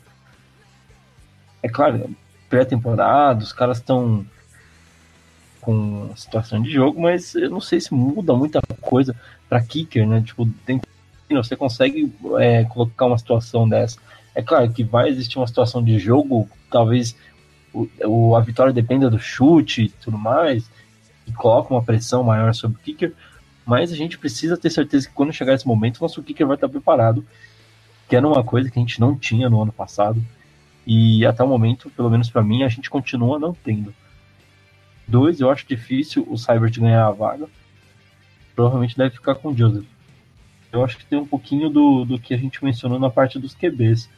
É 1.62 1.68
claro, 1.68 2.10
pré-temporada, 2.48 3.42
os 3.42 3.52
caras 3.52 3.78
estão 3.78 4.24
com 5.60 6.10
situação 6.16 6.62
de 6.62 6.70
jogo, 6.70 7.00
mas 7.00 7.34
eu 7.34 7.50
não 7.50 7.60
sei 7.60 7.80
se 7.80 7.92
muda 7.92 8.32
muita 8.34 8.60
coisa 8.80 9.14
para 9.48 9.62
kicker, 9.62 10.06
né? 10.06 10.22
Tipo, 10.22 10.48
tem, 10.64 10.80
você 11.30 11.56
consegue 11.56 12.12
é, 12.38 12.64
colocar 12.64 13.06
uma 13.06 13.18
situação 13.18 13.68
dessa. 13.68 13.98
É 14.34 14.42
claro 14.42 14.70
que 14.70 14.84
vai 14.84 15.08
existir 15.08 15.38
uma 15.38 15.46
situação 15.46 15.82
de 15.82 15.98
jogo, 15.98 16.48
talvez 16.70 17.16
o, 18.04 18.34
a 18.34 18.40
vitória 18.40 18.72
dependa 18.72 19.10
do 19.10 19.18
chute 19.18 19.84
e 19.84 19.88
tudo 19.88 20.16
mais, 20.16 20.70
e 21.26 21.32
coloca 21.32 21.72
uma 21.72 21.82
pressão 21.82 22.22
maior 22.22 22.54
sobre 22.54 22.78
o 22.78 22.80
kicker, 22.80 23.12
mas 23.66 23.92
a 23.92 23.96
gente 23.96 24.18
precisa 24.18 24.56
ter 24.56 24.70
certeza 24.70 25.08
que 25.08 25.14
quando 25.14 25.32
chegar 25.32 25.54
esse 25.54 25.66
momento, 25.66 26.00
nosso 26.00 26.22
kicker 26.22 26.46
vai 26.46 26.56
estar 26.56 26.68
preparado, 26.68 27.24
que 28.08 28.16
era 28.16 28.26
uma 28.26 28.42
coisa 28.42 28.70
que 28.70 28.78
a 28.78 28.82
gente 28.82 29.00
não 29.00 29.16
tinha 29.16 29.50
no 29.50 29.60
ano 29.60 29.72
passado, 29.72 30.24
e 30.86 31.26
até 31.26 31.44
o 31.44 31.48
momento, 31.48 31.90
pelo 31.90 32.08
menos 32.08 32.30
para 32.30 32.42
mim, 32.42 32.62
a 32.62 32.68
gente 32.68 32.88
continua 32.88 33.38
não 33.38 33.52
tendo. 33.52 33.94
Dois, 35.06 35.40
eu 35.40 35.50
acho 35.50 35.66
difícil 35.68 36.26
o 36.28 36.38
Cybert 36.38 36.80
ganhar 36.80 37.06
a 37.06 37.10
vaga, 37.10 37.46
provavelmente 38.54 38.96
deve 38.96 39.14
ficar 39.14 39.34
com 39.34 39.50
o 39.50 39.56
Joseph. 39.56 39.86
Eu 40.72 40.84
acho 40.84 40.98
que 40.98 41.06
tem 41.06 41.18
um 41.18 41.26
pouquinho 41.26 41.70
do, 41.70 42.04
do 42.04 42.18
que 42.18 42.34
a 42.34 42.36
gente 42.36 42.62
mencionou 42.64 42.98
na 42.98 43.08
parte 43.08 43.38
dos 43.38 43.54
QBs. 43.54 44.08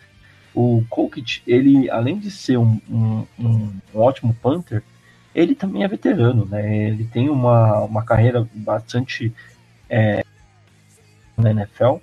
O 0.55 0.84
Kolkit, 0.88 1.42
ele, 1.46 1.88
além 1.90 2.18
de 2.18 2.30
ser 2.30 2.59
um, 2.59 2.80
um, 2.88 3.26
um, 3.38 3.72
ótimo 3.94 4.34
punter, 4.34 4.82
ele 5.34 5.55
também 5.55 5.84
é 5.84 5.88
veterano, 5.88 6.44
né? 6.44 6.88
Ele 6.88 7.05
tem 7.05 7.28
uma, 7.28 7.80
uma 7.82 8.05
carreira 8.05 8.48
bastante 8.53 9.32
é, 9.88 10.24
na 11.36 11.51
NFL. 11.51 11.96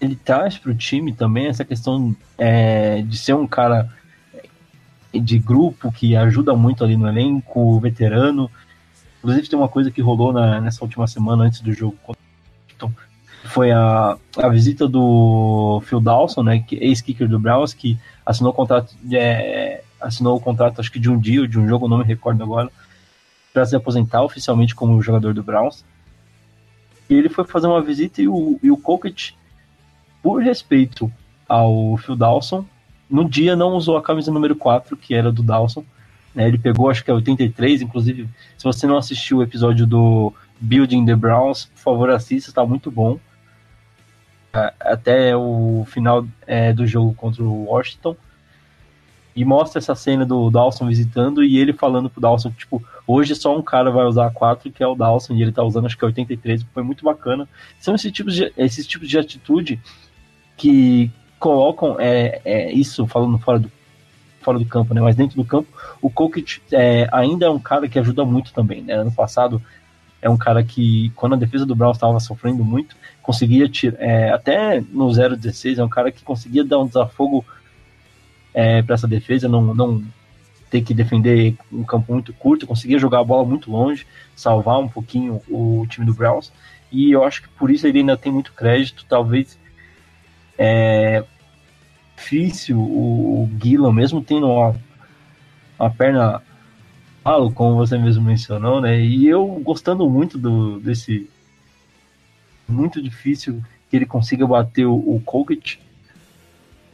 Ele 0.00 0.16
traz 0.16 0.56
para 0.56 0.70
o 0.70 0.74
time 0.74 1.12
também 1.12 1.46
essa 1.46 1.64
questão 1.64 2.16
é, 2.38 3.02
de 3.02 3.18
ser 3.18 3.34
um 3.34 3.46
cara 3.46 3.92
de 5.12 5.38
grupo 5.38 5.90
que 5.90 6.14
ajuda 6.16 6.54
muito 6.54 6.84
ali 6.84 6.96
no 6.96 7.08
elenco, 7.08 7.80
veterano, 7.80 8.50
Inclusive 9.18 9.48
tem 9.48 9.58
uma 9.58 9.68
coisa 9.68 9.90
que 9.90 10.00
rolou 10.00 10.32
na, 10.32 10.60
nessa 10.60 10.84
última 10.84 11.06
semana 11.06 11.44
antes 11.44 11.60
do 11.60 11.72
jogo. 11.72 11.96
Foi 13.44 13.70
a, 13.70 14.16
a 14.36 14.48
visita 14.48 14.86
do 14.86 15.80
Phil 15.86 16.00
Dawson, 16.00 16.42
né, 16.42 16.58
que 16.58 16.76
ex-kicker 16.76 17.28
do 17.28 17.38
Browns, 17.38 17.72
que 17.72 17.98
assinou 18.26 18.52
o 18.52 18.54
contrato, 18.54 18.94
é, 19.12 19.82
assinou 20.00 20.36
o 20.36 20.40
contrato 20.40 20.80
acho 20.80 20.92
que 20.92 20.98
de 20.98 21.10
um 21.10 21.18
dia 21.18 21.40
ou 21.40 21.46
de 21.46 21.58
um 21.58 21.68
jogo, 21.68 21.88
não 21.88 21.98
me 21.98 22.04
recordo 22.04 22.42
agora, 22.42 22.70
para 23.52 23.64
se 23.64 23.74
aposentar 23.74 24.22
oficialmente 24.22 24.74
como 24.74 25.00
jogador 25.02 25.32
do 25.32 25.42
Browns. 25.42 25.84
E 27.08 27.14
ele 27.14 27.28
foi 27.28 27.44
fazer 27.44 27.66
uma 27.66 27.80
visita 27.80 28.20
e 28.20 28.28
o, 28.28 28.58
e 28.62 28.70
o 28.70 28.76
Colquitt, 28.76 29.36
por 30.22 30.42
respeito 30.42 31.10
ao 31.48 31.96
Phil 31.96 32.16
Dawson, 32.16 32.64
no 33.08 33.28
dia 33.28 33.56
não 33.56 33.74
usou 33.74 33.96
a 33.96 34.02
camisa 34.02 34.30
número 34.30 34.54
4, 34.54 34.96
que 34.96 35.14
era 35.14 35.32
do 35.32 35.42
Dawson. 35.42 35.84
Né? 36.34 36.46
Ele 36.46 36.58
pegou, 36.58 36.90
acho 36.90 37.02
que 37.02 37.10
é 37.10 37.14
83, 37.14 37.82
inclusive, 37.82 38.28
se 38.56 38.64
você 38.64 38.86
não 38.86 38.98
assistiu 38.98 39.38
o 39.38 39.42
episódio 39.42 39.86
do 39.86 40.32
Building 40.60 41.06
the 41.06 41.16
Browns, 41.16 41.66
por 41.66 41.80
favor 41.80 42.10
assista, 42.10 42.50
está 42.50 42.66
muito 42.66 42.90
bom. 42.90 43.18
Até 44.52 45.36
o 45.36 45.84
final 45.86 46.26
é, 46.46 46.72
do 46.72 46.86
jogo 46.86 47.14
contra 47.14 47.42
o 47.42 47.64
Washington. 47.64 48.16
E 49.36 49.44
mostra 49.44 49.78
essa 49.78 49.94
cena 49.94 50.26
do 50.26 50.50
Dawson 50.50 50.88
visitando 50.88 51.44
e 51.44 51.58
ele 51.58 51.72
falando 51.72 52.10
pro 52.10 52.20
Dawson, 52.20 52.50
tipo, 52.50 52.82
hoje 53.06 53.36
só 53.36 53.56
um 53.56 53.62
cara 53.62 53.88
vai 53.88 54.04
usar 54.04 54.26
a 54.26 54.30
4, 54.30 54.72
que 54.72 54.82
é 54.82 54.86
o 54.86 54.96
Dawson, 54.96 55.34
e 55.34 55.42
ele 55.42 55.52
tá 55.52 55.62
usando 55.62 55.86
acho 55.86 55.96
que 55.96 56.04
é 56.04 56.08
83, 56.08 56.64
foi 56.74 56.82
muito 56.82 57.04
bacana. 57.04 57.48
São 57.78 57.94
esses 57.94 58.10
tipos 58.10 58.34
de, 58.34 58.52
esses 58.56 58.84
tipos 58.84 59.08
de 59.08 59.16
atitude 59.16 59.80
que 60.56 61.08
colocam 61.38 61.96
é, 62.00 62.40
é, 62.44 62.72
isso, 62.72 63.06
falando 63.06 63.38
fora 63.38 63.60
do, 63.60 63.70
fora 64.40 64.58
do 64.58 64.66
campo, 64.66 64.92
né? 64.92 65.00
Mas 65.00 65.14
dentro 65.14 65.36
do 65.36 65.44
campo, 65.44 65.68
o 66.02 66.10
Kokit 66.10 66.60
é, 66.72 67.08
ainda 67.12 67.46
é 67.46 67.50
um 67.50 67.60
cara 67.60 67.88
que 67.88 67.98
ajuda 67.98 68.24
muito 68.24 68.52
também, 68.52 68.82
né? 68.82 68.94
Ano 68.94 69.12
passado 69.12 69.62
é 70.20 70.28
um 70.28 70.36
cara 70.36 70.62
que, 70.64 71.10
quando 71.14 71.34
a 71.34 71.38
defesa 71.38 71.64
do 71.64 71.76
Browns 71.76 71.96
estava 71.96 72.18
sofrendo 72.20 72.64
muito, 72.64 72.96
conseguia 73.22 73.68
tirar, 73.68 74.00
é, 74.00 74.30
até 74.30 74.80
no 74.80 75.06
0-16, 75.06 75.78
é 75.78 75.84
um 75.84 75.88
cara 75.88 76.10
que 76.10 76.24
conseguia 76.24 76.64
dar 76.64 76.78
um 76.78 76.86
desafogo 76.86 77.44
é, 78.52 78.82
para 78.82 78.94
essa 78.94 79.06
defesa, 79.06 79.48
não, 79.48 79.74
não 79.74 80.02
ter 80.70 80.82
que 80.82 80.92
defender 80.92 81.56
um 81.72 81.84
campo 81.84 82.12
muito 82.12 82.32
curto, 82.32 82.66
conseguia 82.66 82.98
jogar 82.98 83.20
a 83.20 83.24
bola 83.24 83.44
muito 83.44 83.70
longe, 83.70 84.06
salvar 84.34 84.78
um 84.78 84.88
pouquinho 84.88 85.40
o 85.48 85.86
time 85.88 86.04
do 86.04 86.14
Browns, 86.14 86.52
e 86.90 87.12
eu 87.12 87.24
acho 87.24 87.42
que 87.42 87.48
por 87.50 87.70
isso 87.70 87.86
ele 87.86 88.00
ainda 88.00 88.16
tem 88.16 88.32
muito 88.32 88.52
crédito, 88.52 89.06
talvez 89.08 89.58
é 90.58 91.24
difícil 92.16 92.78
o, 92.78 93.44
o 93.44 93.50
Gillan, 93.62 93.92
mesmo 93.92 94.20
tendo 94.20 94.48
uma, 94.48 94.74
uma 95.78 95.90
perna 95.90 96.42
malo, 97.28 97.52
como 97.52 97.76
você 97.76 97.98
mesmo 97.98 98.24
mencionou, 98.24 98.80
né? 98.80 98.98
E 98.98 99.28
eu 99.28 99.46
gostando 99.62 100.08
muito 100.08 100.38
do, 100.38 100.80
desse. 100.80 101.28
Muito 102.66 103.02
difícil 103.02 103.62
que 103.90 103.96
ele 103.96 104.06
consiga 104.06 104.46
bater 104.46 104.86
o, 104.86 104.94
o. 104.94 105.22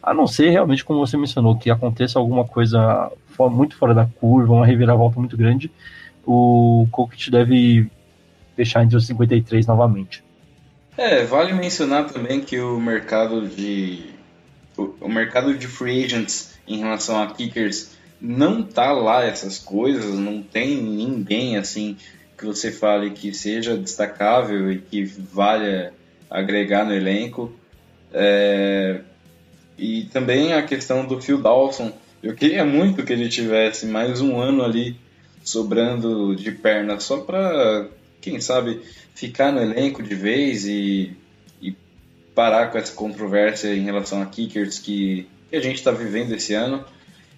A 0.02 0.12
não 0.12 0.26
ser 0.26 0.50
realmente, 0.50 0.84
como 0.84 1.04
você 1.04 1.16
mencionou, 1.16 1.56
que 1.56 1.70
aconteça 1.70 2.18
alguma 2.18 2.44
coisa 2.44 3.10
muito 3.50 3.76
fora 3.76 3.94
da 3.94 4.06
curva, 4.06 4.52
uma 4.52 4.66
reviravolta 4.66 5.18
muito 5.18 5.36
grande, 5.36 5.70
o 6.26 6.86
Kokic 6.90 7.30
deve 7.30 7.90
fechar 8.54 8.84
entre 8.84 8.96
os 8.96 9.06
53 9.06 9.66
novamente. 9.66 10.22
É, 10.96 11.24
vale 11.24 11.52
mencionar 11.52 12.06
também 12.06 12.40
que 12.40 12.60
o 12.60 12.80
mercado 12.80 13.48
de 13.48 14.04
o, 14.76 14.94
o 15.00 15.08
mercado 15.08 15.56
de 15.56 15.66
free 15.66 16.04
agents 16.04 16.56
em 16.68 16.78
relação 16.78 17.20
a 17.20 17.26
kickers 17.26 17.93
não 18.24 18.62
tá 18.62 18.90
lá 18.92 19.22
essas 19.22 19.58
coisas, 19.58 20.18
não 20.18 20.42
tem 20.42 20.82
ninguém 20.82 21.58
assim 21.58 21.94
que 22.38 22.46
você 22.46 22.72
fale 22.72 23.10
que 23.10 23.34
seja 23.34 23.76
destacável 23.76 24.72
e 24.72 24.78
que 24.78 25.04
valha 25.04 25.92
agregar 26.30 26.86
no 26.86 26.94
elenco. 26.94 27.52
É, 28.12 29.00
e 29.76 30.04
também 30.04 30.54
a 30.54 30.62
questão 30.62 31.04
do 31.04 31.20
Phil 31.20 31.40
Dawson. 31.40 31.92
Eu 32.22 32.34
queria 32.34 32.64
muito 32.64 33.04
que 33.04 33.12
ele 33.12 33.28
tivesse 33.28 33.84
mais 33.84 34.22
um 34.22 34.40
ano 34.40 34.64
ali 34.64 34.96
sobrando 35.42 36.34
de 36.34 36.50
perna 36.50 36.98
só 36.98 37.18
para, 37.18 37.88
quem 38.22 38.40
sabe, 38.40 38.80
ficar 39.14 39.52
no 39.52 39.60
elenco 39.60 40.02
de 40.02 40.14
vez 40.14 40.64
e, 40.64 41.14
e 41.60 41.76
parar 42.34 42.68
com 42.68 42.78
essa 42.78 42.94
controvérsia 42.94 43.74
em 43.74 43.82
relação 43.82 44.22
a 44.22 44.26
kickers 44.26 44.78
que, 44.78 45.28
que 45.50 45.56
a 45.56 45.60
gente 45.60 45.76
está 45.76 45.90
vivendo 45.90 46.32
esse 46.32 46.54
ano. 46.54 46.86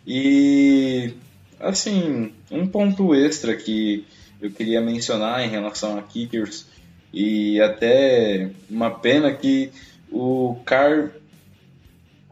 E, 0.07 1.15
assim, 1.59 2.33
um 2.51 2.67
ponto 2.67 3.15
extra 3.15 3.57
que 3.57 4.05
eu 4.41 4.51
queria 4.51 4.81
mencionar 4.81 5.45
em 5.45 5.49
relação 5.49 5.99
a 5.99 6.03
kickers 6.03 6.67
e 7.13 7.61
até 7.61 8.51
uma 8.69 8.91
pena 8.91 9.33
que 9.33 9.73
o 10.11 10.57
Carl 10.65 11.09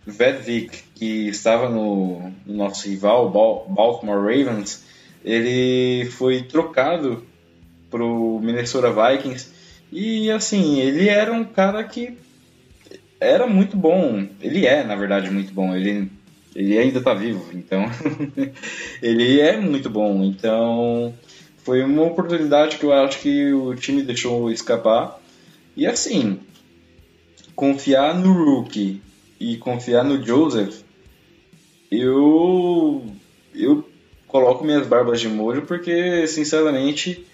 Vedvik, 0.07 0.83
que 0.95 1.29
estava 1.29 1.69
no, 1.69 2.31
no 2.47 2.55
nosso 2.55 2.89
rival, 2.89 3.31
Baltimore 3.31 4.21
Ravens, 4.21 4.85
ele 5.25 6.05
foi 6.11 6.43
trocado 6.43 7.25
pro 7.91 8.39
Minnesota 8.43 8.93
Vikings. 8.93 9.53
E 9.91 10.31
assim, 10.31 10.81
ele 10.81 11.09
era 11.09 11.33
um 11.33 11.45
cara 11.45 11.83
que 11.83 12.19
era 13.19 13.47
muito 13.47 13.77
bom. 13.77 14.27
Ele 14.41 14.67
é, 14.67 14.85
na 14.85 14.95
verdade, 14.95 15.31
muito 15.31 15.55
bom. 15.55 15.75
Ele, 15.75 16.11
ele 16.55 16.79
ainda 16.79 17.01
tá 17.01 17.13
vivo, 17.15 17.45
então 17.53 17.85
ele 19.03 19.41
é 19.41 19.57
muito 19.57 19.91
bom. 19.91 20.23
Então 20.23 21.13
foi 21.59 21.83
uma 21.83 22.03
oportunidade 22.03 22.77
que 22.77 22.85
eu 22.85 22.93
acho 22.93 23.21
que 23.21 23.53
o 23.53 23.75
time 23.75 24.03
deixou 24.03 24.51
escapar. 24.51 25.21
E 25.77 25.87
assim, 25.87 26.39
confiar 27.57 28.15
no 28.15 28.33
Rookie 28.33 29.03
e 29.41 29.57
confiar 29.57 30.05
no 30.05 30.25
Joseph, 30.25 30.83
eu 31.91 33.05
eu 33.55 33.89
coloco 34.27 34.65
minhas 34.65 34.87
barbas 34.87 35.21
de 35.21 35.29
molho 35.29 35.63
porque, 35.63 36.27
sinceramente, 36.27 37.25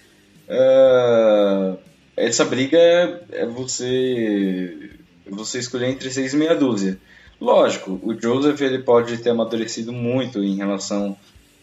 uh, 0.47 1.77
essa 2.15 2.45
briga 2.45 2.77
é, 2.77 3.21
é 3.31 3.45
você 3.45 4.91
você 5.27 5.59
escolher 5.59 5.89
entre 5.89 6.09
seis 6.11 6.33
e 6.33 6.37
meia 6.37 6.55
dúzia. 6.55 6.99
Lógico, 7.41 7.99
o 8.03 8.13
Joseph 8.13 8.61
ele 8.61 8.83
pode 8.83 9.17
ter 9.17 9.31
amadurecido 9.31 9.91
muito 9.91 10.43
em 10.43 10.55
relação 10.55 11.17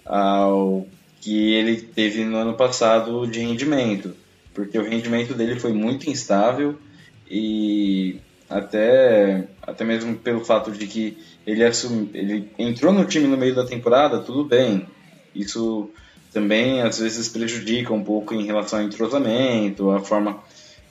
ao 0.04 0.84
que 1.20 1.52
ele 1.54 1.76
teve 1.80 2.24
no 2.24 2.36
ano 2.36 2.54
passado 2.54 3.24
de 3.28 3.38
rendimento, 3.38 4.12
porque 4.52 4.76
o 4.76 4.82
rendimento 4.82 5.34
dele 5.34 5.60
foi 5.60 5.72
muito 5.72 6.10
instável 6.10 6.76
e 7.30 8.18
até, 8.50 9.46
até 9.62 9.84
mesmo 9.84 10.16
pelo 10.16 10.44
fato 10.44 10.72
de 10.72 10.84
que 10.88 11.16
ele, 11.46 11.62
ele 12.12 12.50
entrou 12.58 12.92
no 12.92 13.04
time 13.04 13.28
no 13.28 13.36
meio 13.36 13.54
da 13.54 13.64
temporada, 13.64 14.18
tudo 14.18 14.44
bem. 14.44 14.84
Isso 15.32 15.90
também 16.32 16.82
às 16.82 16.98
vezes 16.98 17.28
prejudica 17.28 17.92
um 17.94 18.02
pouco 18.02 18.34
em 18.34 18.44
relação 18.44 18.80
ao 18.80 18.84
entrosamento, 18.84 19.90
a 19.90 20.00
forma 20.00 20.42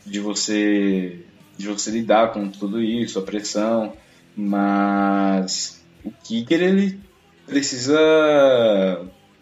de 0.06 0.22
você 0.22 1.20
de 1.58 1.68
você 1.68 1.90
lidar 1.90 2.32
com 2.32 2.48
tudo 2.48 2.82
isso, 2.82 3.18
a 3.18 3.24
pressão, 3.24 3.92
mas 4.38 5.84
o 6.06 6.12
kicker 6.24 6.62
ele 6.62 7.00
precisa 7.48 8.00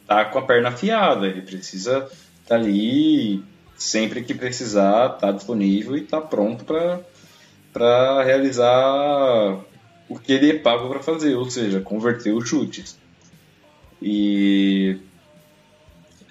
estar 0.02 0.24
tá 0.24 0.26
com 0.26 0.40
a 0.40 0.42
perna 0.44 0.70
afiada, 0.70 1.28
ele 1.28 1.42
precisa 1.42 1.98
estar 1.98 2.14
tá 2.46 2.56
ali 2.56 3.44
sempre 3.76 4.24
que 4.24 4.34
precisar, 4.34 5.16
estar 5.16 5.28
tá 5.28 5.32
disponível 5.34 5.98
e 5.98 6.02
estar 6.02 6.22
tá 6.22 6.28
pronto 6.28 6.64
para 7.74 8.24
realizar 8.24 9.60
o 10.08 10.18
que 10.18 10.32
ele 10.32 10.52
é 10.52 10.60
pago 10.60 10.88
para 10.88 11.04
fazer, 11.04 11.36
ou 11.36 11.50
seja, 11.50 11.82
converter 11.82 12.32
os 12.32 12.48
chutes. 12.48 12.98
E 14.02 14.98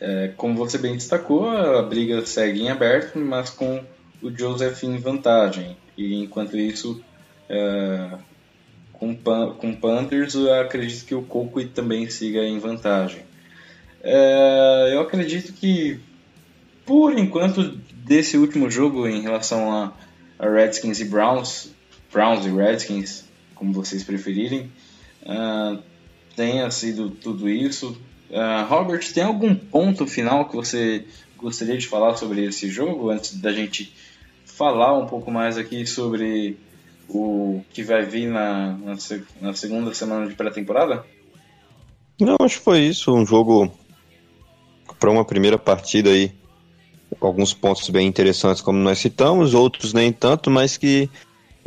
é, 0.01 0.33
como 0.37 0.57
você 0.57 0.79
bem 0.79 0.95
destacou, 0.95 1.51
a 1.51 1.83
briga 1.83 2.25
segue 2.25 2.63
em 2.63 2.71
aberto, 2.71 3.19
mas 3.19 3.51
com 3.51 3.83
o 4.23 4.31
Joseph 4.31 4.85
em 4.85 4.97
vantagem. 4.97 5.77
E 5.99 6.23
enquanto 6.23 6.57
isso, 6.57 7.03
é, 7.49 8.11
com, 9.13 9.55
com 9.59 9.75
Panthers, 9.75 10.35
eu 10.35 10.55
acredito 10.55 11.05
que 11.05 11.15
o 11.15 11.23
Coco 11.23 11.63
também 11.67 12.09
siga 12.09 12.45
em 12.45 12.59
vantagem. 12.59 13.23
É, 14.03 14.91
eu 14.93 15.01
acredito 15.01 15.53
que, 15.53 15.99
por 16.87 17.19
enquanto, 17.19 17.77
desse 18.05 18.39
último 18.39 18.71
jogo 18.71 19.09
em 19.09 19.21
relação 19.21 19.73
a, 19.73 19.93
a 20.39 20.49
Redskins 20.49 21.01
e 21.01 21.07
Browns, 21.07 21.71
Browns 22.13 22.47
e 22.47 22.51
Redskins, 22.51 23.25
como 23.55 23.73
vocês 23.73 24.05
preferirem, 24.05 24.71
uh, 25.23 25.83
tenha 26.37 26.71
sido 26.71 27.11
tudo 27.11 27.49
isso. 27.49 27.99
Uh, 28.31 28.65
Robert, 28.69 29.11
tem 29.13 29.25
algum 29.25 29.55
ponto 29.55 30.07
final 30.07 30.49
que 30.49 30.55
você 30.55 31.05
gostaria 31.37 31.77
de 31.77 31.87
falar 31.87 32.17
sobre 32.17 32.45
esse 32.45 32.69
jogo 32.69 33.11
antes 33.11 33.37
da 33.39 33.53
gente 33.53 33.93
falar 34.45 34.97
um 34.97 35.07
pouco 35.07 35.31
mais 35.31 35.59
aqui 35.59 35.87
sobre 35.87 36.57
o 37.09 37.63
que 37.73 37.83
vai 37.83 38.05
vir 38.05 38.29
na, 38.29 38.77
na, 38.79 38.97
na 39.41 39.55
segunda 39.55 39.95
semana 39.95 40.27
de 40.27 40.35
pré-temporada? 40.35 41.05
Não, 42.21 42.37
acho 42.41 42.59
que 42.59 42.65
foi 42.65 42.81
isso. 42.81 43.15
Um 43.15 43.27
jogo 43.27 43.73
para 44.99 45.11
uma 45.11 45.25
primeira 45.25 45.59
partida 45.59 46.11
aí. 46.11 46.33
Alguns 47.21 47.55
pontos 47.55 47.89
bem 47.91 48.07
interessantes, 48.07 48.61
como 48.61 48.79
nós 48.79 48.99
citamos, 48.99 49.55
outros 49.55 49.93
nem 49.93 50.13
tanto, 50.13 50.51
mas 50.51 50.77
que 50.77 51.09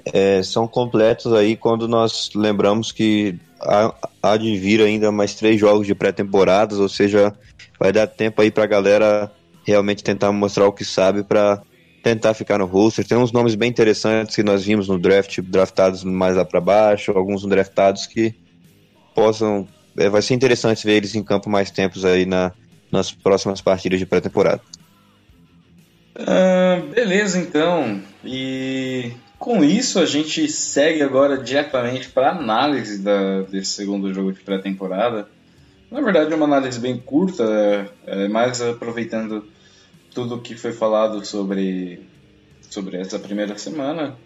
é, 0.06 0.44
são 0.44 0.68
completos 0.68 1.32
aí 1.34 1.56
quando 1.56 1.88
nós 1.88 2.30
lembramos 2.36 2.92
que 2.92 3.40
há, 3.62 3.94
há 4.22 4.38
de 4.38 4.58
vir 4.58 4.82
ainda 4.82 5.12
mais 5.12 5.36
três 5.36 5.60
jogos 5.60 5.88
de 5.88 5.96
pré-temporadas, 5.96 6.80
ou 6.80 6.90
seja, 6.90 7.34
vai 7.80 7.92
dar 7.92 8.08
tempo 8.08 8.42
aí 8.42 8.52
para 8.52 8.66
a 8.66 8.68
galera 8.68 9.32
realmente 9.66 10.04
tentar 10.04 10.32
mostrar 10.32 10.68
o 10.68 10.74
que 10.74 10.86
sabe 10.86 11.24
para 11.24 11.62
tentar 12.08 12.34
ficar 12.34 12.58
no 12.58 12.66
roster. 12.66 13.06
Tem 13.06 13.18
uns 13.18 13.34
nomes 13.34 13.56
bem 13.56 13.70
interessantes 13.70 14.34
que 14.34 14.44
nós 14.44 14.64
vimos 14.64 14.88
no 14.88 14.98
draft, 14.98 15.42
draftados 15.42 16.06
mais 16.06 16.38
lá 16.38 16.46
para 16.46 16.62
baixo, 16.62 17.12
alguns 17.12 17.46
draftados 17.46 18.06
que 18.08 18.34
possam. 19.14 19.68
É, 19.98 20.08
vai 20.08 20.22
ser 20.22 20.34
interessante 20.34 20.86
ver 20.86 20.94
eles 20.94 21.16
em 21.16 21.24
campo 21.24 21.50
mais 21.50 21.70
tempos 21.70 22.06
aí 22.06 22.26
na, 22.26 22.54
nas 22.90 23.12
próximas 23.12 23.60
partidas 23.60 24.00
de 24.00 24.06
pré-temporada. 24.06 24.62
Ah, 26.16 26.82
beleza, 26.94 27.40
então. 27.40 28.02
E 28.24 29.12
com 29.38 29.62
isso 29.62 30.00
a 30.00 30.06
gente 30.06 30.48
segue 30.48 31.04
agora 31.04 31.38
diretamente 31.38 32.08
para 32.08 32.32
análise 32.32 33.00
da, 33.00 33.42
desse 33.42 33.72
segundo 33.72 34.14
jogo 34.14 34.32
de 34.32 34.40
pré-temporada. 34.40 35.28
Na 35.92 36.00
verdade, 36.00 36.32
é 36.32 36.36
uma 36.36 36.46
análise 36.46 36.80
bem 36.80 36.98
curta, 36.98 37.44
é, 38.06 38.24
é 38.24 38.28
mais 38.30 38.62
aproveitando 38.62 39.46
tudo 40.18 40.34
o 40.34 40.42
que 40.42 40.56
foi 40.56 40.74
falado 40.74 41.24
sobre, 41.24 42.00
sobre 42.72 42.98
essa 42.98 43.20
primeira 43.20 43.56
semana. 43.56 44.18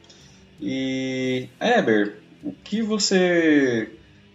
E, 0.62 1.50
Eber, 1.60 2.16
o 2.42 2.54
que 2.54 2.82
você 2.82 3.92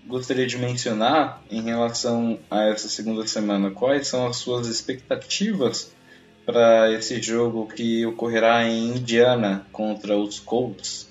gostaria 0.06 0.46
de 0.46 0.58
mencionar 0.58 1.42
em 1.50 1.62
relação 1.62 2.38
a 2.50 2.64
essa 2.64 2.90
segunda 2.90 3.26
semana? 3.26 3.70
Quais 3.70 4.06
são 4.06 4.26
as 4.26 4.36
suas 4.36 4.66
expectativas 4.66 5.94
para 6.44 6.92
esse 6.92 7.22
jogo 7.22 7.66
que 7.68 8.04
ocorrerá 8.04 8.62
em 8.68 8.88
Indiana 8.88 9.66
contra 9.72 10.14
os 10.14 10.38
Colts? 10.38 11.05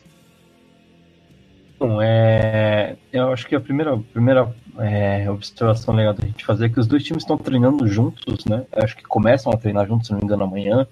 Bom, 1.77 2.01
é, 2.01 2.95
eu 3.11 3.33
acho 3.33 3.47
que 3.47 3.55
a 3.55 3.59
primeira, 3.59 3.97
primeira 3.97 4.53
é, 4.77 5.29
observação 5.29 5.93
legal 5.93 6.13
da 6.13 6.25
gente 6.25 6.45
fazer 6.45 6.67
é 6.67 6.69
que 6.69 6.79
os 6.79 6.87
dois 6.87 7.03
times 7.03 7.23
estão 7.23 7.37
treinando 7.37 7.85
juntos, 7.87 8.45
né? 8.45 8.65
Eu 8.71 8.83
acho 8.83 8.95
que 8.95 9.03
começam 9.03 9.51
a 9.51 9.57
treinar 9.57 9.85
juntos, 9.85 10.07
se 10.07 10.13
não 10.13 10.19
me 10.19 10.25
engano, 10.25 10.45
amanhã. 10.45 10.87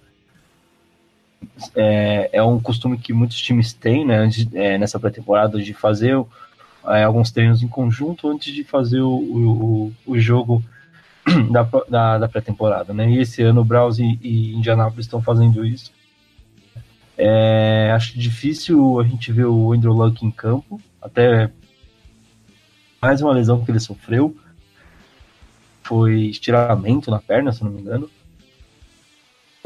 É, 1.76 2.30
é 2.34 2.44
um 2.44 2.60
costume 2.60 2.98
que 2.98 3.14
muitos 3.14 3.38
times 3.38 3.72
têm, 3.72 4.06
né? 4.06 4.30
É, 4.54 4.78
nessa 4.78 5.00
pré-temporada, 5.00 5.62
de 5.62 5.74
fazer 5.74 6.18
é, 6.88 7.04
alguns 7.04 7.32
treinos 7.32 7.64
em 7.64 7.68
conjunto 7.68 8.28
antes 8.30 8.54
de 8.54 8.66
fazer 8.66 9.00
o, 9.00 9.14
o, 9.16 9.94
o 10.06 10.20
jogo 10.20 10.62
da, 11.50 11.66
da, 11.88 12.18
da 12.18 12.28
pré-temporada, 12.28 12.94
né? 12.94 13.10
E 13.10 13.20
esse 13.20 13.42
ano 13.42 13.62
o 13.62 13.66
Browns 13.66 14.00
e, 14.00 14.20
e 14.22 14.54
Indianapolis 14.54 15.06
estão 15.06 15.22
fazendo 15.22 15.66
isso. 15.66 15.94
É, 17.18 17.91
acho 17.95 18.18
difícil 18.18 18.99
a 18.99 19.03
gente 19.03 19.32
ver 19.32 19.45
o 19.45 19.72
Andrew 19.72 19.93
Luck 19.93 20.26
em 20.26 20.32
campo, 20.32 20.82
até 21.01 21.51
mais 23.01 23.22
uma 23.22 23.34
lesão 23.34 23.64
que 23.64 23.72
ele 23.72 23.80
sofreu. 23.80 24.36
Foi 25.84 26.22
estiramento 26.24 27.11
na 27.11 27.20
perna, 27.20 27.51
se 27.51 27.64
não 27.64 27.72
me 27.72 27.82
engano. 27.82 28.09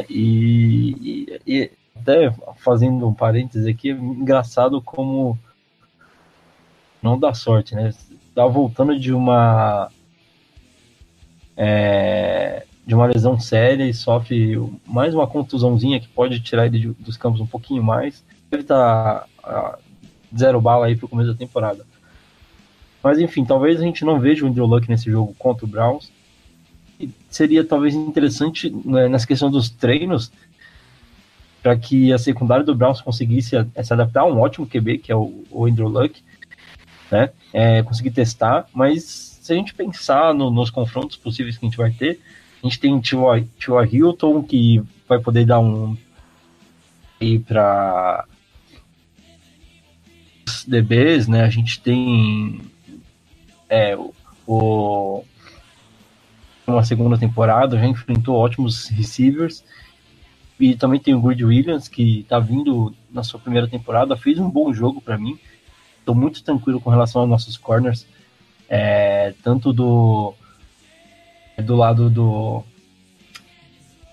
E, 0.09 0.95
e, 1.01 1.41
e 1.45 1.71
até 1.95 2.33
fazendo 2.57 3.07
um 3.07 3.13
parênteses 3.13 3.67
aqui, 3.67 3.91
é 3.91 3.93
engraçado 3.93 4.81
como 4.81 5.37
não 7.01 7.19
dá 7.19 7.33
sorte, 7.33 7.75
né? 7.75 7.93
Tá 8.33 8.45
voltando 8.45 8.99
de 8.99 9.13
uma 9.13 9.89
é, 11.55 12.65
de 12.87 12.95
uma 12.95 13.05
lesão 13.05 13.37
séria 13.37 13.83
e 13.83 13.93
sofre 13.93 14.57
mais 14.85 15.13
uma 15.13 15.27
contusãozinha 15.27 15.99
que 15.99 16.07
pode 16.07 16.39
tirar 16.39 16.67
ele 16.67 16.79
de, 16.79 16.87
dos 16.93 17.17
campos 17.17 17.41
um 17.41 17.45
pouquinho 17.45 17.83
mais. 17.83 18.23
Ele 18.49 18.63
tá 18.63 19.25
a, 19.43 19.77
zero 20.35 20.61
bala 20.61 20.85
aí 20.85 20.95
pro 20.95 21.09
começo 21.09 21.33
da 21.33 21.37
temporada. 21.37 21.85
Mas 23.03 23.19
enfim, 23.19 23.43
talvez 23.43 23.81
a 23.81 23.83
gente 23.83 24.05
não 24.05 24.21
veja 24.21 24.45
o 24.45 24.47
Andrew 24.47 24.65
Luck 24.65 24.87
nesse 24.89 25.11
jogo 25.11 25.35
contra 25.37 25.65
o 25.65 25.67
Browns. 25.67 26.09
E 26.97 27.09
seria 27.29 27.61
talvez 27.61 27.93
interessante 27.93 28.73
né, 28.85 29.09
nessa 29.09 29.27
questão 29.27 29.51
dos 29.51 29.69
treinos 29.69 30.31
para 31.61 31.75
que 31.75 32.13
a 32.13 32.17
secundária 32.17 32.63
do 32.63 32.73
Browns 32.73 33.01
conseguisse 33.01 33.49
se 33.83 33.93
adaptar 33.93 34.21
a 34.21 34.25
um 34.25 34.39
ótimo 34.39 34.65
QB, 34.65 34.99
que 34.99 35.11
é 35.11 35.15
o, 35.15 35.43
o 35.51 35.65
Andrew 35.65 35.89
Luck, 35.89 36.23
né? 37.11 37.31
É, 37.51 37.83
conseguir 37.83 38.11
testar, 38.11 38.65
mas 38.73 39.03
se 39.41 39.51
a 39.51 39.55
gente 39.57 39.73
pensar 39.73 40.33
no, 40.33 40.49
nos 40.49 40.69
confrontos 40.69 41.17
possíveis 41.17 41.57
que 41.57 41.65
a 41.65 41.69
gente 41.69 41.77
vai 41.77 41.91
ter, 41.91 42.21
a 42.63 42.67
gente 42.67 42.79
tem 42.79 42.99
Tio 42.99 43.25
Hilton, 43.91 44.43
que 44.43 44.81
vai 45.07 45.19
poder 45.19 45.45
dar 45.45 45.59
um. 45.59 45.95
aí 47.19 47.39
para 47.39 48.25
DBs, 50.67 51.27
né? 51.27 51.43
A 51.43 51.49
gente 51.49 51.79
tem 51.79 52.61
é, 53.69 53.97
o, 54.45 55.23
uma 56.65 56.83
segunda 56.83 57.17
temporada, 57.17 57.77
já 57.77 57.85
enfrentou 57.85 58.35
ótimos 58.35 58.87
receivers. 58.87 59.63
E 60.59 60.75
também 60.75 60.99
tem 60.99 61.13
o 61.13 61.21
Grid 61.21 61.45
Williams, 61.45 61.87
que 61.87 62.25
tá 62.27 62.39
vindo 62.39 62.93
na 63.11 63.23
sua 63.23 63.39
primeira 63.39 63.67
temporada, 63.67 64.17
fez 64.17 64.39
um 64.39 64.49
bom 64.49 64.73
jogo 64.73 64.99
para 64.99 65.17
mim. 65.17 65.37
Estou 65.99 66.15
muito 66.15 66.43
tranquilo 66.43 66.81
com 66.81 66.89
relação 66.89 67.21
aos 67.21 67.29
nossos 67.29 67.57
corners 67.57 68.07
é, 68.69 69.33
tanto 69.43 69.71
do 69.71 70.33
do 71.63 71.75
lado 71.75 72.09
do 72.09 72.63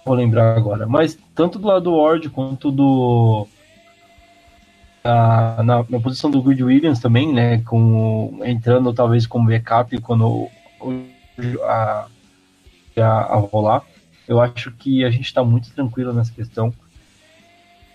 vou 0.05 0.15
lembrar 0.15 0.57
agora, 0.57 0.87
mas 0.87 1.19
tanto 1.35 1.59
do 1.59 1.67
lado 1.67 1.85
do 1.85 1.97
Ward 1.97 2.29
quanto 2.31 2.71
do 2.71 3.47
a, 5.03 5.63
na, 5.63 5.85
na, 5.89 6.01
posição 6.01 6.31
do 6.31 6.43
Good 6.43 6.63
Williams 6.63 7.01
também, 7.01 7.33
né, 7.33 7.59
com 7.63 8.41
entrando 8.45 8.93
talvez 8.93 9.27
como 9.27 9.49
backup 9.49 9.99
quando 10.01 10.49
a, 11.63 12.07
a, 12.97 13.03
a 13.03 13.37
rolar. 13.37 13.83
Eu 14.27 14.41
acho 14.41 14.71
que 14.73 15.05
a 15.05 15.11
gente 15.11 15.27
está 15.27 15.45
muito 15.45 15.71
tranquilo 15.71 16.13
nessa 16.13 16.33
questão. 16.33 16.73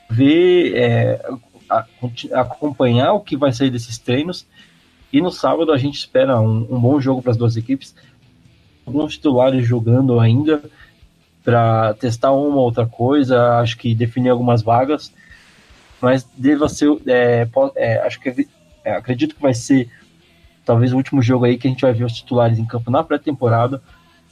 Ver, 0.09 0.75
é, 0.75 1.21
a, 1.69 1.85
acompanhar 2.33 3.13
o 3.13 3.21
que 3.21 3.35
vai 3.35 3.51
sair 3.51 3.71
desses 3.71 3.97
treinos 3.97 4.45
e 5.11 5.21
no 5.21 5.31
sábado 5.31 5.71
a 5.71 5.77
gente 5.77 5.97
espera 5.97 6.39
um, 6.39 6.67
um 6.69 6.79
bom 6.79 6.99
jogo 7.01 7.21
para 7.21 7.31
as 7.31 7.37
duas 7.37 7.57
equipes. 7.57 7.95
Alguns 8.89 9.13
titulares 9.13 9.67
jogando 9.67 10.19
ainda 10.19 10.63
para 11.43 11.93
testar 11.93 12.31
uma 12.31 12.55
ou 12.55 12.63
outra 12.63 12.87
coisa, 12.87 13.59
acho 13.59 13.77
que 13.77 13.93
definir 13.93 14.29
algumas 14.29 14.63
vagas, 14.63 15.13
mas 16.01 16.27
deva 16.35 16.67
ser, 16.67 16.89
é, 17.05 17.47
é, 17.75 17.99
acho 17.99 18.19
que 18.19 18.47
é, 18.83 18.93
acredito 18.93 19.35
que 19.35 19.41
vai 19.43 19.53
ser 19.53 19.91
talvez 20.65 20.91
o 20.91 20.97
último 20.97 21.21
jogo 21.21 21.45
aí 21.45 21.55
que 21.55 21.67
a 21.67 21.69
gente 21.69 21.83
vai 21.83 21.93
ver 21.93 22.03
os 22.03 22.13
titulares 22.13 22.57
em 22.57 22.65
campo 22.65 22.89
na 22.89 23.03
pré-temporada. 23.03 23.79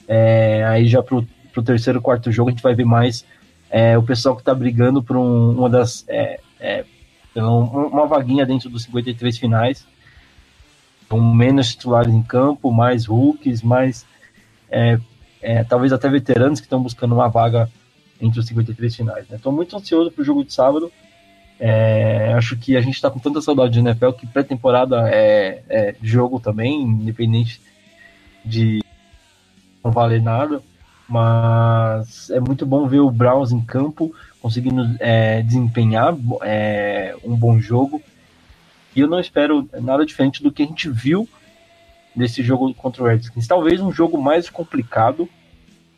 É, 0.07 0.65
aí 0.65 0.87
já 0.87 1.03
pro, 1.03 1.27
pro 1.53 1.61
terceiro, 1.61 2.01
quarto 2.01 2.31
jogo 2.31 2.49
a 2.49 2.51
gente 2.51 2.63
vai 2.63 2.73
ver 2.73 2.85
mais 2.85 3.23
é, 3.69 3.95
o 3.95 4.01
pessoal 4.01 4.35
que 4.35 4.41
está 4.41 4.55
brigando 4.55 5.03
por 5.03 5.15
um, 5.17 5.51
uma 5.51 5.69
das 5.69 6.03
é, 6.07 6.39
uma 7.35 8.07
vaguinha 8.07 8.43
dentro 8.43 8.71
dos 8.71 8.85
53 8.85 9.37
finais 9.37 9.85
com 11.07 11.21
menos 11.21 11.69
titulares 11.69 12.13
em 12.13 12.21
campo, 12.21 12.71
mais 12.71 13.05
rookies, 13.05 13.61
mais 13.61 14.05
é, 14.69 14.99
é, 15.41 15.63
talvez 15.63 15.93
até 15.93 16.09
veteranos 16.09 16.59
que 16.59 16.65
estão 16.65 16.81
buscando 16.81 17.13
uma 17.13 17.27
vaga 17.27 17.69
entre 18.19 18.39
os 18.39 18.47
53 18.47 18.95
finais. 18.95 19.25
Estou 19.31 19.51
né? 19.51 19.55
muito 19.55 19.75
ansioso 19.75 20.11
para 20.11 20.21
o 20.21 20.25
jogo 20.25 20.43
de 20.43 20.53
sábado. 20.53 20.91
É, 21.59 22.33
acho 22.33 22.55
que 22.55 22.77
a 22.77 22.81
gente 22.81 22.95
está 22.95 23.09
com 23.09 23.19
tanta 23.19 23.41
saudade 23.41 23.73
de 23.73 23.79
NFL 23.79 24.11
que 24.11 24.27
pré-temporada 24.27 25.09
é, 25.09 25.63
é, 25.69 25.95
jogo 26.01 26.39
também, 26.39 26.81
independente 26.81 27.59
de 28.45 28.83
não 29.83 29.91
valer 29.91 30.21
nada. 30.21 30.61
Mas 31.09 32.29
é 32.29 32.39
muito 32.39 32.65
bom 32.65 32.87
ver 32.87 32.99
o 32.99 33.09
Browns 33.09 33.51
em 33.51 33.61
campo 33.61 34.13
conseguindo 34.41 34.95
é, 34.99 35.41
desempenhar 35.41 36.15
é, 36.41 37.15
um 37.23 37.35
bom 37.35 37.59
jogo 37.59 38.01
e 38.95 38.99
eu 38.99 39.07
não 39.07 39.19
espero 39.19 39.69
nada 39.81 40.05
diferente 40.05 40.41
do 40.41 40.51
que 40.51 40.63
a 40.63 40.65
gente 40.65 40.89
viu 40.89 41.29
nesse 42.17 42.41
jogo 42.41 42.73
contra 42.73 43.03
o 43.03 43.05
Redskins. 43.05 43.47
Talvez 43.47 43.79
um 43.79 43.91
jogo 43.91 44.19
mais 44.19 44.49
complicado, 44.49 45.29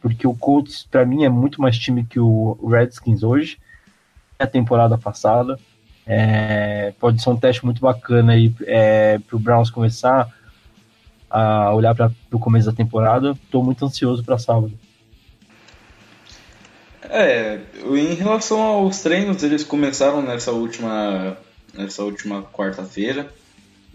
porque 0.02 0.28
o 0.28 0.36
Colts, 0.36 0.86
para 0.92 1.06
mim, 1.06 1.24
é 1.24 1.30
muito 1.30 1.62
mais 1.62 1.78
time 1.78 2.06
que 2.06 2.20
o 2.20 2.58
Redskins 2.68 3.24
hoje, 3.24 3.58
a 4.38 4.46
temporada 4.46 4.98
passada. 4.98 5.58
É, 6.06 6.94
pode 7.00 7.22
ser 7.22 7.30
um 7.30 7.38
teste 7.38 7.64
muito 7.64 7.80
bacana 7.80 8.34
aí 8.34 8.54
é, 8.64 9.20
para 9.20 9.36
o 9.36 9.40
Browns 9.40 9.70
começar 9.70 10.28
a 11.30 11.72
olhar 11.74 11.96
para 11.96 12.12
o 12.32 12.40
começo 12.40 12.66
da 12.70 12.76
temporada. 12.76 13.32
Estou 13.32 13.64
muito 13.64 13.86
ansioso 13.86 14.24
para 14.24 14.38
sábado. 14.38 14.74
É, 17.04 17.60
em 17.86 18.14
relação 18.14 18.62
aos 18.62 19.02
treinos, 19.02 19.42
eles 19.42 19.64
começaram 19.64 20.22
nessa 20.22 20.52
última 20.52 21.38
nessa 21.74 22.04
última 22.04 22.44
quarta-feira. 22.44 23.32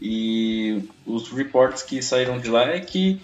E 0.07 0.83
os 1.07 1.31
reports 1.31 1.83
que 1.83 2.03
saíram 2.03 2.39
de 2.39 2.51
lá 2.51 2.69
é 2.69 2.79
que 2.79 3.23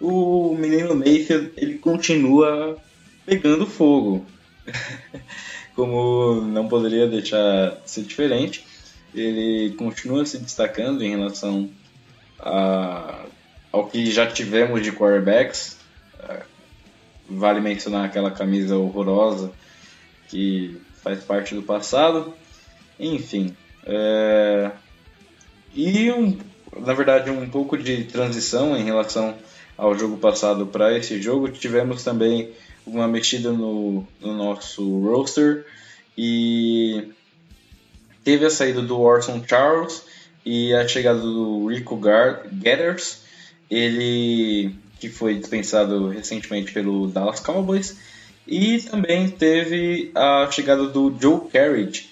o 0.00 0.54
menino 0.54 0.94
Mayfield 0.94 1.50
ele 1.56 1.76
continua 1.78 2.78
pegando 3.26 3.66
fogo. 3.66 4.24
Como 5.74 6.40
não 6.42 6.68
poderia 6.68 7.08
deixar 7.08 7.70
de 7.84 7.90
ser 7.90 8.02
diferente, 8.02 8.64
ele 9.12 9.74
continua 9.76 10.24
se 10.24 10.38
destacando 10.38 11.02
em 11.02 11.10
relação 11.10 11.68
a, 12.38 13.24
ao 13.72 13.88
que 13.88 14.08
já 14.08 14.24
tivemos 14.24 14.84
de 14.84 14.92
quarterbacks. 14.92 15.78
Vale 17.28 17.60
mencionar 17.60 18.04
aquela 18.04 18.30
camisa 18.30 18.76
horrorosa 18.76 19.50
que 20.28 20.80
faz 21.02 21.24
parte 21.24 21.56
do 21.56 21.62
passado. 21.62 22.32
Enfim. 23.00 23.56
É... 23.84 24.70
E, 25.74 26.10
um, 26.10 26.36
na 26.78 26.94
verdade, 26.94 27.30
um 27.30 27.48
pouco 27.48 27.76
de 27.76 28.04
transição 28.04 28.76
em 28.76 28.84
relação 28.84 29.36
ao 29.76 29.98
jogo 29.98 30.18
passado 30.18 30.66
para 30.66 30.96
esse 30.96 31.20
jogo. 31.20 31.48
Tivemos 31.48 32.04
também 32.04 32.52
uma 32.86 33.08
mexida 33.08 33.52
no, 33.52 34.06
no 34.20 34.34
nosso 34.34 35.00
roster 35.00 35.64
e 36.16 37.08
teve 38.22 38.44
a 38.44 38.50
saída 38.50 38.82
do 38.82 39.00
Orson 39.00 39.42
Charles 39.46 40.02
e 40.44 40.74
a 40.74 40.86
chegada 40.86 41.20
do 41.20 41.68
Rico 41.68 41.96
Gathers, 41.96 43.22
ele 43.70 44.74
que 44.98 45.08
foi 45.08 45.36
dispensado 45.36 46.08
recentemente 46.08 46.72
pelo 46.72 47.06
Dallas 47.06 47.40
Cowboys, 47.40 47.96
e 48.46 48.78
também 48.82 49.30
teve 49.30 50.10
a 50.14 50.46
chegada 50.50 50.86
do 50.86 51.16
Joe 51.18 51.48
Carriage, 51.50 52.10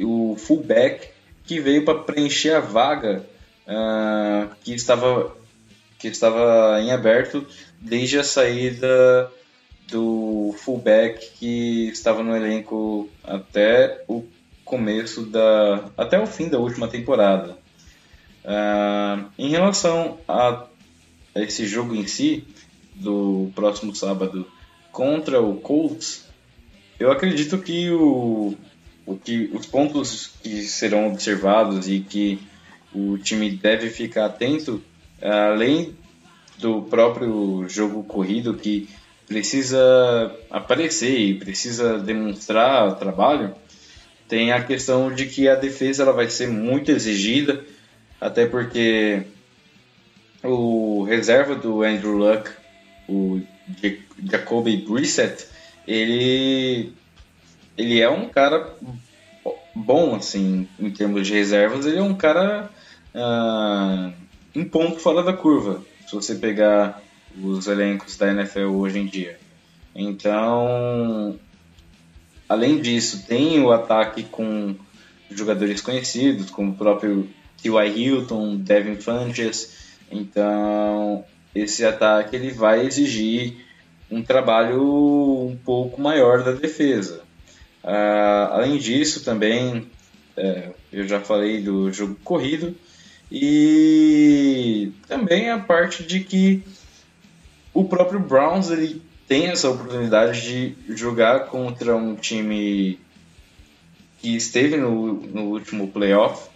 o 0.00 0.34
fullback, 0.38 1.08
que 1.46 1.60
veio 1.60 1.84
para 1.84 1.98
preencher 1.98 2.56
a 2.56 2.60
vaga 2.60 3.24
uh, 3.66 4.54
que 4.62 4.74
estava 4.74 5.36
que 5.98 6.08
estava 6.08 6.80
em 6.80 6.92
aberto 6.92 7.46
desde 7.80 8.18
a 8.18 8.24
saída 8.24 9.30
do 9.88 10.54
fullback 10.58 11.30
que 11.38 11.88
estava 11.88 12.22
no 12.22 12.36
elenco 12.36 13.08
até 13.22 14.02
o 14.08 14.24
começo 14.64 15.26
da 15.26 15.90
até 15.96 16.20
o 16.20 16.26
fim 16.26 16.48
da 16.48 16.58
última 16.58 16.88
temporada. 16.88 17.56
Uh, 18.44 19.24
em 19.38 19.48
relação 19.48 20.18
a 20.28 20.66
esse 21.34 21.66
jogo 21.66 21.94
em 21.94 22.06
si 22.06 22.46
do 22.94 23.50
próximo 23.54 23.94
sábado 23.94 24.46
contra 24.92 25.40
o 25.40 25.56
Colts, 25.56 26.24
eu 26.98 27.10
acredito 27.10 27.58
que 27.58 27.90
o, 27.90 28.54
o 29.06 29.16
que 29.16 29.50
os 29.52 29.66
pontos 29.66 30.32
que 30.42 30.62
serão 30.62 31.08
observados 31.08 31.88
e 31.88 32.00
que 32.00 32.40
o 32.94 33.18
time 33.18 33.50
deve 33.50 33.90
ficar 33.90 34.26
atento, 34.26 34.82
além 35.20 35.94
do 36.58 36.82
próprio 36.82 37.68
jogo 37.68 38.04
corrido 38.04 38.54
que 38.54 38.88
precisa 39.26 40.34
aparecer 40.50 41.18
e 41.18 41.34
precisa 41.34 41.98
demonstrar 41.98 42.96
trabalho, 42.98 43.54
tem 44.28 44.52
a 44.52 44.62
questão 44.62 45.12
de 45.12 45.26
que 45.26 45.48
a 45.48 45.54
defesa 45.54 46.02
ela 46.02 46.12
vai 46.12 46.28
ser 46.28 46.48
muito 46.48 46.90
exigida, 46.90 47.64
até 48.20 48.46
porque 48.46 49.22
o 50.42 51.04
reserva 51.04 51.54
do 51.54 51.82
Andrew 51.82 52.16
Luck, 52.16 52.50
o 53.08 53.40
Jacoby 54.30 54.78
Brissett, 54.78 55.46
ele 55.86 56.92
ele 57.76 58.00
é 58.00 58.08
um 58.08 58.28
cara 58.28 58.74
bom 59.74 60.14
assim 60.14 60.68
em 60.78 60.90
termos 60.90 61.26
de 61.26 61.34
reservas, 61.34 61.86
ele 61.86 61.98
é 61.98 62.02
um 62.02 62.14
cara 62.14 62.70
uh, 63.14 64.64
ponto 64.66 65.00
fora 65.00 65.22
da 65.22 65.32
curva. 65.32 65.82
Se 66.06 66.14
você 66.14 66.34
pegar 66.34 67.02
os 67.42 67.66
elencos 67.66 68.16
da 68.16 68.30
NFL 68.30 68.66
hoje 68.66 68.98
em 68.98 69.06
dia. 69.06 69.38
Então, 69.94 71.38
além 72.48 72.80
disso, 72.80 73.24
tem 73.26 73.60
o 73.60 73.72
ataque 73.72 74.24
com 74.24 74.74
jogadores 75.30 75.80
conhecidos, 75.80 76.50
como 76.50 76.72
o 76.72 76.76
próprio 76.76 77.28
T.Y. 77.62 77.88
Hilton, 77.96 78.56
Devin 78.56 78.96
Funches. 78.96 79.96
Então, 80.10 81.24
esse 81.54 81.84
ataque 81.84 82.36
ele 82.36 82.50
vai 82.50 82.86
exigir 82.86 83.56
um 84.10 84.22
trabalho 84.22 84.82
um 84.82 85.56
pouco 85.64 86.00
maior 86.00 86.42
da 86.42 86.52
defesa. 86.52 87.23
Uh, 87.84 88.50
além 88.50 88.78
disso, 88.78 89.22
também 89.22 89.86
é, 90.36 90.70
eu 90.90 91.06
já 91.06 91.20
falei 91.20 91.60
do 91.60 91.92
jogo 91.92 92.16
corrido 92.24 92.74
e 93.30 94.90
também 95.06 95.50
a 95.50 95.58
parte 95.58 96.02
de 96.02 96.20
que 96.20 96.62
o 97.74 97.84
próprio 97.84 98.20
Browns 98.20 98.70
ele 98.70 99.02
tem 99.28 99.48
essa 99.48 99.68
oportunidade 99.68 100.42
de 100.42 100.96
jogar 100.96 101.46
contra 101.46 101.94
um 101.94 102.14
time 102.14 102.98
que 104.18 104.34
esteve 104.34 104.76
no, 104.76 105.14
no 105.14 105.42
último 105.50 105.88
playoff 105.88 106.48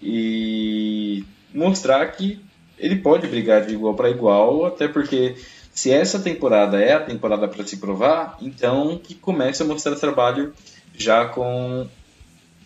e 0.00 1.24
mostrar 1.52 2.06
que 2.12 2.40
ele 2.78 2.96
pode 2.96 3.26
brigar 3.26 3.66
de 3.66 3.74
igual 3.74 3.94
para 3.94 4.10
igual, 4.10 4.66
até 4.66 4.86
porque 4.86 5.34
se 5.78 5.92
essa 5.92 6.18
temporada 6.18 6.80
é 6.80 6.94
a 6.94 7.00
temporada 7.00 7.46
para 7.46 7.64
se 7.64 7.76
provar, 7.76 8.36
então 8.42 8.98
que 8.98 9.14
comece 9.14 9.62
a 9.62 9.64
mostrar 9.64 9.94
trabalho 9.94 10.52
já 10.92 11.26
com 11.26 11.86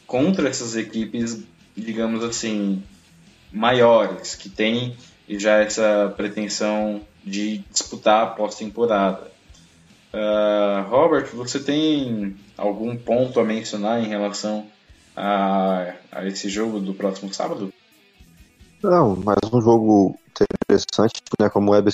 contra 0.06 0.48
essas 0.48 0.74
equipes, 0.76 1.44
digamos 1.76 2.24
assim, 2.24 2.82
maiores, 3.52 4.34
que 4.34 4.48
tem 4.48 4.96
já 5.28 5.58
essa 5.58 6.10
pretensão 6.16 7.02
de 7.22 7.58
disputar 7.70 8.22
a 8.22 8.26
pós-temporada. 8.28 9.30
Uh, 10.14 10.88
Robert, 10.88 11.28
você 11.34 11.60
tem 11.60 12.34
algum 12.56 12.96
ponto 12.96 13.38
a 13.38 13.44
mencionar 13.44 14.02
em 14.02 14.08
relação 14.08 14.66
a, 15.14 15.92
a 16.10 16.26
esse 16.26 16.48
jogo 16.48 16.80
do 16.80 16.94
próximo 16.94 17.30
sábado? 17.34 17.70
Não, 18.82 19.16
mais 19.16 19.52
um 19.52 19.60
jogo 19.60 20.18
interessante, 20.30 21.20
né? 21.38 21.50
Como 21.50 21.70
o 21.70 21.74
Web 21.74 21.90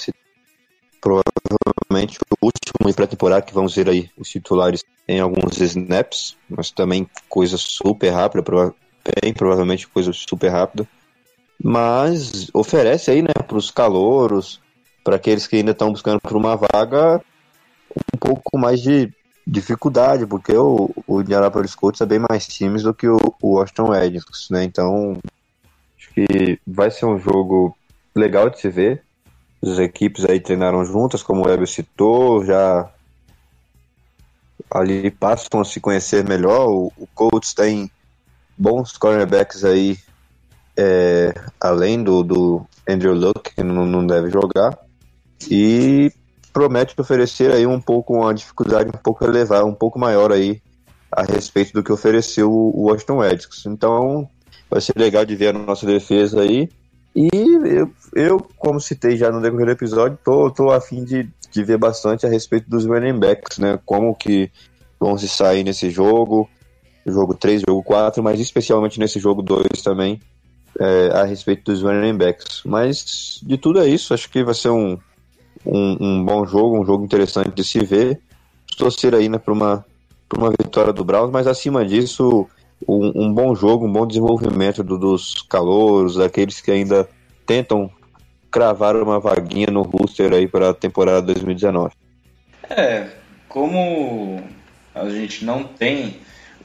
provavelmente 1.00 2.18
o 2.40 2.46
último 2.46 2.88
em 2.88 2.92
pré-temporada 2.92 3.42
que 3.42 3.54
vamos 3.54 3.74
ver 3.74 3.88
aí 3.88 4.10
os 4.16 4.28
titulares 4.28 4.84
em 5.06 5.20
alguns 5.20 5.60
snaps, 5.60 6.36
mas 6.48 6.70
também 6.70 7.08
coisa 7.28 7.56
super 7.56 8.10
rápida, 8.10 8.44
bem 9.22 9.32
provavelmente 9.32 9.88
coisa 9.88 10.12
super 10.12 10.48
rápida. 10.48 10.86
Mas 11.62 12.50
oferece 12.52 13.10
aí, 13.10 13.22
né, 13.22 13.32
para 13.46 13.56
os 13.56 13.70
calouros, 13.70 14.60
para 15.02 15.16
aqueles 15.16 15.46
que 15.46 15.56
ainda 15.56 15.72
estão 15.72 15.90
buscando 15.90 16.20
por 16.20 16.36
uma 16.36 16.56
vaga, 16.56 17.20
um 18.14 18.18
pouco 18.18 18.58
mais 18.58 18.80
de 18.80 19.12
dificuldade, 19.46 20.26
porque 20.26 20.54
o, 20.54 20.90
o 21.06 21.22
Indianapolis 21.22 21.74
Colts 21.74 22.00
é 22.02 22.06
bem 22.06 22.20
mais 22.28 22.46
times 22.46 22.82
do 22.82 22.92
que 22.92 23.08
o, 23.08 23.18
o 23.40 23.56
Washington 23.56 23.88
Redskins, 23.88 24.50
né? 24.50 24.64
Então, 24.64 25.16
acho 25.96 26.10
que 26.12 26.60
vai 26.66 26.90
ser 26.90 27.06
um 27.06 27.18
jogo 27.18 27.76
legal 28.14 28.50
de 28.50 28.60
se 28.60 28.68
ver. 28.68 29.02
As 29.62 29.78
equipes 29.78 30.24
aí 30.24 30.40
treinaram 30.40 30.84
juntas, 30.84 31.22
como 31.22 31.42
o 31.42 31.48
Weber 31.48 31.66
citou, 31.66 32.44
já 32.44 32.88
ali 34.70 35.10
passam 35.10 35.60
a 35.60 35.64
se 35.64 35.80
conhecer 35.80 36.24
melhor. 36.24 36.68
O, 36.68 36.92
o 36.96 37.06
Colts 37.14 37.54
tem 37.54 37.90
bons 38.56 38.96
cornerbacks 38.96 39.64
aí, 39.64 39.98
é, 40.76 41.34
além 41.60 42.02
do, 42.02 42.22
do 42.22 42.66
Andrew 42.88 43.14
Luck, 43.14 43.54
que 43.54 43.62
não, 43.62 43.84
não 43.84 44.06
deve 44.06 44.30
jogar 44.30 44.78
e 45.50 46.12
promete 46.52 46.94
oferecer 46.98 47.52
aí 47.52 47.66
um 47.66 47.80
pouco 47.80 48.14
uma 48.14 48.34
dificuldade 48.34 48.90
um 48.90 48.98
pouco 48.98 49.24
elevada, 49.24 49.64
um 49.64 49.74
pouco 49.74 49.98
maior 49.98 50.32
aí 50.32 50.60
a 51.12 51.22
respeito 51.22 51.72
do 51.72 51.82
que 51.82 51.92
ofereceu 51.92 52.50
o 52.50 52.88
Washington 52.88 53.20
Redskins. 53.20 53.66
Então 53.66 54.28
vai 54.68 54.80
ser 54.80 54.94
legal 54.96 55.24
de 55.24 55.36
ver 55.36 55.54
a 55.54 55.58
nossa 55.58 55.86
defesa 55.86 56.40
aí. 56.42 56.68
E 57.18 57.28
eu, 57.34 57.90
eu 58.14 58.46
como 58.56 58.80
citei 58.80 59.16
já 59.16 59.28
no 59.32 59.42
decorrer 59.42 59.66
do 59.66 59.72
episódio, 59.72 60.16
tô, 60.24 60.48
tô 60.52 60.70
a 60.70 60.80
fim 60.80 61.02
de, 61.02 61.28
de 61.50 61.64
ver 61.64 61.76
bastante 61.76 62.24
a 62.24 62.28
respeito 62.28 62.70
dos 62.70 62.86
running 62.86 63.18
backs, 63.18 63.58
né? 63.58 63.76
Como 63.84 64.14
que 64.14 64.48
vão 65.00 65.18
se 65.18 65.28
sair 65.28 65.64
nesse 65.64 65.90
jogo, 65.90 66.48
jogo 67.04 67.34
3, 67.34 67.62
jogo 67.68 67.82
4, 67.82 68.22
mas 68.22 68.38
especialmente 68.38 69.00
nesse 69.00 69.18
jogo 69.18 69.42
2 69.42 69.82
também, 69.82 70.20
é, 70.78 71.08
a 71.12 71.24
respeito 71.24 71.72
dos 71.72 71.82
running 71.82 72.16
backs. 72.16 72.62
Mas 72.64 73.40
de 73.42 73.58
tudo 73.58 73.80
é 73.80 73.88
isso, 73.88 74.14
acho 74.14 74.30
que 74.30 74.44
vai 74.44 74.54
ser 74.54 74.68
um, 74.68 74.96
um, 75.66 75.96
um, 76.00 76.24
bom 76.24 76.46
jogo, 76.46 76.80
um 76.80 76.86
jogo 76.86 77.04
interessante 77.04 77.50
de 77.50 77.64
se 77.64 77.80
ver. 77.80 78.20
Torcer 78.76 79.12
aí 79.12 79.28
né, 79.28 79.38
para 79.38 79.52
uma, 79.52 79.84
uma 80.36 80.50
vitória 80.50 80.92
do 80.92 81.02
Browns, 81.02 81.32
mas 81.32 81.48
acima 81.48 81.84
disso, 81.84 82.46
um, 82.86 83.24
um 83.24 83.32
bom 83.32 83.54
jogo, 83.54 83.86
um 83.86 83.92
bom 83.92 84.06
desenvolvimento 84.06 84.82
do, 84.82 84.98
dos 84.98 85.42
calouros, 85.42 86.16
daqueles 86.16 86.60
que 86.60 86.70
ainda 86.70 87.08
tentam 87.46 87.90
cravar 88.50 88.96
uma 88.96 89.18
vaguinha 89.18 89.68
no 89.70 89.82
roster 89.82 90.32
aí 90.32 90.46
para 90.46 90.70
a 90.70 90.74
temporada 90.74 91.22
2019. 91.22 91.94
É, 92.70 93.08
como 93.48 94.42
a 94.94 95.08
gente 95.08 95.44
não 95.44 95.64
tem 95.64 96.16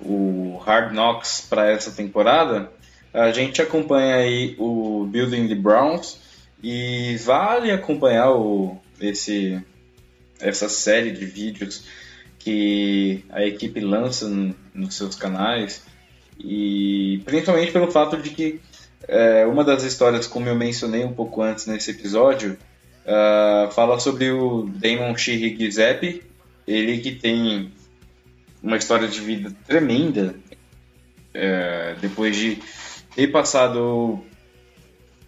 o 0.01 0.57
Hard 0.65 0.93
Knocks 0.93 1.45
para 1.49 1.69
essa 1.69 1.91
temporada, 1.91 2.71
a 3.13 3.31
gente 3.31 3.61
acompanha 3.61 4.15
aí 4.15 4.55
o 4.57 5.05
Building 5.05 5.47
the 5.47 5.55
Browns 5.55 6.19
e 6.61 7.17
vale 7.17 7.71
acompanhar 7.71 8.31
o, 8.31 8.77
esse, 8.99 9.61
essa 10.39 10.67
série 10.67 11.11
de 11.11 11.25
vídeos 11.25 11.85
que 12.39 13.23
a 13.29 13.43
equipe 13.43 13.79
lança 13.79 14.27
no, 14.27 14.55
nos 14.73 14.95
seus 14.95 15.15
canais 15.15 15.85
e 16.39 17.21
principalmente 17.25 17.71
pelo 17.71 17.91
fato 17.91 18.17
de 18.17 18.29
que 18.29 18.59
é, 19.07 19.45
uma 19.45 19.63
das 19.63 19.83
histórias, 19.83 20.27
como 20.27 20.47
eu 20.47 20.55
mencionei 20.55 21.03
um 21.03 21.13
pouco 21.13 21.41
antes 21.41 21.65
nesse 21.65 21.91
episódio, 21.91 22.57
uh, 23.05 23.71
fala 23.71 23.99
sobre 23.99 24.31
o 24.31 24.69
Damon 24.75 25.15
Shihig 25.15 25.69
ele 26.65 26.99
que 26.99 27.11
tem 27.11 27.71
uma 28.61 28.77
história 28.77 29.07
de 29.07 29.19
vida 29.19 29.53
tremenda. 29.67 30.35
É, 31.35 31.95
depois 31.99 32.35
de 32.35 32.59
ter 33.15 33.27
passado 33.27 34.23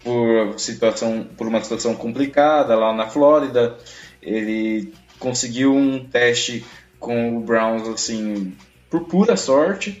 por 0.04 0.56
situação 0.56 1.26
por 1.36 1.48
uma 1.48 1.60
situação 1.60 1.96
complicada 1.96 2.76
lá 2.76 2.94
na 2.94 3.08
Flórida 3.08 3.76
ele 4.22 4.94
conseguiu 5.18 5.74
um 5.74 6.04
teste 6.04 6.64
com 7.00 7.36
o 7.36 7.40
Browns 7.40 7.88
assim 7.88 8.56
por 8.88 9.00
pura 9.08 9.36
sorte 9.36 10.00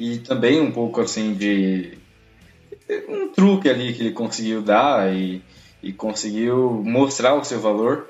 e 0.00 0.16
também 0.16 0.58
um 0.58 0.72
pouco 0.72 1.02
assim 1.02 1.34
de 1.34 1.98
um 3.06 3.28
truque 3.28 3.68
ali 3.68 3.92
que 3.92 4.00
ele 4.00 4.12
conseguiu 4.12 4.62
dar 4.62 5.14
e, 5.14 5.42
e 5.82 5.92
conseguiu 5.92 6.82
mostrar 6.82 7.34
o 7.34 7.44
seu 7.44 7.60
valor 7.60 8.08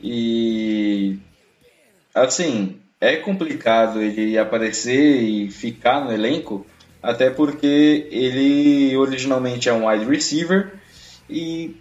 e 0.00 1.18
assim 2.14 2.76
é 3.00 3.16
complicado 3.16 4.00
ele 4.00 4.38
aparecer 4.38 5.22
e 5.22 5.50
ficar 5.50 6.04
no 6.04 6.12
elenco 6.12 6.64
até 7.02 7.30
porque 7.30 8.06
ele 8.12 8.96
originalmente 8.96 9.68
é 9.68 9.72
um 9.72 9.88
wide 9.88 10.04
receiver 10.04 10.72
e 11.28 11.74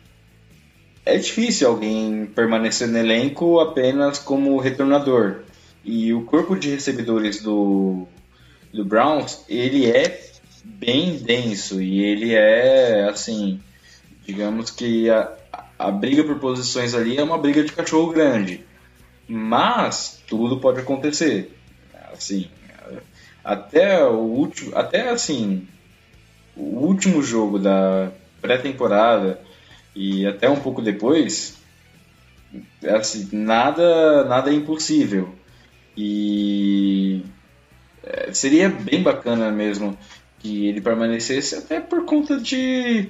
é 1.05 1.15
difícil 1.15 1.67
alguém 1.67 2.25
permanecer 2.25 2.87
no 2.87 2.97
elenco 2.97 3.59
apenas 3.59 4.17
como 4.17 4.57
retornador. 4.57 5.41
E 5.83 6.13
o 6.13 6.23
corpo 6.23 6.55
de 6.55 6.69
recebedores 6.69 7.41
do, 7.41 8.07
do 8.73 8.83
Browns, 8.83 9.45
ele 9.47 9.89
é 9.89 10.19
bem 10.63 11.17
denso 11.17 11.81
e 11.81 12.03
ele 12.03 12.33
é, 12.33 13.07
assim, 13.07 13.61
digamos 14.25 14.71
que 14.71 15.09
a, 15.09 15.31
a 15.77 15.91
briga 15.91 16.23
por 16.23 16.39
posições 16.39 16.95
ali 16.95 17.17
é 17.17 17.23
uma 17.23 17.37
briga 17.37 17.63
de 17.63 17.71
cachorro 17.71 18.11
grande. 18.11 18.65
Mas 19.27 20.21
tudo 20.27 20.59
pode 20.59 20.79
acontecer. 20.79 21.55
Assim, 22.11 22.49
até 23.43 24.03
o 24.03 24.17
último, 24.17 24.75
até 24.75 25.09
assim, 25.09 25.67
o 26.55 26.79
último 26.79 27.21
jogo 27.21 27.59
da 27.59 28.11
pré-temporada 28.41 29.39
e 29.95 30.25
até 30.25 30.49
um 30.49 30.59
pouco 30.59 30.81
depois, 30.81 31.57
assim, 32.83 33.29
nada, 33.31 34.25
nada 34.25 34.49
é 34.49 34.53
impossível. 34.53 35.33
E 35.95 37.23
é, 38.03 38.33
seria 38.33 38.69
bem 38.69 39.01
bacana 39.01 39.51
mesmo 39.51 39.97
que 40.39 40.67
ele 40.67 40.81
permanecesse, 40.81 41.55
até 41.55 41.79
por 41.79 42.03
conta 42.05 42.37
de 42.37 43.07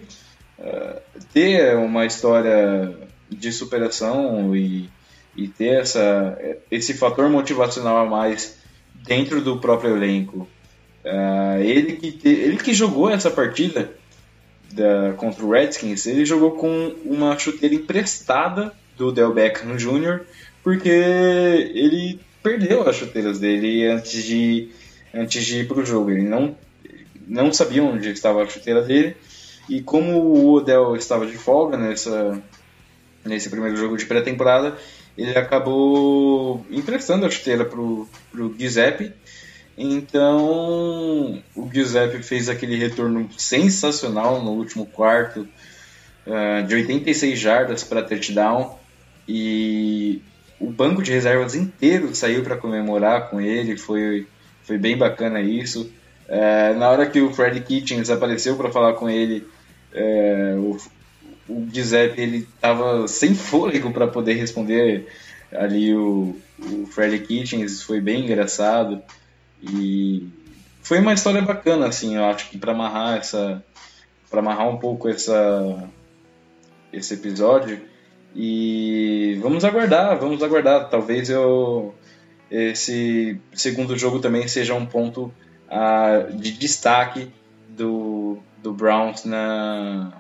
uh, 0.60 1.02
ter 1.34 1.76
uma 1.78 2.06
história 2.06 2.96
de 3.28 3.52
superação 3.52 4.56
e, 4.56 4.88
e 5.36 5.48
ter 5.48 5.82
essa, 5.82 6.38
esse 6.70 6.94
fator 6.94 7.28
motivacional 7.30 7.98
a 7.98 8.06
mais 8.06 8.60
dentro 8.94 9.42
do 9.42 9.60
próprio 9.60 9.98
elenco. 9.98 10.48
Uh, 11.04 11.60
ele, 11.62 11.94
que 11.94 12.12
te, 12.12 12.30
ele 12.30 12.58
que 12.58 12.74
jogou 12.74 13.10
essa 13.10 13.32
partida 13.32 13.92
da, 14.72 15.14
contra 15.14 15.44
o 15.44 15.50
Redskins, 15.50 16.06
ele 16.06 16.26
jogou 16.26 16.52
com 16.52 16.96
uma 17.04 17.38
chuteira 17.38 17.74
emprestada 17.74 18.72
do 18.96 19.12
Del 19.12 19.34
Beckham 19.34 19.76
Jr., 19.76 20.22
porque 20.62 20.90
ele 20.90 22.20
perdeu 22.42 22.88
as 22.88 22.96
chuteiras 22.96 23.40
dele 23.40 23.86
antes 23.88 24.24
de, 24.24 24.70
antes 25.14 25.46
de 25.46 25.60
ir 25.60 25.68
para 25.68 25.80
o 25.80 25.86
jogo. 25.86 26.12
Ele 26.12 26.28
não, 26.28 26.56
não 27.28 27.54
sabia 27.54 27.84
onde 27.84 28.10
estava 28.10 28.44
a 28.44 28.48
chuteira 28.48 28.82
dele, 28.82 29.16
e 29.70 29.82
como 29.82 30.18
o 30.18 30.54
Odell 30.54 30.96
estava 30.96 31.26
de 31.26 31.38
folga 31.38 31.78
nessa, 31.78 32.42
nesse 33.24 33.50
primeiro 33.50 33.78
jogo 33.78 33.98
de 33.98 34.06
pré-temporada, 34.06 34.78
ele 35.18 35.38
acabou 35.38 36.66
emprestando 36.70 37.26
a 37.26 37.30
chuteira 37.30 37.64
para 37.64 37.80
o 37.80 38.08
Giuseppe, 38.58 39.14
então, 39.78 41.42
o 41.56 41.70
Giuseppe 41.72 42.22
fez 42.22 42.48
aquele 42.48 42.76
retorno 42.76 43.28
sensacional 43.38 44.42
no 44.44 44.52
último 44.52 44.86
quarto, 44.86 45.48
uh, 46.28 46.66
de 46.68 46.76
86 46.76 47.40
jardas 47.40 47.84
para 47.84 48.04
touchdown, 48.04 48.78
e 49.28 50.22
o 50.60 50.70
banco 50.70 51.02
de 51.02 51.12
reservas 51.12 51.56
inteiro 51.56 52.14
saiu 52.14 52.44
para 52.44 52.58
comemorar 52.58 53.30
com 53.30 53.42
ele, 53.42 53.76
foi, 53.76 54.28
foi 54.64 54.78
bem 54.78 54.98
bacana 54.98 55.42
isso. 55.42 55.92
Uh, 56.28 56.78
na 56.78 56.90
hora 56.90 57.06
que 57.06 57.22
o 57.22 57.34
Freddy 57.34 57.62
Kitchens 57.62 58.10
apareceu 58.10 58.56
para 58.56 58.72
falar 58.72 58.94
com 58.94 59.10
ele, 59.10 59.48
uh, 59.94 60.60
o, 61.48 61.54
o 61.54 61.68
Giuseppe 61.72 62.22
ele 62.22 62.38
estava 62.56 63.08
sem 63.08 63.36
fôlego 63.36 63.92
para 63.92 64.08
poder 64.08 64.34
responder 64.34 65.08
ali 65.52 65.94
o, 65.94 66.36
o 66.60 66.86
Freddy 66.88 67.20
Kitchens, 67.20 67.84
foi 67.84 68.00
bem 68.00 68.24
engraçado. 68.24 69.02
E 69.62 70.28
foi 70.82 71.00
uma 71.00 71.14
história 71.14 71.42
bacana, 71.42 71.88
assim, 71.88 72.16
eu 72.16 72.26
acho 72.26 72.50
que 72.50 72.58
para 72.58 72.72
amarrar 72.72 73.18
essa. 73.18 73.64
para 74.30 74.40
amarrar 74.40 74.68
um 74.70 74.78
pouco 74.78 75.08
essa, 75.08 75.90
esse 76.92 77.14
episódio. 77.14 77.82
E 78.36 79.38
vamos 79.42 79.64
aguardar, 79.64 80.18
vamos 80.20 80.42
aguardar. 80.42 80.90
Talvez 80.90 81.30
eu 81.30 81.94
esse 82.54 83.42
segundo 83.52 83.98
jogo 83.98 84.20
também 84.20 84.48
seja 84.48 84.76
um 84.76 84.86
ponto 84.86 85.34
uh, 85.68 86.38
de 86.38 86.52
destaque 86.52 87.32
do, 87.68 88.38
do 88.62 88.72
Browns 88.72 89.26
na, 89.26 90.14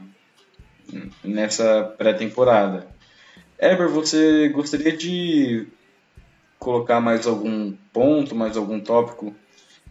nessa 1.23 1.93
pré-temporada. 1.95 2.88
Eber, 3.59 3.88
você 3.88 4.49
gostaria 4.49 4.97
de 4.97 5.67
colocar 6.57 6.99
mais 6.99 7.27
algum 7.27 7.73
ponto, 7.93 8.34
mais 8.34 8.57
algum 8.57 8.79
tópico 8.79 9.36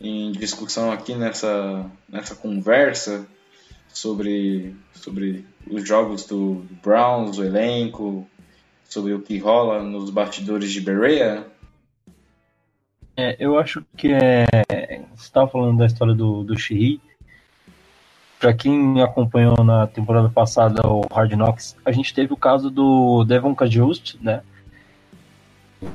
em 0.01 0.33
discussão 0.33 0.91
aqui 0.91 1.15
nessa, 1.15 1.89
nessa 2.09 2.35
conversa 2.35 3.25
sobre, 3.89 4.75
sobre 4.95 5.47
os 5.71 5.87
jogos 5.87 6.25
do 6.25 6.67
Browns, 6.83 7.39
o 7.39 7.45
elenco, 7.45 8.29
sobre 8.89 9.15
o 9.15 9.21
que 9.21 9.39
rola 9.39 9.81
nos 9.81 10.11
bastidores 10.11 10.73
de 10.73 10.81
Berea? 10.81 11.52
É, 13.17 13.37
eu 13.39 13.59
acho 13.59 13.85
que 13.97 14.13
é. 14.13 14.45
Você 15.15 15.25
estava 15.25 15.49
falando 15.49 15.79
da 15.79 15.87
história 15.87 16.15
do, 16.15 16.43
do 16.43 16.59
Shiri. 16.59 17.01
Para 18.41 18.53
quem 18.53 19.01
acompanhou 19.01 19.63
na 19.63 19.87
temporada 19.87 20.29
passada 20.29 20.81
o 20.85 21.03
Hard 21.13 21.33
Knocks, 21.33 21.77
a 21.85 21.93
gente 21.93 22.13
teve 22.13 22.33
o 22.33 22.37
caso 22.37 22.71
do 22.71 23.25
Devon 23.25 23.55
Kajust, 23.55 24.19
né? 24.21 24.43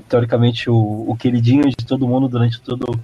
teoricamente 0.08 0.70
o, 0.70 1.06
o 1.08 1.16
queridinho 1.16 1.64
de 1.70 1.86
todo 1.86 2.08
mundo 2.08 2.28
durante 2.28 2.62
todo 2.62 3.00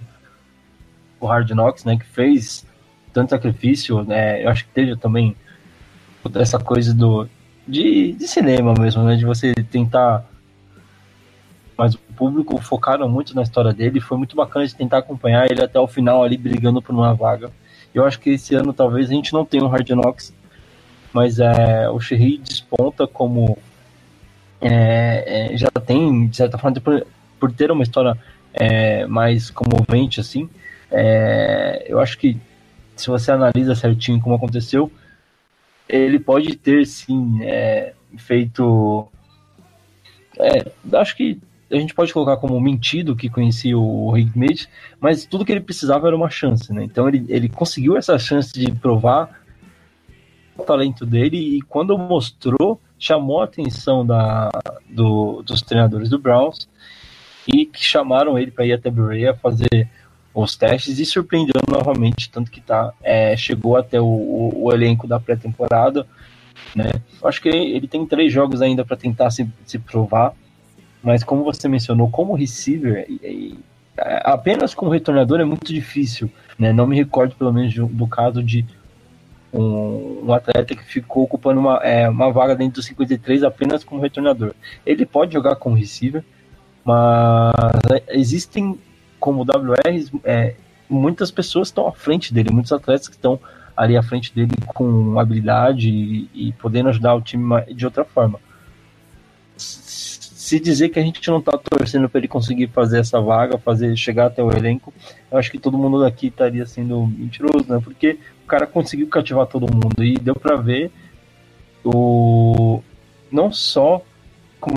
o 1.19 1.25
Hard 1.25 1.49
Knocks, 1.51 1.85
né, 1.85 1.97
que 1.97 2.05
fez 2.05 2.65
tanto 3.13 3.29
sacrifício, 3.29 4.03
né, 4.03 4.43
eu 4.43 4.49
acho 4.49 4.65
que 4.65 4.71
teve 4.71 4.95
também 4.97 5.35
essa 6.35 6.59
coisa 6.59 6.93
do 6.93 7.27
de, 7.67 8.13
de 8.13 8.27
cinema 8.27 8.73
mesmo, 8.77 9.03
né, 9.03 9.15
de 9.15 9.25
você 9.25 9.53
tentar 9.53 10.25
mas 11.77 11.95
o 11.95 11.99
público 12.13 12.61
focaram 12.61 13.09
muito 13.09 13.35
na 13.35 13.41
história 13.41 13.73
dele, 13.73 13.99
foi 13.99 14.17
muito 14.17 14.35
bacana 14.35 14.65
de 14.65 14.75
tentar 14.75 14.99
acompanhar 14.99 15.49
ele 15.49 15.63
até 15.63 15.79
o 15.79 15.87
final 15.87 16.23
ali 16.23 16.37
brigando 16.37 16.81
por 16.81 16.93
uma 16.93 17.13
vaga. 17.13 17.51
Eu 17.93 18.05
acho 18.05 18.19
que 18.19 18.31
esse 18.31 18.55
ano 18.55 18.73
talvez 18.73 19.09
a 19.09 19.13
gente 19.13 19.33
não 19.33 19.45
tenha 19.45 19.63
um 19.63 19.67
Hard 19.67 19.89
mas 21.13 21.39
é, 21.39 21.87
o 21.89 21.99
Sherry 21.99 22.39
desponta 22.39 23.05
como 23.05 23.57
é, 24.59 25.51
é, 25.53 25.57
já 25.57 25.69
tem, 25.85 26.27
de 26.27 26.35
certa 26.35 26.57
forma, 26.57 26.79
por, 26.81 27.05
por 27.39 27.51
ter 27.51 27.69
uma 27.69 27.83
história 27.83 28.17
é, 28.53 29.05
mais 29.05 29.51
comovente, 29.51 30.19
assim, 30.19 30.49
é, 30.89 31.85
eu 31.87 31.99
acho 31.99 32.17
que 32.17 32.37
se 32.95 33.07
você 33.07 33.31
analisa 33.31 33.75
certinho 33.75 34.19
como 34.19 34.35
aconteceu, 34.35 34.91
ele 35.87 36.17
pode 36.17 36.55
ter, 36.55 36.85
sim, 36.85 37.43
é, 37.43 37.93
feito... 38.17 39.07
Acho 40.93 41.15
que 41.15 41.39
a 41.71 41.75
gente 41.75 41.93
pode 41.93 42.13
colocar 42.13 42.37
como 42.37 42.59
mentido 42.59 43.15
que 43.15 43.29
conhecia 43.29 43.77
o 43.77 44.15
Smith, 44.17 44.67
mas 44.99 45.25
tudo 45.25 45.45
que 45.45 45.51
ele 45.51 45.61
precisava 45.61 46.07
era 46.07 46.15
uma 46.15 46.29
chance, 46.29 46.71
né? 46.71 46.83
Então 46.83 47.07
ele, 47.07 47.25
ele 47.29 47.49
conseguiu 47.49 47.97
essa 47.97 48.17
chance 48.19 48.53
de 48.53 48.71
provar 48.71 49.41
o 50.57 50.63
talento 50.63 51.05
dele 51.05 51.57
e 51.57 51.61
quando 51.61 51.97
mostrou, 51.97 52.79
chamou 52.99 53.41
a 53.41 53.45
atenção 53.45 54.05
da, 54.05 54.49
do, 54.89 55.41
dos 55.41 55.61
treinadores 55.61 56.09
do 56.09 56.19
Browns 56.19 56.67
e 57.47 57.65
que 57.65 57.83
chamaram 57.83 58.37
ele 58.37 58.51
para 58.51 58.65
ir 58.65 58.73
até 58.73 58.89
Berea 58.89 59.33
fazer 59.33 59.89
os 60.33 60.55
testes 60.55 60.99
e 60.99 61.05
surpreendeu 61.05 61.61
novamente, 61.69 62.29
tanto 62.29 62.49
que 62.49 62.59
tá, 62.59 62.93
é, 63.01 63.35
chegou 63.35 63.77
até 63.77 63.99
o, 63.99 64.05
o, 64.05 64.65
o 64.65 64.73
elenco 64.73 65.07
da 65.07 65.19
pré-temporada. 65.19 66.07
Né? 66.75 66.91
Acho 67.23 67.41
que 67.41 67.49
ele 67.49 67.87
tem 67.87 68.05
três 68.05 68.31
jogos 68.31 68.61
ainda 68.61 68.83
para 68.83 68.97
tentar 68.97 69.29
se, 69.29 69.47
se 69.65 69.77
provar, 69.77 70.33
mas 71.03 71.23
como 71.23 71.43
você 71.43 71.67
mencionou, 71.67 72.09
como 72.09 72.33
receiver, 72.33 73.05
e, 73.09 73.13
e, 73.23 73.59
apenas 73.97 74.73
como 74.73 74.89
retornador 74.89 75.39
é 75.41 75.45
muito 75.45 75.71
difícil. 75.73 76.31
Né? 76.57 76.71
Não 76.71 76.87
me 76.87 76.95
recordo, 76.95 77.35
pelo 77.35 77.51
menos, 77.51 77.75
do 77.75 78.07
caso 78.07 78.41
de 78.41 78.65
um, 79.51 80.23
um, 80.25 80.33
atleta 80.33 80.75
que 80.75 80.83
ficou 80.83 81.23
ocupando 81.23 81.59
uma, 81.59 81.77
é, 81.83 82.09
uma 82.09 82.31
vaga 82.31 82.55
dentro 82.55 82.75
dos 82.75 82.85
53 82.85 83.43
apenas 83.43 83.83
como 83.83 84.01
retornador. 84.01 84.53
Ele 84.85 85.05
pode 85.05 85.33
jogar 85.33 85.57
como 85.57 85.75
receiver, 85.75 86.23
mas 86.83 87.53
existem 88.07 88.79
como 89.19 89.43
WR, 89.43 90.19
é, 90.23 90.55
muitas 90.89 91.31
pessoas 91.31 91.67
estão 91.67 91.87
à 91.87 91.91
frente 91.91 92.33
dele, 92.33 92.51
muitos 92.51 92.71
atletas 92.71 93.07
que 93.07 93.15
estão 93.15 93.39
ali 93.75 93.95
à 93.95 94.03
frente 94.03 94.33
dele 94.33 94.51
com 94.67 95.19
habilidade 95.19 95.89
e, 95.89 96.29
e 96.33 96.51
podendo 96.53 96.89
ajudar 96.89 97.15
o 97.15 97.21
time 97.21 97.61
de 97.73 97.85
outra 97.85 98.03
forma. 98.03 98.39
Se 100.43 100.59
dizer 100.59 100.89
que 100.89 100.99
a 100.99 101.01
gente 101.01 101.25
não 101.29 101.39
está 101.39 101.57
torcendo 101.57 102.09
para 102.09 102.19
ele 102.19 102.27
conseguir 102.27 102.67
fazer 102.67 102.99
essa 102.99 103.17
vaga, 103.21 103.57
fazer 103.57 103.95
chegar 103.95 104.25
até 104.25 104.43
o 104.43 104.51
elenco, 104.51 104.93
eu 105.31 105.37
acho 105.37 105.49
que 105.49 105.57
todo 105.57 105.77
mundo 105.77 106.01
daqui 106.01 106.27
estaria 106.27 106.65
sendo 106.65 107.07
mentiroso, 107.07 107.65
né? 107.69 107.79
Porque 107.81 108.19
o 108.43 108.45
cara 108.45 108.67
conseguiu 108.67 109.07
cativar 109.07 109.47
todo 109.47 109.73
mundo 109.73 110.03
e 110.03 110.15
deu 110.15 110.35
para 110.35 110.57
ver 110.57 110.91
o 111.81 112.83
não 113.31 113.53
só 113.53 114.01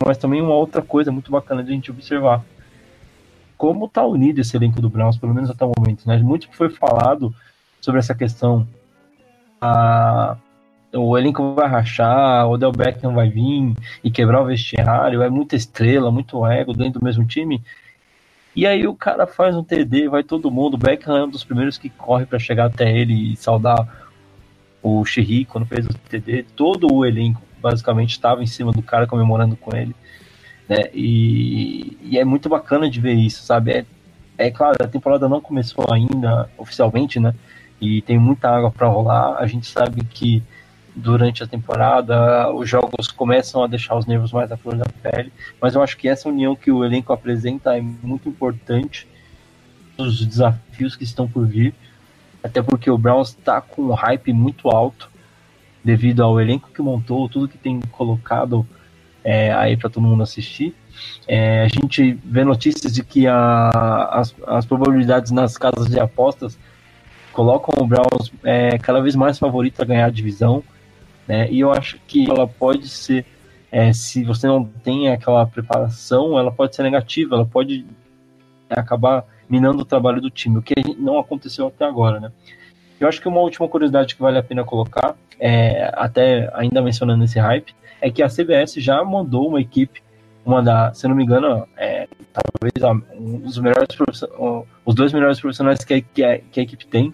mas 0.07 0.19
também 0.19 0.41
uma 0.41 0.55
outra 0.55 0.83
coisa 0.83 1.11
muito 1.11 1.33
bacana 1.33 1.65
de 1.65 1.73
a 1.73 1.75
gente 1.75 1.91
observar 1.91 2.45
como 3.59 3.89
tá 3.89 4.07
unido 4.07 4.41
esse 4.41 4.57
elenco 4.57 4.81
do 4.81 4.89
Browns, 4.89 5.19
pelo 5.19 5.35
menos 5.35 5.51
até 5.51 5.65
o 5.65 5.73
momento, 5.77 6.07
né? 6.07 6.17
Muito 6.19 6.49
que 6.49 6.57
foi 6.57 6.71
falado 6.71 7.35
sobre 7.81 7.99
essa 7.99 8.15
questão 8.15 8.69
a, 9.61 10.37
o 10.93 11.17
elenco 11.17 11.55
vai 11.55 11.69
rachar, 11.69 12.49
o 12.49 12.57
Del 12.57 12.73
Beckham 12.73 13.15
vai 13.15 13.29
vir 13.29 13.75
e 14.03 14.11
quebrar 14.11 14.43
o 14.43 14.47
vestiário, 14.47 15.23
é 15.23 15.29
muita 15.29 15.57
estrela, 15.57 16.11
muito 16.11 16.45
ego 16.47 16.73
dentro 16.73 17.01
do 17.01 17.05
mesmo 17.05 17.25
time. 17.27 17.63
E 18.55 18.67
aí 18.67 18.87
o 18.87 18.95
cara 18.95 19.27
faz 19.27 19.55
um 19.55 19.63
TD, 19.63 20.09
vai 20.09 20.23
todo 20.23 20.51
mundo, 20.51 20.75
o 20.75 20.79
Beckham 20.79 21.17
é 21.17 21.25
um 21.25 21.29
dos 21.29 21.45
primeiros 21.45 21.77
que 21.77 21.91
corre 21.91 22.25
para 22.25 22.39
chegar 22.39 22.67
até 22.67 22.91
ele 22.91 23.33
e 23.33 23.37
saudar 23.37 24.07
o 24.83 25.05
Xerri 25.05 25.45
quando 25.45 25.67
fez 25.67 25.87
o 25.87 25.95
TD, 25.95 26.45
todo 26.55 26.93
o 26.93 27.05
elenco 27.05 27.43
basicamente 27.61 28.11
estava 28.11 28.43
em 28.43 28.47
cima 28.47 28.73
do 28.73 28.83
cara 28.83 29.07
comemorando 29.07 29.57
com 29.57 29.77
ele. 29.77 29.95
Né? 30.69 30.89
E, 30.95 31.97
e, 32.03 32.19
é 32.19 32.25
muito 32.25 32.49
bacana 32.49 32.89
de 32.89 33.01
ver 33.01 33.15
isso, 33.15 33.43
sabe? 33.43 33.73
É, 33.73 33.87
é 34.39 34.51
claro, 34.51 34.77
a 34.81 34.89
temporada 34.89 35.29
não 35.29 35.41
começou 35.41 35.85
ainda 35.93 36.49
oficialmente, 36.59 37.21
né? 37.21 37.35
e 37.81 38.03
tem 38.03 38.19
muita 38.19 38.49
água 38.51 38.71
para 38.71 38.89
rolar. 38.89 39.37
A 39.39 39.47
gente 39.47 39.67
sabe 39.67 40.05
que 40.05 40.43
durante 40.97 41.43
a 41.43 41.47
temporada 41.47 42.51
os 42.53 42.69
jogos 42.69 43.09
começam 43.09 43.63
a 43.63 43.67
deixar 43.67 43.95
os 43.97 44.07
nervos 44.07 44.33
mais 44.33 44.51
à 44.51 44.57
flor 44.57 44.77
da 44.77 44.87
pele, 44.87 45.31
mas 45.61 45.75
eu 45.75 45.83
acho 45.83 45.97
que 45.97 46.09
essa 46.09 46.29
união 46.29 46.57
que 46.57 46.71
o 46.73 46.83
elenco 46.83 47.13
apresenta 47.13 47.77
é 47.77 47.81
muito 47.81 48.29
importante 48.29 49.07
os 49.99 50.25
desafios 50.25 50.97
que 50.97 51.05
estão 51.05 51.29
por 51.29 51.47
vir, 51.47 51.75
até 52.43 52.63
porque 52.63 52.91
o 52.91 52.97
Browns 52.97 53.29
está 53.29 53.61
com 53.61 53.83
um 53.83 53.95
hype 53.95 54.33
muito 54.33 54.69
alto 54.69 55.11
devido 55.85 56.23
ao 56.23 56.41
elenco 56.41 56.71
que 56.75 56.81
montou, 56.81 57.29
tudo 57.29 57.49
que 57.49 57.59
tem 57.59 57.81
colocado 57.93 58.67
é, 59.23 59.53
aí 59.53 59.77
para 59.77 59.91
todo 59.91 60.03
mundo 60.03 60.23
assistir. 60.23 60.75
É, 61.29 61.63
a 61.63 61.69
gente 61.69 62.19
vê 62.25 62.43
notícias 62.43 62.93
de 62.95 63.05
que 63.05 63.27
a, 63.27 64.09
as, 64.13 64.35
as 64.47 64.65
probabilidades 64.65 65.31
nas 65.31 65.59
casas 65.59 65.89
de 65.89 66.01
apostas 66.01 66.59
colocam 67.33 67.75
o 67.79 67.87
Browns 67.87 68.33
é, 68.43 68.79
cada 68.79 69.01
vez 69.01 69.15
mais 69.15 69.39
favorito 69.39 69.83
a 69.83 69.85
ganhar 69.85 70.07
a 70.07 70.11
divisão, 70.11 70.65
né? 71.27 71.51
E 71.51 71.61
eu 71.61 71.73
acho 71.73 71.99
que 72.07 72.29
ela 72.29 72.47
pode 72.47 72.89
ser, 72.89 73.27
é, 73.71 73.93
se 73.93 74.25
você 74.25 74.47
não 74.47 74.65
tem 74.65 75.09
aquela 75.11 75.47
preparação, 75.47 76.39
ela 76.39 76.53
pode 76.53 76.75
ser 76.75 76.83
negativa, 76.83 77.35
ela 77.35 77.47
pode 77.47 77.85
acabar 78.71 79.25
minando 79.49 79.83
o 79.83 79.85
trabalho 79.85 80.21
do 80.21 80.31
time, 80.31 80.59
o 80.59 80.63
que 80.63 80.75
não 80.99 81.19
aconteceu 81.19 81.69
até 81.69 81.85
agora, 81.85 82.19
né? 82.21 82.33
Eu 82.99 83.09
acho 83.09 83.21
que 83.21 83.29
uma 83.29 83.41
última 83.41 83.69
curiosidade 83.69 84.15
que 84.15 84.23
vale 84.23 84.39
a 84.39 84.43
pena 84.43 84.65
colocar, 84.65 85.15
é, 85.39 85.93
até 85.95 86.51
ainda 86.55 86.81
mencionando 86.81 87.25
esse 87.25 87.39
hype, 87.39 87.75
é 88.01 88.11
que 88.11 88.23
a 88.23 88.29
CBS 88.29 88.75
já 88.75 89.05
mandou 89.05 89.49
uma 89.49 89.61
equipe, 89.61 90.03
uma 90.45 90.63
da, 90.63 90.95
se 90.95 91.07
não 91.07 91.15
me 91.15 91.25
engano, 91.25 91.67
é, 91.77 92.09
talvez 92.33 93.03
um 93.15 93.39
dos 93.39 93.59
melhores 93.59 93.89
os 94.85 94.95
dois 94.95 95.13
melhores 95.13 95.41
profissionais 95.41 95.85
que 95.85 95.95
a, 95.95 96.01
que 96.01 96.25
a, 96.25 96.39
que 96.39 96.61
a 96.61 96.63
equipe 96.63 96.87
tem, 96.87 97.13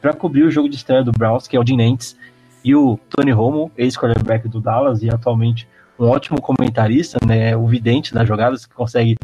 para 0.00 0.12
cobrir 0.12 0.44
o 0.44 0.50
jogo 0.50 0.68
de 0.68 0.76
estreia 0.76 1.02
do 1.02 1.12
Browns, 1.12 1.48
que 1.48 1.56
é 1.56 1.60
o 1.60 1.64
Dean 1.64 1.78
Nantz, 1.78 2.16
e 2.64 2.74
o 2.74 2.98
Tony 3.10 3.30
Romo, 3.30 3.70
ex-quarterback 3.76 4.48
do 4.48 4.58
Dallas 4.58 5.02
e 5.02 5.10
atualmente 5.10 5.68
um 5.98 6.06
ótimo 6.06 6.40
comentarista, 6.40 7.18
né, 7.24 7.54
o 7.54 7.68
vidente 7.68 8.14
das 8.14 8.26
jogadas, 8.26 8.64
que 8.64 8.74
consegue 8.74 9.16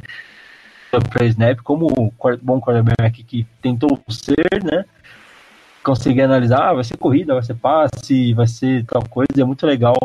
para 0.90 1.24
snap, 1.26 1.58
como 1.62 2.12
bom 2.42 2.60
quarterback 2.60 3.24
que 3.24 3.46
tentou 3.62 3.98
ser, 4.08 4.62
né, 4.62 4.84
conseguir 5.82 6.22
analisar, 6.22 6.68
ah, 6.68 6.74
vai 6.74 6.84
ser 6.84 6.98
corrida, 6.98 7.32
vai 7.32 7.42
ser 7.42 7.54
passe, 7.54 8.34
vai 8.34 8.46
ser 8.46 8.84
tal 8.84 9.02
coisa, 9.08 9.40
é 9.40 9.44
muito 9.44 9.66
legal 9.66 9.96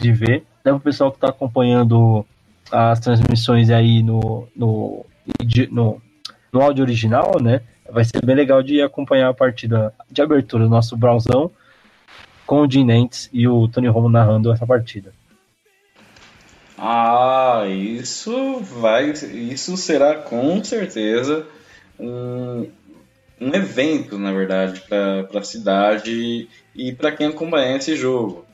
de 0.00 0.10
ver. 0.10 0.44
Leva 0.64 0.78
o 0.78 0.80
pessoal 0.80 1.12
que 1.12 1.18
está 1.18 1.28
acompanhando 1.28 2.26
as 2.72 2.98
transmissões 2.98 3.70
aí 3.70 4.02
no, 4.02 4.48
no, 4.56 5.06
no, 5.70 6.02
no 6.52 6.60
áudio 6.60 6.82
original, 6.82 7.40
né, 7.40 7.60
vai 7.88 8.04
ser 8.04 8.24
bem 8.24 8.34
legal 8.34 8.62
de 8.62 8.82
acompanhar 8.82 9.28
a 9.28 9.34
partida 9.34 9.94
de 10.10 10.20
abertura 10.20 10.64
do 10.64 10.70
nosso 10.70 10.96
Brownsão 10.96 11.52
com 12.46 12.62
o 12.62 12.66
Dean 12.66 12.84
Nantz 12.84 13.28
e 13.32 13.46
o 13.48 13.68
Tony 13.68 13.88
Romo 13.88 14.08
narrando 14.08 14.52
essa 14.52 14.66
partida. 14.66 15.12
Ah, 16.76 17.64
isso 17.68 18.60
vai, 18.60 19.10
isso 19.10 19.76
será 19.76 20.16
com 20.16 20.62
certeza 20.62 21.46
um, 21.98 22.68
um 23.40 23.54
evento, 23.54 24.18
na 24.18 24.32
verdade, 24.32 24.82
para 24.88 25.28
a 25.38 25.42
cidade 25.42 26.48
e 26.74 26.92
para 26.92 27.12
quem 27.12 27.28
acompanha 27.28 27.76
esse 27.76 27.94
jogo. 27.96 28.44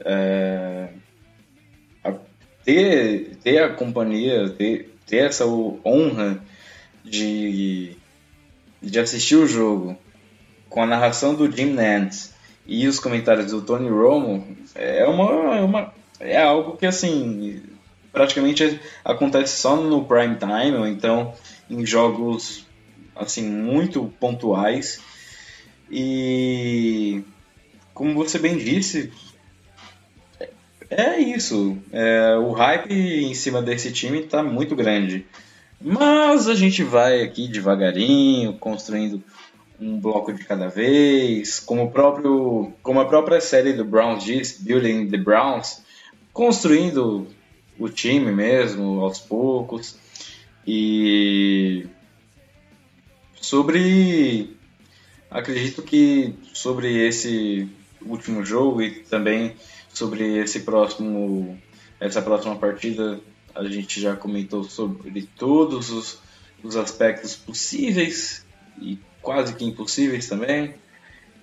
É, 0.00 0.88
a, 2.04 2.12
ter, 2.62 3.36
ter 3.42 3.62
a 3.62 3.72
companhia, 3.72 4.50
ter, 4.50 4.94
ter 5.06 5.24
essa 5.24 5.46
honra 5.46 6.38
de 7.02 7.96
de 8.86 9.00
assistir 9.00 9.36
o 9.36 9.46
jogo 9.46 9.98
com 10.68 10.82
a 10.82 10.86
narração 10.86 11.34
do 11.34 11.50
Jim 11.50 11.72
Nantz 11.72 12.34
e 12.66 12.86
os 12.88 12.98
comentários 12.98 13.52
do 13.52 13.62
Tony 13.62 13.88
Romo 13.88 14.56
é 14.74 15.04
uma, 15.06 15.56
é 15.56 15.60
uma 15.60 15.94
é 16.18 16.42
algo 16.42 16.76
que 16.76 16.86
assim 16.86 17.62
praticamente 18.12 18.80
acontece 19.04 19.60
só 19.60 19.76
no 19.76 20.04
prime 20.04 20.36
time 20.36 20.76
ou 20.76 20.86
então 20.86 21.34
em 21.70 21.84
jogos 21.84 22.66
assim 23.14 23.48
muito 23.48 24.12
pontuais. 24.18 25.00
E 25.90 27.22
como 27.94 28.14
você 28.14 28.38
bem 28.38 28.56
disse 28.56 29.12
é 30.90 31.18
isso. 31.18 31.78
É, 31.92 32.36
o 32.36 32.52
hype 32.52 32.92
em 32.92 33.34
cima 33.34 33.60
desse 33.60 33.92
time 33.92 34.20
está 34.20 34.42
muito 34.42 34.74
grande. 34.76 35.26
Mas 35.80 36.48
a 36.48 36.54
gente 36.54 36.82
vai 36.82 37.22
aqui 37.22 37.48
devagarinho, 37.48 38.54
construindo 38.54 39.22
um 39.80 40.00
bloco 40.00 40.32
de 40.32 40.44
cada 40.44 40.68
vez, 40.68 41.60
como, 41.60 41.84
o 41.84 41.90
próprio, 41.90 42.72
como 42.82 43.00
a 43.00 43.06
própria 43.06 43.40
série 43.40 43.72
do 43.72 43.84
Browns 43.84 44.24
diz, 44.24 44.58
Building 44.60 45.08
the 45.08 45.18
Browns, 45.18 45.82
construindo 46.32 47.26
o 47.78 47.88
time 47.88 48.32
mesmo, 48.32 49.00
aos 49.00 49.18
poucos. 49.18 49.98
E 50.66 51.86
sobre. 53.40 54.56
Acredito 55.30 55.82
que 55.82 56.34
sobre 56.54 57.06
esse 57.06 57.68
último 58.00 58.44
jogo 58.44 58.80
e 58.80 59.02
também 59.02 59.54
sobre 59.92 60.38
esse 60.38 60.60
próximo 60.60 61.58
essa 62.00 62.22
próxima 62.22 62.56
partida 62.56 63.20
a 63.54 63.64
gente 63.64 64.00
já 64.00 64.14
comentou 64.14 64.64
sobre 64.64 65.22
todos 65.36 65.90
os, 65.90 66.18
os 66.62 66.76
aspectos 66.76 67.34
possíveis 67.34 68.44
e 68.80 68.98
quase 69.26 69.54
que 69.54 69.64
impossíveis 69.64 70.28
também. 70.28 70.72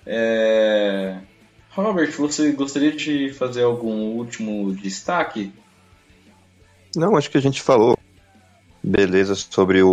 É... 0.06 1.18
Robert, 1.68 2.10
você 2.12 2.50
gostaria 2.52 2.92
de 2.92 3.30
fazer 3.34 3.62
algum 3.62 4.16
último 4.16 4.72
destaque? 4.72 5.52
Não, 6.96 7.14
acho 7.14 7.30
que 7.30 7.36
a 7.36 7.42
gente 7.42 7.60
falou 7.60 7.98
beleza 8.82 9.34
sobre 9.34 9.82
o 9.82 9.92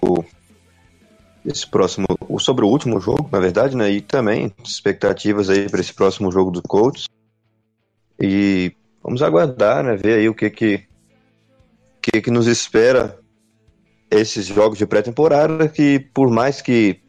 esse 1.43 1.67
próximo, 1.67 2.05
sobre 2.39 2.63
o 2.63 2.67
último 2.67 2.99
jogo, 2.99 3.27
na 3.31 3.39
verdade, 3.39 3.75
né? 3.75 3.91
E 3.91 3.99
também 3.99 4.53
expectativas 4.63 5.49
aí 5.49 5.67
para 5.67 5.81
esse 5.81 5.93
próximo 5.93 6.31
jogo 6.31 6.51
do 6.51 6.61
Colts. 6.61 7.09
E 8.21 8.73
vamos 9.03 9.21
aguardar, 9.21 9.83
né? 9.83 9.95
Ver 9.97 10.19
aí 10.19 10.29
o 10.29 10.35
que 10.35 10.49
que 10.49 10.85
que, 12.01 12.21
que 12.21 12.31
nos 12.31 12.47
espera 12.47 13.19
esses 14.09 14.45
jogos 14.45 14.77
de 14.77 14.85
pré-temporada, 14.85 15.67
que 15.67 15.99
por 16.13 16.29
mais 16.29 16.61
que 16.61 17.01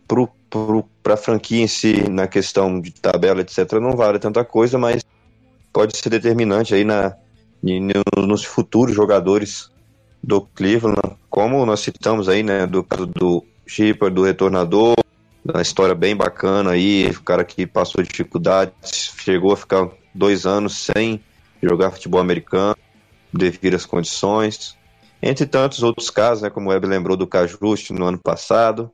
para 1.02 1.14
a 1.14 1.16
franquia 1.16 1.62
em 1.62 1.66
si, 1.66 2.08
na 2.08 2.26
questão 2.26 2.80
de 2.80 2.92
tabela, 2.92 3.40
etc., 3.40 3.72
não 3.74 3.96
vale 3.96 4.18
tanta 4.18 4.44
coisa, 4.44 4.78
mas 4.78 5.02
pode 5.72 5.96
ser 5.96 6.10
determinante 6.10 6.74
aí 6.74 6.84
na, 6.84 7.16
nos 8.16 8.44
futuros 8.44 8.94
jogadores 8.94 9.70
do 10.22 10.40
Cleveland, 10.40 11.16
como 11.30 11.64
nós 11.66 11.80
citamos 11.80 12.28
aí, 12.28 12.42
né, 12.42 12.66
do 12.66 12.84
caso 12.84 13.06
do 13.06 13.44
Shipper, 13.66 14.10
do 14.10 14.22
retornador, 14.22 14.94
uma 15.44 15.62
história 15.62 15.94
bem 15.94 16.14
bacana 16.14 16.72
aí, 16.72 17.08
o 17.10 17.22
cara 17.22 17.44
que 17.44 17.66
passou 17.66 18.02
dificuldades, 18.02 19.12
chegou 19.18 19.52
a 19.52 19.56
ficar 19.56 19.88
dois 20.14 20.46
anos 20.46 20.76
sem 20.76 21.20
jogar 21.62 21.90
futebol 21.90 22.20
americano 22.20 22.76
devido 23.32 23.74
às 23.74 23.86
condições. 23.86 24.76
Entre 25.20 25.46
tantos 25.46 25.82
outros 25.82 26.10
casos, 26.10 26.42
né, 26.42 26.50
como 26.50 26.68
o 26.68 26.72
Web 26.72 26.86
lembrou 26.86 27.16
do 27.16 27.26
Cajuste 27.26 27.92
no 27.92 28.06
ano 28.06 28.18
passado, 28.18 28.90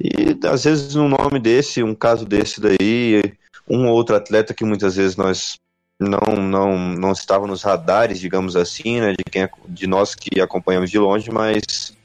E 0.00 0.38
às 0.46 0.64
vezes 0.64 0.96
um 0.96 1.08
nome 1.08 1.38
desse, 1.38 1.82
um 1.82 1.94
caso 1.94 2.24
desse 2.24 2.60
daí, 2.60 3.22
um 3.68 3.86
ou 3.86 3.94
outro 3.94 4.16
atleta 4.16 4.54
que 4.54 4.64
muitas 4.64 4.96
vezes 4.96 5.16
nós 5.16 5.58
não 6.00 6.36
não 6.36 6.76
não 6.76 7.12
estava 7.12 7.46
nos 7.46 7.62
radares, 7.62 8.18
digamos 8.18 8.56
assim, 8.56 9.00
né, 9.00 9.12
de 9.12 9.24
quem 9.30 9.48
de 9.68 9.86
nós 9.86 10.14
que 10.14 10.40
acompanhamos 10.40 10.90
de 10.90 10.98
longe, 10.98 11.30
mas 11.30 11.96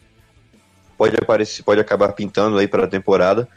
pode 0.97 1.15
aparecer, 1.15 1.63
pode 1.63 1.81
acabar 1.81 2.13
pintando 2.13 2.57
aí 2.57 2.67
para 2.67 2.85
a 2.85 2.87
temporada 2.87 3.47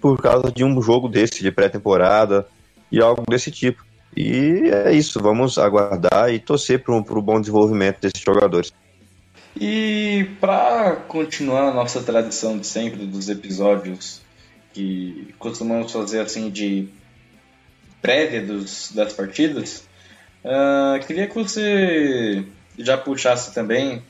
por 0.00 0.20
causa 0.20 0.52
de 0.52 0.64
um 0.64 0.80
jogo 0.80 1.08
desse 1.08 1.42
de 1.42 1.50
pré-temporada 1.50 2.46
e 2.90 3.00
algo 3.00 3.22
desse 3.28 3.50
tipo. 3.50 3.84
E 4.16 4.70
é 4.72 4.92
isso, 4.92 5.20
vamos 5.20 5.58
aguardar 5.58 6.32
e 6.32 6.38
torcer 6.38 6.82
para 6.82 6.94
o 6.94 7.22
bom 7.22 7.40
desenvolvimento 7.40 8.00
desses 8.00 8.20
jogadores. 8.20 8.72
E 9.60 10.30
para 10.40 10.94
continuar 11.08 11.70
a 11.70 11.74
nossa 11.74 12.00
tradição 12.00 12.56
de 12.56 12.66
sempre 12.66 13.04
dos 13.04 13.28
episódios 13.28 14.20
que 14.72 15.34
costumamos 15.36 15.90
fazer 15.90 16.20
assim 16.20 16.48
de 16.48 16.88
prévia 18.00 18.40
dos, 18.40 18.92
das 18.94 19.12
partidas, 19.12 19.84
uh, 20.44 21.04
queria 21.04 21.26
que 21.26 21.34
você 21.34 22.44
já 22.78 22.96
puxasse 22.96 23.52
também 23.52 24.00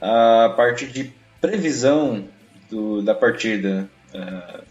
a 0.00 0.54
parte 0.56 0.86
de 0.86 1.12
previsão 1.40 2.28
do, 2.70 3.02
da 3.02 3.16
partida. 3.16 3.90
Uh, 4.14 4.62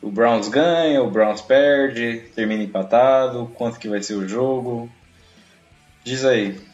o 0.00 0.10
Browns 0.12 0.48
ganha, 0.48 1.02
o 1.02 1.10
Browns 1.10 1.40
perde, 1.40 2.22
termina 2.36 2.62
empatado, 2.62 3.50
quanto 3.54 3.80
que 3.80 3.88
vai 3.88 4.00
ser 4.00 4.14
o 4.14 4.28
jogo? 4.28 4.88
Diz 6.04 6.24
aí. 6.24 6.67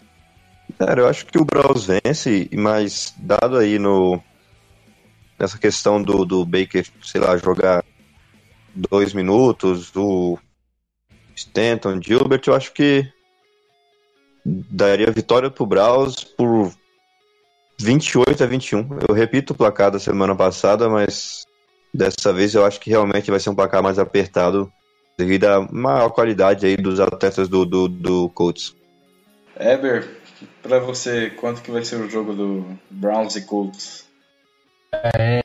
Cara, 0.78 1.02
eu 1.02 1.08
acho 1.08 1.26
que 1.26 1.38
o 1.38 1.44
Browns 1.44 1.86
vence, 1.86 2.48
mas 2.52 3.14
dado 3.18 3.56
aí 3.56 3.78
no 3.78 4.20
nessa 5.38 5.58
questão 5.58 6.02
do, 6.02 6.24
do 6.24 6.44
Baker, 6.44 6.86
sei 7.02 7.20
lá, 7.20 7.36
jogar 7.36 7.84
dois 8.74 9.12
minutos, 9.12 9.90
do 9.90 10.38
Stanton, 11.34 12.00
Gilbert, 12.00 12.42
eu 12.46 12.54
acho 12.54 12.72
que 12.72 13.06
daria 14.44 15.10
vitória 15.10 15.50
pro 15.50 15.66
Browns 15.66 16.22
por 16.22 16.72
28 17.80 18.44
a 18.44 18.46
21. 18.46 18.88
Eu 19.08 19.14
repito 19.14 19.52
o 19.52 19.56
placar 19.56 19.90
da 19.90 19.98
semana 19.98 20.34
passada, 20.34 20.88
mas 20.88 21.44
dessa 21.92 22.32
vez 22.32 22.54
eu 22.54 22.64
acho 22.64 22.80
que 22.80 22.90
realmente 22.90 23.30
vai 23.30 23.40
ser 23.40 23.50
um 23.50 23.54
placar 23.54 23.82
mais 23.82 23.98
apertado 23.98 24.70
devido 25.16 25.44
à 25.44 25.60
maior 25.70 26.10
qualidade 26.10 26.66
aí 26.66 26.76
dos 26.76 27.00
atletas 27.00 27.48
do, 27.48 27.64
do, 27.64 27.88
do 27.88 28.28
Colts. 28.30 28.74
Eber, 29.58 30.23
para 30.62 30.78
você, 30.78 31.30
quanto 31.30 31.62
que 31.62 31.70
vai 31.70 31.84
ser 31.84 31.96
o 31.96 32.08
jogo 32.08 32.32
do 32.32 32.66
Browns 32.90 33.36
e 33.36 33.42
Colts? 33.42 34.06
É... 35.18 35.42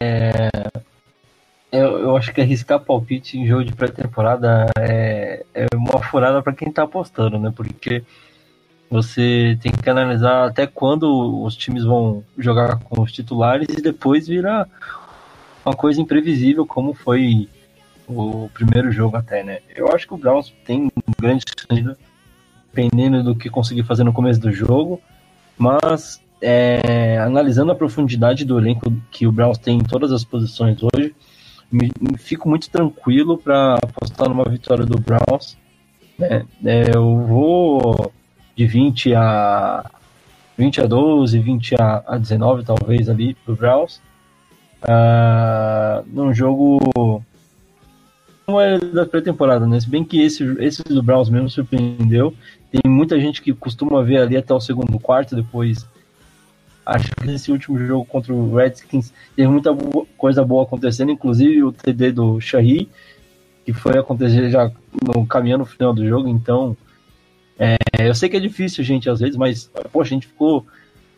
Eu, 1.71 1.99
eu 1.99 2.17
acho 2.17 2.33
que 2.33 2.41
arriscar 2.41 2.79
palpite 2.79 3.37
em 3.37 3.47
jogo 3.47 3.63
de 3.63 3.73
pré-temporada 3.73 4.65
é, 4.79 5.45
é 5.53 5.67
uma 5.75 6.01
furada 6.01 6.41
para 6.41 6.53
quem 6.53 6.71
tá 6.71 6.83
apostando, 6.83 7.37
né? 7.37 7.53
Porque 7.55 8.03
você 8.89 9.57
tem 9.61 9.71
que 9.71 9.89
analisar 9.89 10.47
até 10.47 10.65
quando 10.65 11.43
os 11.43 11.55
times 11.55 11.83
vão 11.83 12.23
jogar 12.37 12.79
com 12.79 13.01
os 13.03 13.11
titulares 13.11 13.67
e 13.69 13.81
depois 13.81 14.27
virar 14.27 14.67
uma 15.63 15.75
coisa 15.75 16.01
imprevisível 16.01 16.65
como 16.65 16.93
foi 16.93 17.47
o 18.07 18.49
primeiro 18.51 18.91
jogo 18.91 19.15
até, 19.15 19.43
né? 19.43 19.59
Eu 19.75 19.93
acho 19.93 20.07
que 20.07 20.13
o 20.15 20.17
Browns 20.17 20.51
tem 20.65 20.91
grande 21.19 21.43
chance, 21.47 21.95
dependendo 22.73 23.23
do 23.23 23.35
que 23.35 23.49
conseguir 23.49 23.83
fazer 23.83 24.03
no 24.03 24.13
começo 24.13 24.39
do 24.39 24.51
jogo, 24.51 25.01
mas 25.57 26.21
é, 26.41 27.17
analisando 27.17 27.71
a 27.71 27.75
profundidade 27.75 28.45
do 28.45 28.57
elenco 28.57 28.93
que 29.11 29.27
o 29.27 29.31
Browns 29.31 29.57
tem 29.57 29.77
em 29.77 29.83
todas 29.83 30.11
as 30.11 30.23
posições 30.23 30.77
hoje, 30.81 31.13
me, 31.71 31.91
me 31.99 32.17
fico 32.17 32.47
muito 32.47 32.69
tranquilo 32.69 33.37
para 33.37 33.75
apostar 33.75 34.29
numa 34.29 34.45
vitória 34.45 34.85
do 34.85 34.99
Browns. 34.99 35.57
Né? 36.17 36.45
É, 36.65 36.95
eu 36.95 37.25
vou 37.25 38.11
de 38.55 38.65
20 38.65 39.13
a 39.15 39.89
20 40.57 40.81
a 40.81 40.85
12, 40.85 41.39
20 41.39 41.75
a, 41.75 42.03
a 42.05 42.17
19 42.17 42.63
talvez 42.63 43.09
ali 43.09 43.33
pro 43.33 43.55
Browns. 43.55 44.01
Uh, 44.81 46.05
num 46.07 46.33
jogo 46.33 47.23
não 48.49 48.59
é 48.59 48.79
da 48.79 49.05
pré-temporada, 49.05 49.67
né? 49.67 49.79
Se 49.79 49.89
bem 49.89 50.03
que 50.03 50.21
esse, 50.21 50.43
esse 50.59 50.83
do 50.83 51.03
Browns 51.03 51.29
mesmo 51.29 51.49
surpreendeu. 51.49 52.33
Tem 52.71 52.91
muita 52.91 53.19
gente 53.19 53.41
que 53.41 53.53
costuma 53.53 54.03
ver 54.03 54.17
ali 54.17 54.37
até 54.37 54.53
o 54.53 54.59
segundo 54.59 54.99
quarto, 54.99 55.35
depois 55.35 55.87
Acho 56.89 57.11
que 57.15 57.27
nesse 57.27 57.51
último 57.51 57.77
jogo 57.77 58.03
contra 58.03 58.33
o 58.33 58.55
Redskins 58.55 59.13
teve 59.35 59.47
muita 59.47 59.69
coisa 60.17 60.43
boa 60.43 60.63
acontecendo, 60.63 61.11
inclusive 61.11 61.63
o 61.63 61.71
TD 61.71 62.11
do 62.11 62.41
Shahi, 62.41 62.89
que 63.63 63.71
foi 63.71 63.95
acontecer 63.99 64.49
já 64.49 64.71
no 65.05 65.27
caminhando 65.27 65.59
no 65.59 65.65
final 65.67 65.93
do 65.93 66.07
jogo, 66.07 66.27
então 66.27 66.75
é, 67.59 67.77
eu 67.99 68.15
sei 68.15 68.27
que 68.27 68.37
é 68.37 68.39
difícil, 68.39 68.83
gente, 68.83 69.07
às 69.07 69.19
vezes, 69.19 69.35
mas 69.35 69.69
poxa, 69.91 70.15
a 70.15 70.15
gente 70.15 70.25
ficou 70.25 70.65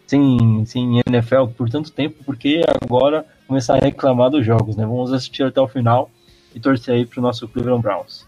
sem, 0.05 0.65
sem 0.65 0.99
NFL 1.07 1.45
por 1.55 1.69
tanto 1.69 1.89
tempo, 1.89 2.21
porque 2.25 2.61
agora 2.83 3.25
começar 3.47 3.75
a 3.75 3.79
reclamar 3.79 4.29
dos 4.29 4.45
jogos, 4.45 4.75
né? 4.75 4.85
Vamos 4.85 5.13
assistir 5.13 5.43
até 5.43 5.61
o 5.61 5.69
final 5.69 6.11
e 6.53 6.59
torcer 6.59 6.95
aí 6.95 7.05
pro 7.05 7.21
nosso 7.21 7.47
Cleveland 7.47 7.81
Browns. 7.81 8.25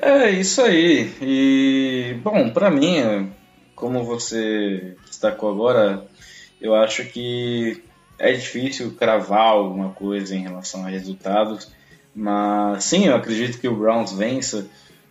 É 0.00 0.30
isso 0.30 0.60
aí. 0.60 1.12
E 1.20 2.16
bom, 2.22 2.50
para 2.50 2.70
mim, 2.70 3.32
como 3.74 4.04
você 4.04 4.96
destacou 5.06 5.50
agora, 5.50 6.04
eu 6.60 6.74
acho 6.74 7.04
que 7.06 7.82
é 8.18 8.32
difícil 8.32 8.94
cravar 8.94 9.52
alguma 9.52 9.90
coisa 9.90 10.34
em 10.34 10.42
relação 10.42 10.84
a 10.84 10.88
resultados, 10.88 11.72
mas 12.14 12.84
sim, 12.84 13.06
eu 13.06 13.16
acredito 13.16 13.58
que 13.58 13.68
o 13.68 13.76
Browns 13.76 14.12
vença 14.12 14.68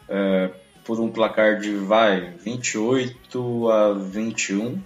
é, 0.07 0.49
por 0.83 0.99
um 0.99 1.09
placar 1.09 1.59
de 1.59 1.75
vai 1.75 2.31
28 2.43 3.69
a 3.69 3.93
21 3.93 4.81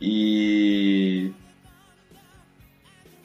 e 0.00 1.32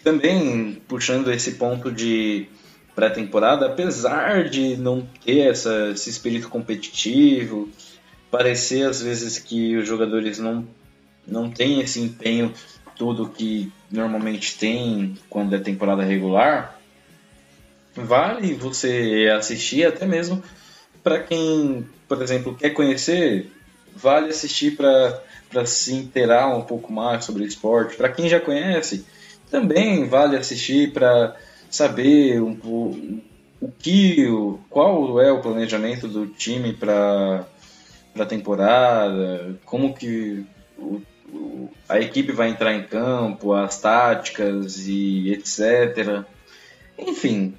também 0.04 0.82
puxando 0.88 1.32
esse 1.32 1.54
ponto 1.54 1.92
de 1.92 2.48
pré-temporada, 2.96 3.68
apesar 3.68 4.50
de 4.50 4.76
não 4.76 5.08
ter 5.24 5.50
essa, 5.50 5.90
esse 5.90 6.10
espírito 6.10 6.50
competitivo, 6.50 7.70
parecer 8.30 8.88
às 8.88 9.02
vezes 9.02 9.40
que 9.40 9.76
os 9.78 9.88
jogadores 9.88 10.40
não, 10.40 10.68
não 11.28 11.50
têm 11.50 11.82
esse 11.82 12.00
empenho 12.00 12.54
todo 12.98 13.30
que 13.30 13.72
normalmente 13.90 14.58
tem 14.58 15.18
quando 15.30 15.56
é 15.56 15.60
temporada 15.60 16.04
regular, 16.04 16.80
vale 17.96 18.54
você 18.54 19.32
assistir 19.36 19.86
até 19.86 20.06
mesmo 20.06 20.44
para 21.04 21.20
quem, 21.20 21.86
por 22.08 22.22
exemplo, 22.22 22.56
quer 22.56 22.72
conhecer, 22.72 23.52
vale 23.96 24.30
assistir 24.30 24.78
para 24.78 25.66
se 25.66 25.94
inteirar 25.94 26.56
um 26.56 26.62
pouco 26.62 26.92
mais 26.92 27.26
sobre 27.26 27.44
o 27.44 27.48
esporte. 27.48 27.96
Para 27.96 28.10
quem 28.10 28.30
já 28.30 28.40
conhece, 28.40 29.06
também 29.52 30.08
vale 30.08 30.38
assistir 30.38 30.94
para 30.94 31.36
saber 31.70 32.42
um, 32.42 32.58
o, 32.64 33.22
o 33.60 33.72
que, 33.78 34.26
qual 34.70 35.22
é 35.22 35.32
o 35.32 35.42
planejamento 35.42 36.08
do 36.08 36.26
time 36.26 36.74
para 36.74 37.46
a 38.18 38.26
temporada, 38.26 39.60
como 39.66 39.94
que 39.94 40.46
o, 40.78 41.02
o, 41.28 41.70
a 41.88 42.00
equipe 42.00 42.32
vai 42.32 42.50
entrar 42.50 42.74
em 42.74 42.84
campo, 42.84 43.54
as 43.54 43.80
táticas 43.80 44.88
e 44.88 45.34
etc. 45.34 46.24
Enfim, 46.98 47.54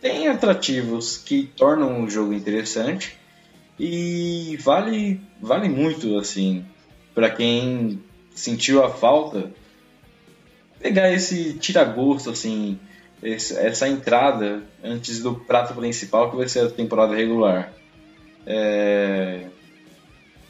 tem 0.00 0.28
atrativos 0.28 1.16
que 1.16 1.50
tornam 1.56 2.04
o 2.04 2.10
jogo 2.10 2.34
interessante 2.34 3.16
e 3.78 4.56
vale 4.60 5.20
vale 5.40 5.68
muito 5.68 6.16
assim 6.18 6.64
para 7.14 7.28
quem 7.28 8.02
sentiu 8.34 8.82
a 8.82 8.90
falta 8.90 9.50
pegar 10.80 11.12
esse 11.12 11.54
tira-gosto 11.54 12.30
assim 12.30 12.78
esse, 13.22 13.56
essa 13.58 13.88
entrada 13.88 14.62
antes 14.82 15.22
do 15.22 15.34
prato 15.34 15.74
principal 15.74 16.30
que 16.30 16.36
vai 16.36 16.48
ser 16.48 16.60
a 16.60 16.70
temporada 16.70 17.14
regular 17.14 17.72
é, 18.46 19.48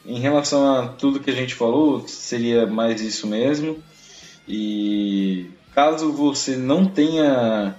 em 0.05 0.21
relação 0.21 0.79
a 0.79 0.89
tudo 0.89 1.19
que 1.19 1.31
a 1.31 1.35
gente 1.35 1.55
falou, 1.55 2.07
seria 2.07 2.67
mais 2.67 3.01
isso 3.01 3.27
mesmo. 3.27 3.83
E 4.47 5.51
caso 5.75 6.13
você 6.13 6.57
não 6.57 6.87
tenha 6.87 7.75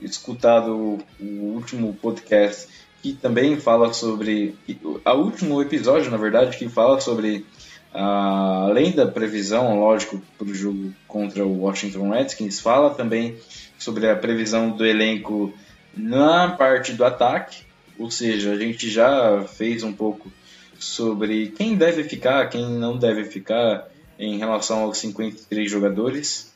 escutado 0.00 0.98
o 1.18 1.24
último 1.24 1.94
podcast 1.94 2.68
que 3.02 3.12
também 3.12 3.58
fala 3.58 3.92
sobre 3.92 4.54
o 4.84 5.10
último 5.12 5.60
episódio, 5.60 6.10
na 6.10 6.16
verdade, 6.16 6.56
que 6.56 6.68
fala 6.68 7.00
sobre 7.00 7.44
além 7.92 8.92
da 8.92 9.06
previsão, 9.06 9.78
lógico, 9.78 10.20
para 10.38 10.46
o 10.46 10.54
jogo 10.54 10.92
contra 11.08 11.44
o 11.44 11.62
Washington 11.62 12.10
Redskins, 12.10 12.60
fala 12.60 12.90
também 12.90 13.36
sobre 13.78 14.08
a 14.08 14.16
previsão 14.16 14.70
do 14.70 14.84
elenco 14.84 15.52
na 15.96 16.50
parte 16.50 16.92
do 16.92 17.04
ataque, 17.04 17.64
ou 17.98 18.10
seja, 18.10 18.52
a 18.52 18.58
gente 18.58 18.90
já 18.90 19.42
fez 19.44 19.82
um 19.82 19.92
pouco 19.92 20.30
sobre 20.78 21.48
quem 21.48 21.74
deve 21.74 22.04
ficar, 22.04 22.48
quem 22.50 22.68
não 22.68 22.98
deve 22.98 23.24
ficar 23.24 23.88
em 24.18 24.38
relação 24.38 24.80
aos 24.80 24.98
53 24.98 25.70
jogadores. 25.70 26.54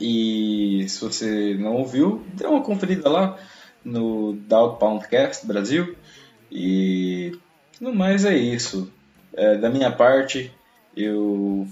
E 0.00 0.84
se 0.88 1.00
você 1.00 1.56
não 1.58 1.74
ouviu, 1.76 2.24
dê 2.34 2.46
uma 2.46 2.62
conferida 2.62 3.08
lá 3.08 3.38
no 3.84 4.32
Doubt 4.32 4.78
Poundcast 4.78 5.46
Brasil. 5.46 5.96
E 6.50 7.36
no 7.80 7.94
mais 7.94 8.24
é 8.24 8.36
isso. 8.36 8.92
É, 9.36 9.56
da 9.56 9.68
minha 9.68 9.90
parte, 9.90 10.52
eu 10.96 11.66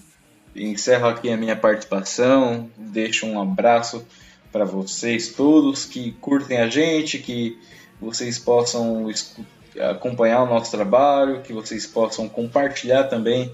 encerro 0.54 1.06
aqui 1.06 1.30
a 1.30 1.36
minha 1.36 1.56
participação. 1.56 2.70
Deixo 2.76 3.26
um 3.26 3.40
abraço 3.40 4.06
para 4.50 4.64
vocês 4.64 5.28
todos 5.28 5.84
que 5.84 6.12
curtem 6.20 6.58
a 6.58 6.68
gente, 6.68 7.18
que 7.18 7.58
vocês 8.00 8.38
possam 8.38 9.06
acompanhar 9.90 10.42
o 10.42 10.46
nosso 10.46 10.70
trabalho, 10.70 11.40
que 11.42 11.52
vocês 11.52 11.86
possam 11.86 12.28
compartilhar 12.28 13.04
também 13.04 13.50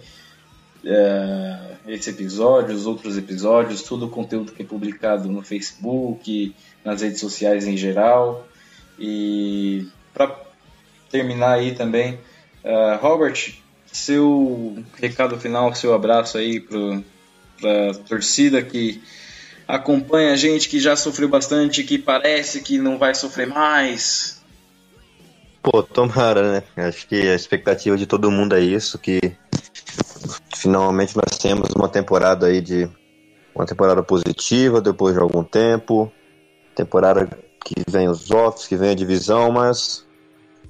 é, 0.84 1.76
esse 1.86 2.10
episódio, 2.10 2.74
os 2.74 2.86
outros 2.86 3.16
episódios, 3.16 3.82
todo 3.82 4.06
o 4.06 4.10
conteúdo 4.10 4.52
que 4.52 4.62
é 4.62 4.66
publicado 4.66 5.28
no 5.28 5.42
Facebook, 5.42 6.54
nas 6.84 7.02
redes 7.02 7.20
sociais 7.20 7.66
em 7.66 7.76
geral. 7.76 8.46
E 8.98 9.86
para 10.12 10.34
terminar 11.10 11.52
aí 11.52 11.74
também, 11.74 12.14
uh, 12.64 12.98
Robert, 13.00 13.54
seu 13.92 14.82
recado 15.00 15.38
final, 15.38 15.74
seu 15.74 15.94
abraço 15.94 16.38
aí 16.38 16.60
para 16.60 17.90
a 17.90 17.94
torcida 18.08 18.62
que 18.62 19.02
acompanha 19.66 20.32
a 20.32 20.36
gente, 20.36 20.68
que 20.68 20.80
já 20.80 20.96
sofreu 20.96 21.28
bastante, 21.28 21.84
que 21.84 21.98
parece 21.98 22.60
que 22.62 22.78
não 22.78 22.98
vai 22.98 23.14
sofrer 23.14 23.46
mais. 23.46 24.40
Pô, 25.62 25.82
tomara, 25.82 26.52
né? 26.52 26.86
Acho 26.88 27.06
que 27.06 27.28
a 27.28 27.34
expectativa 27.34 27.96
de 27.96 28.06
todo 28.06 28.30
mundo 28.30 28.54
é 28.54 28.60
isso, 28.60 28.98
que 28.98 29.20
finalmente 30.56 31.16
nós 31.16 31.36
temos 31.36 31.68
uma 31.76 31.88
temporada 31.88 32.46
aí 32.46 32.60
de 32.60 32.88
uma 33.54 33.66
temporada 33.66 34.02
positiva 34.02 34.80
depois 34.80 35.14
de 35.14 35.20
algum 35.20 35.44
tempo, 35.44 36.10
temporada 36.74 37.28
que 37.64 37.74
vem 37.90 38.08
os 38.08 38.30
offs, 38.30 38.66
que 38.66 38.76
vem 38.76 38.90
a 38.90 38.94
divisão, 38.94 39.50
mas 39.50 40.06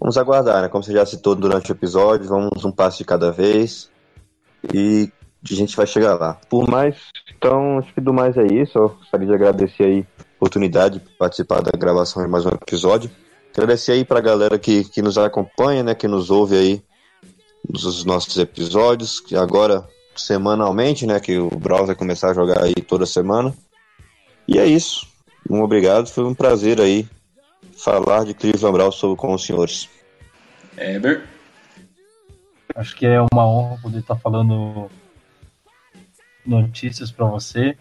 vamos 0.01 0.17
aguardar, 0.17 0.63
né? 0.63 0.69
Como 0.69 0.83
você 0.83 0.93
já 0.93 1.05
citou 1.05 1.35
durante 1.35 1.71
o 1.71 1.75
episódio, 1.75 2.29
vamos 2.29 2.65
um 2.65 2.73
passo 2.73 2.99
de 2.99 3.05
cada 3.05 3.31
vez 3.31 3.91
e 4.73 5.11
a 5.51 5.55
gente 5.55 5.77
vai 5.77 5.87
chegar 5.87 6.15
lá. 6.15 6.39
Por 6.49 6.69
mais, 6.69 6.97
então, 7.37 7.79
acho 7.79 7.93
que 7.95 8.01
do 8.01 8.13
mais 8.13 8.37
é 8.37 8.47
isso. 8.47 8.79
Eu 8.79 8.89
gostaria 8.89 9.27
de 9.27 9.35
agradecer 9.35 9.85
aí 9.85 10.07
a 10.19 10.23
oportunidade 10.37 10.99
de 10.99 11.11
participar 11.17 11.63
da 11.63 11.71
gravação 11.77 12.23
de 12.23 12.29
mais 12.29 12.45
um 12.45 12.51
episódio. 12.51 13.11
Agradecer 13.53 13.93
aí 13.93 14.05
pra 14.05 14.21
galera 14.21 14.59
que, 14.59 14.85
que 14.85 15.03
nos 15.03 15.19
acompanha, 15.19 15.83
né? 15.83 15.95
Que 15.95 16.07
nos 16.07 16.31
ouve 16.31 16.57
aí 16.57 16.83
dos 17.69 18.05
nossos 18.05 18.37
episódios, 18.39 19.21
que 19.21 19.37
agora 19.37 19.85
semanalmente, 20.17 21.07
né? 21.07 21.19
Que 21.19 21.39
o 21.39 21.51
Brawl 21.51 21.87
vai 21.87 21.95
começar 21.95 22.31
a 22.31 22.35
jogar 22.35 22.63
aí 22.63 22.75
toda 22.75 23.07
semana. 23.07 23.55
E 24.47 24.59
é 24.59 24.67
isso. 24.67 25.07
Um 25.49 25.63
obrigado, 25.63 26.09
foi 26.09 26.25
um 26.25 26.35
prazer 26.35 26.81
aí 26.81 27.09
falar 27.79 28.25
de 28.25 28.35
Cleveland 28.35 28.73
Browns 28.73 29.01
com 29.17 29.35
os 29.35 29.45
senhores. 29.45 29.89
Eber? 30.77 31.25
Acho 32.75 32.95
que 32.95 33.07
é 33.07 33.21
uma 33.33 33.47
honra 33.47 33.79
poder 33.81 33.99
estar 33.99 34.17
falando 34.17 34.91
notícias 36.45 37.11
para 37.11 37.27
você, 37.27 37.77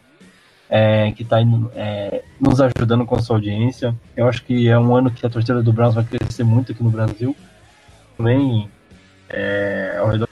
é, 0.70 1.12
que 1.12 1.24
está 1.24 1.38
é, 1.76 2.24
nos 2.40 2.60
ajudando 2.62 3.06
com 3.06 3.16
a 3.16 3.22
sua 3.22 3.38
audiência. 3.38 3.96
Eu 4.16 4.28
acho 4.28 4.44
que 4.44 4.68
é 4.68 4.78
um 4.78 4.96
ano 4.96 5.12
que 5.12 5.26
a 5.26 5.30
torcida 5.30 5.62
do 5.62 5.74
Browns 5.74 5.96
vai 5.96 6.04
crescer 6.04 6.44
muito 6.44 6.72
aqui 6.72 6.84
no 6.84 6.90
Brasil. 6.90 7.36
Também 8.18 8.70
é, 9.30 9.98
ao 10.00 10.10
redor 10.10 10.28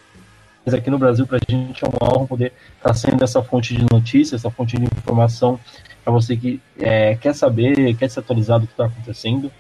mas 0.66 0.74
aqui 0.74 0.90
no 0.90 0.98
Brasil, 0.98 1.28
para 1.28 1.38
a 1.38 1.52
gente 1.52 1.86
é 1.86 1.88
uma 1.88 2.12
honra 2.12 2.28
poder 2.28 2.54
estar 2.78 2.90
tá 2.90 2.94
sendo 2.94 3.24
essa 3.24 3.42
fonte 3.44 3.76
de 3.76 3.86
notícias, 3.92 4.42
essa 4.42 4.50
fonte 4.50 4.78
de 4.78 4.86
informação 4.86 5.60
para 6.06 6.14
você 6.14 6.38
que 6.38 6.62
é, 6.78 7.16
quer 7.16 7.34
saber, 7.34 7.96
quer 7.98 8.08
se 8.10 8.20
atualizar 8.20 8.60
do 8.60 8.68
que 8.68 8.74
está 8.74 8.86
acontecendo, 8.86 9.52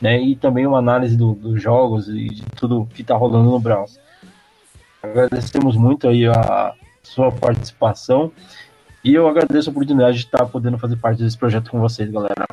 né? 0.00 0.22
E 0.22 0.36
também 0.36 0.64
uma 0.64 0.78
análise 0.78 1.16
do, 1.16 1.34
dos 1.34 1.60
jogos 1.60 2.08
e 2.08 2.28
de 2.28 2.42
tudo 2.56 2.88
que 2.94 3.02
está 3.02 3.16
rolando 3.16 3.50
no 3.50 3.58
Browns. 3.58 3.98
Agradecemos 5.02 5.76
muito 5.76 6.06
aí 6.06 6.26
a 6.26 6.74
sua 7.02 7.32
participação 7.32 8.30
e 9.02 9.12
eu 9.14 9.26
agradeço 9.26 9.68
a 9.68 9.72
oportunidade 9.72 10.18
de 10.18 10.24
estar 10.26 10.38
tá 10.38 10.46
podendo 10.46 10.78
fazer 10.78 10.96
parte 10.96 11.22
desse 11.22 11.36
projeto 11.36 11.72
com 11.72 11.80
vocês, 11.80 12.08
galera. 12.08 12.46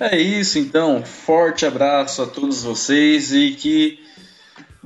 É 0.00 0.18
isso, 0.18 0.58
então. 0.58 1.02
Forte 1.04 1.66
abraço 1.66 2.22
a 2.22 2.26
todos 2.26 2.62
vocês 2.62 3.32
e 3.34 3.50
que 3.50 3.98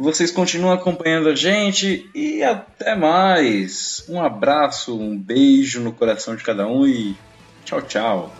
vocês 0.00 0.30
continuem 0.30 0.72
acompanhando 0.72 1.28
a 1.28 1.34
gente 1.34 2.08
e 2.14 2.42
até 2.42 2.94
mais. 2.94 4.02
Um 4.08 4.22
abraço, 4.22 4.98
um 4.98 5.16
beijo 5.16 5.80
no 5.80 5.92
coração 5.92 6.34
de 6.34 6.42
cada 6.42 6.66
um 6.66 6.86
e 6.86 7.14
tchau, 7.66 7.82
tchau. 7.82 8.39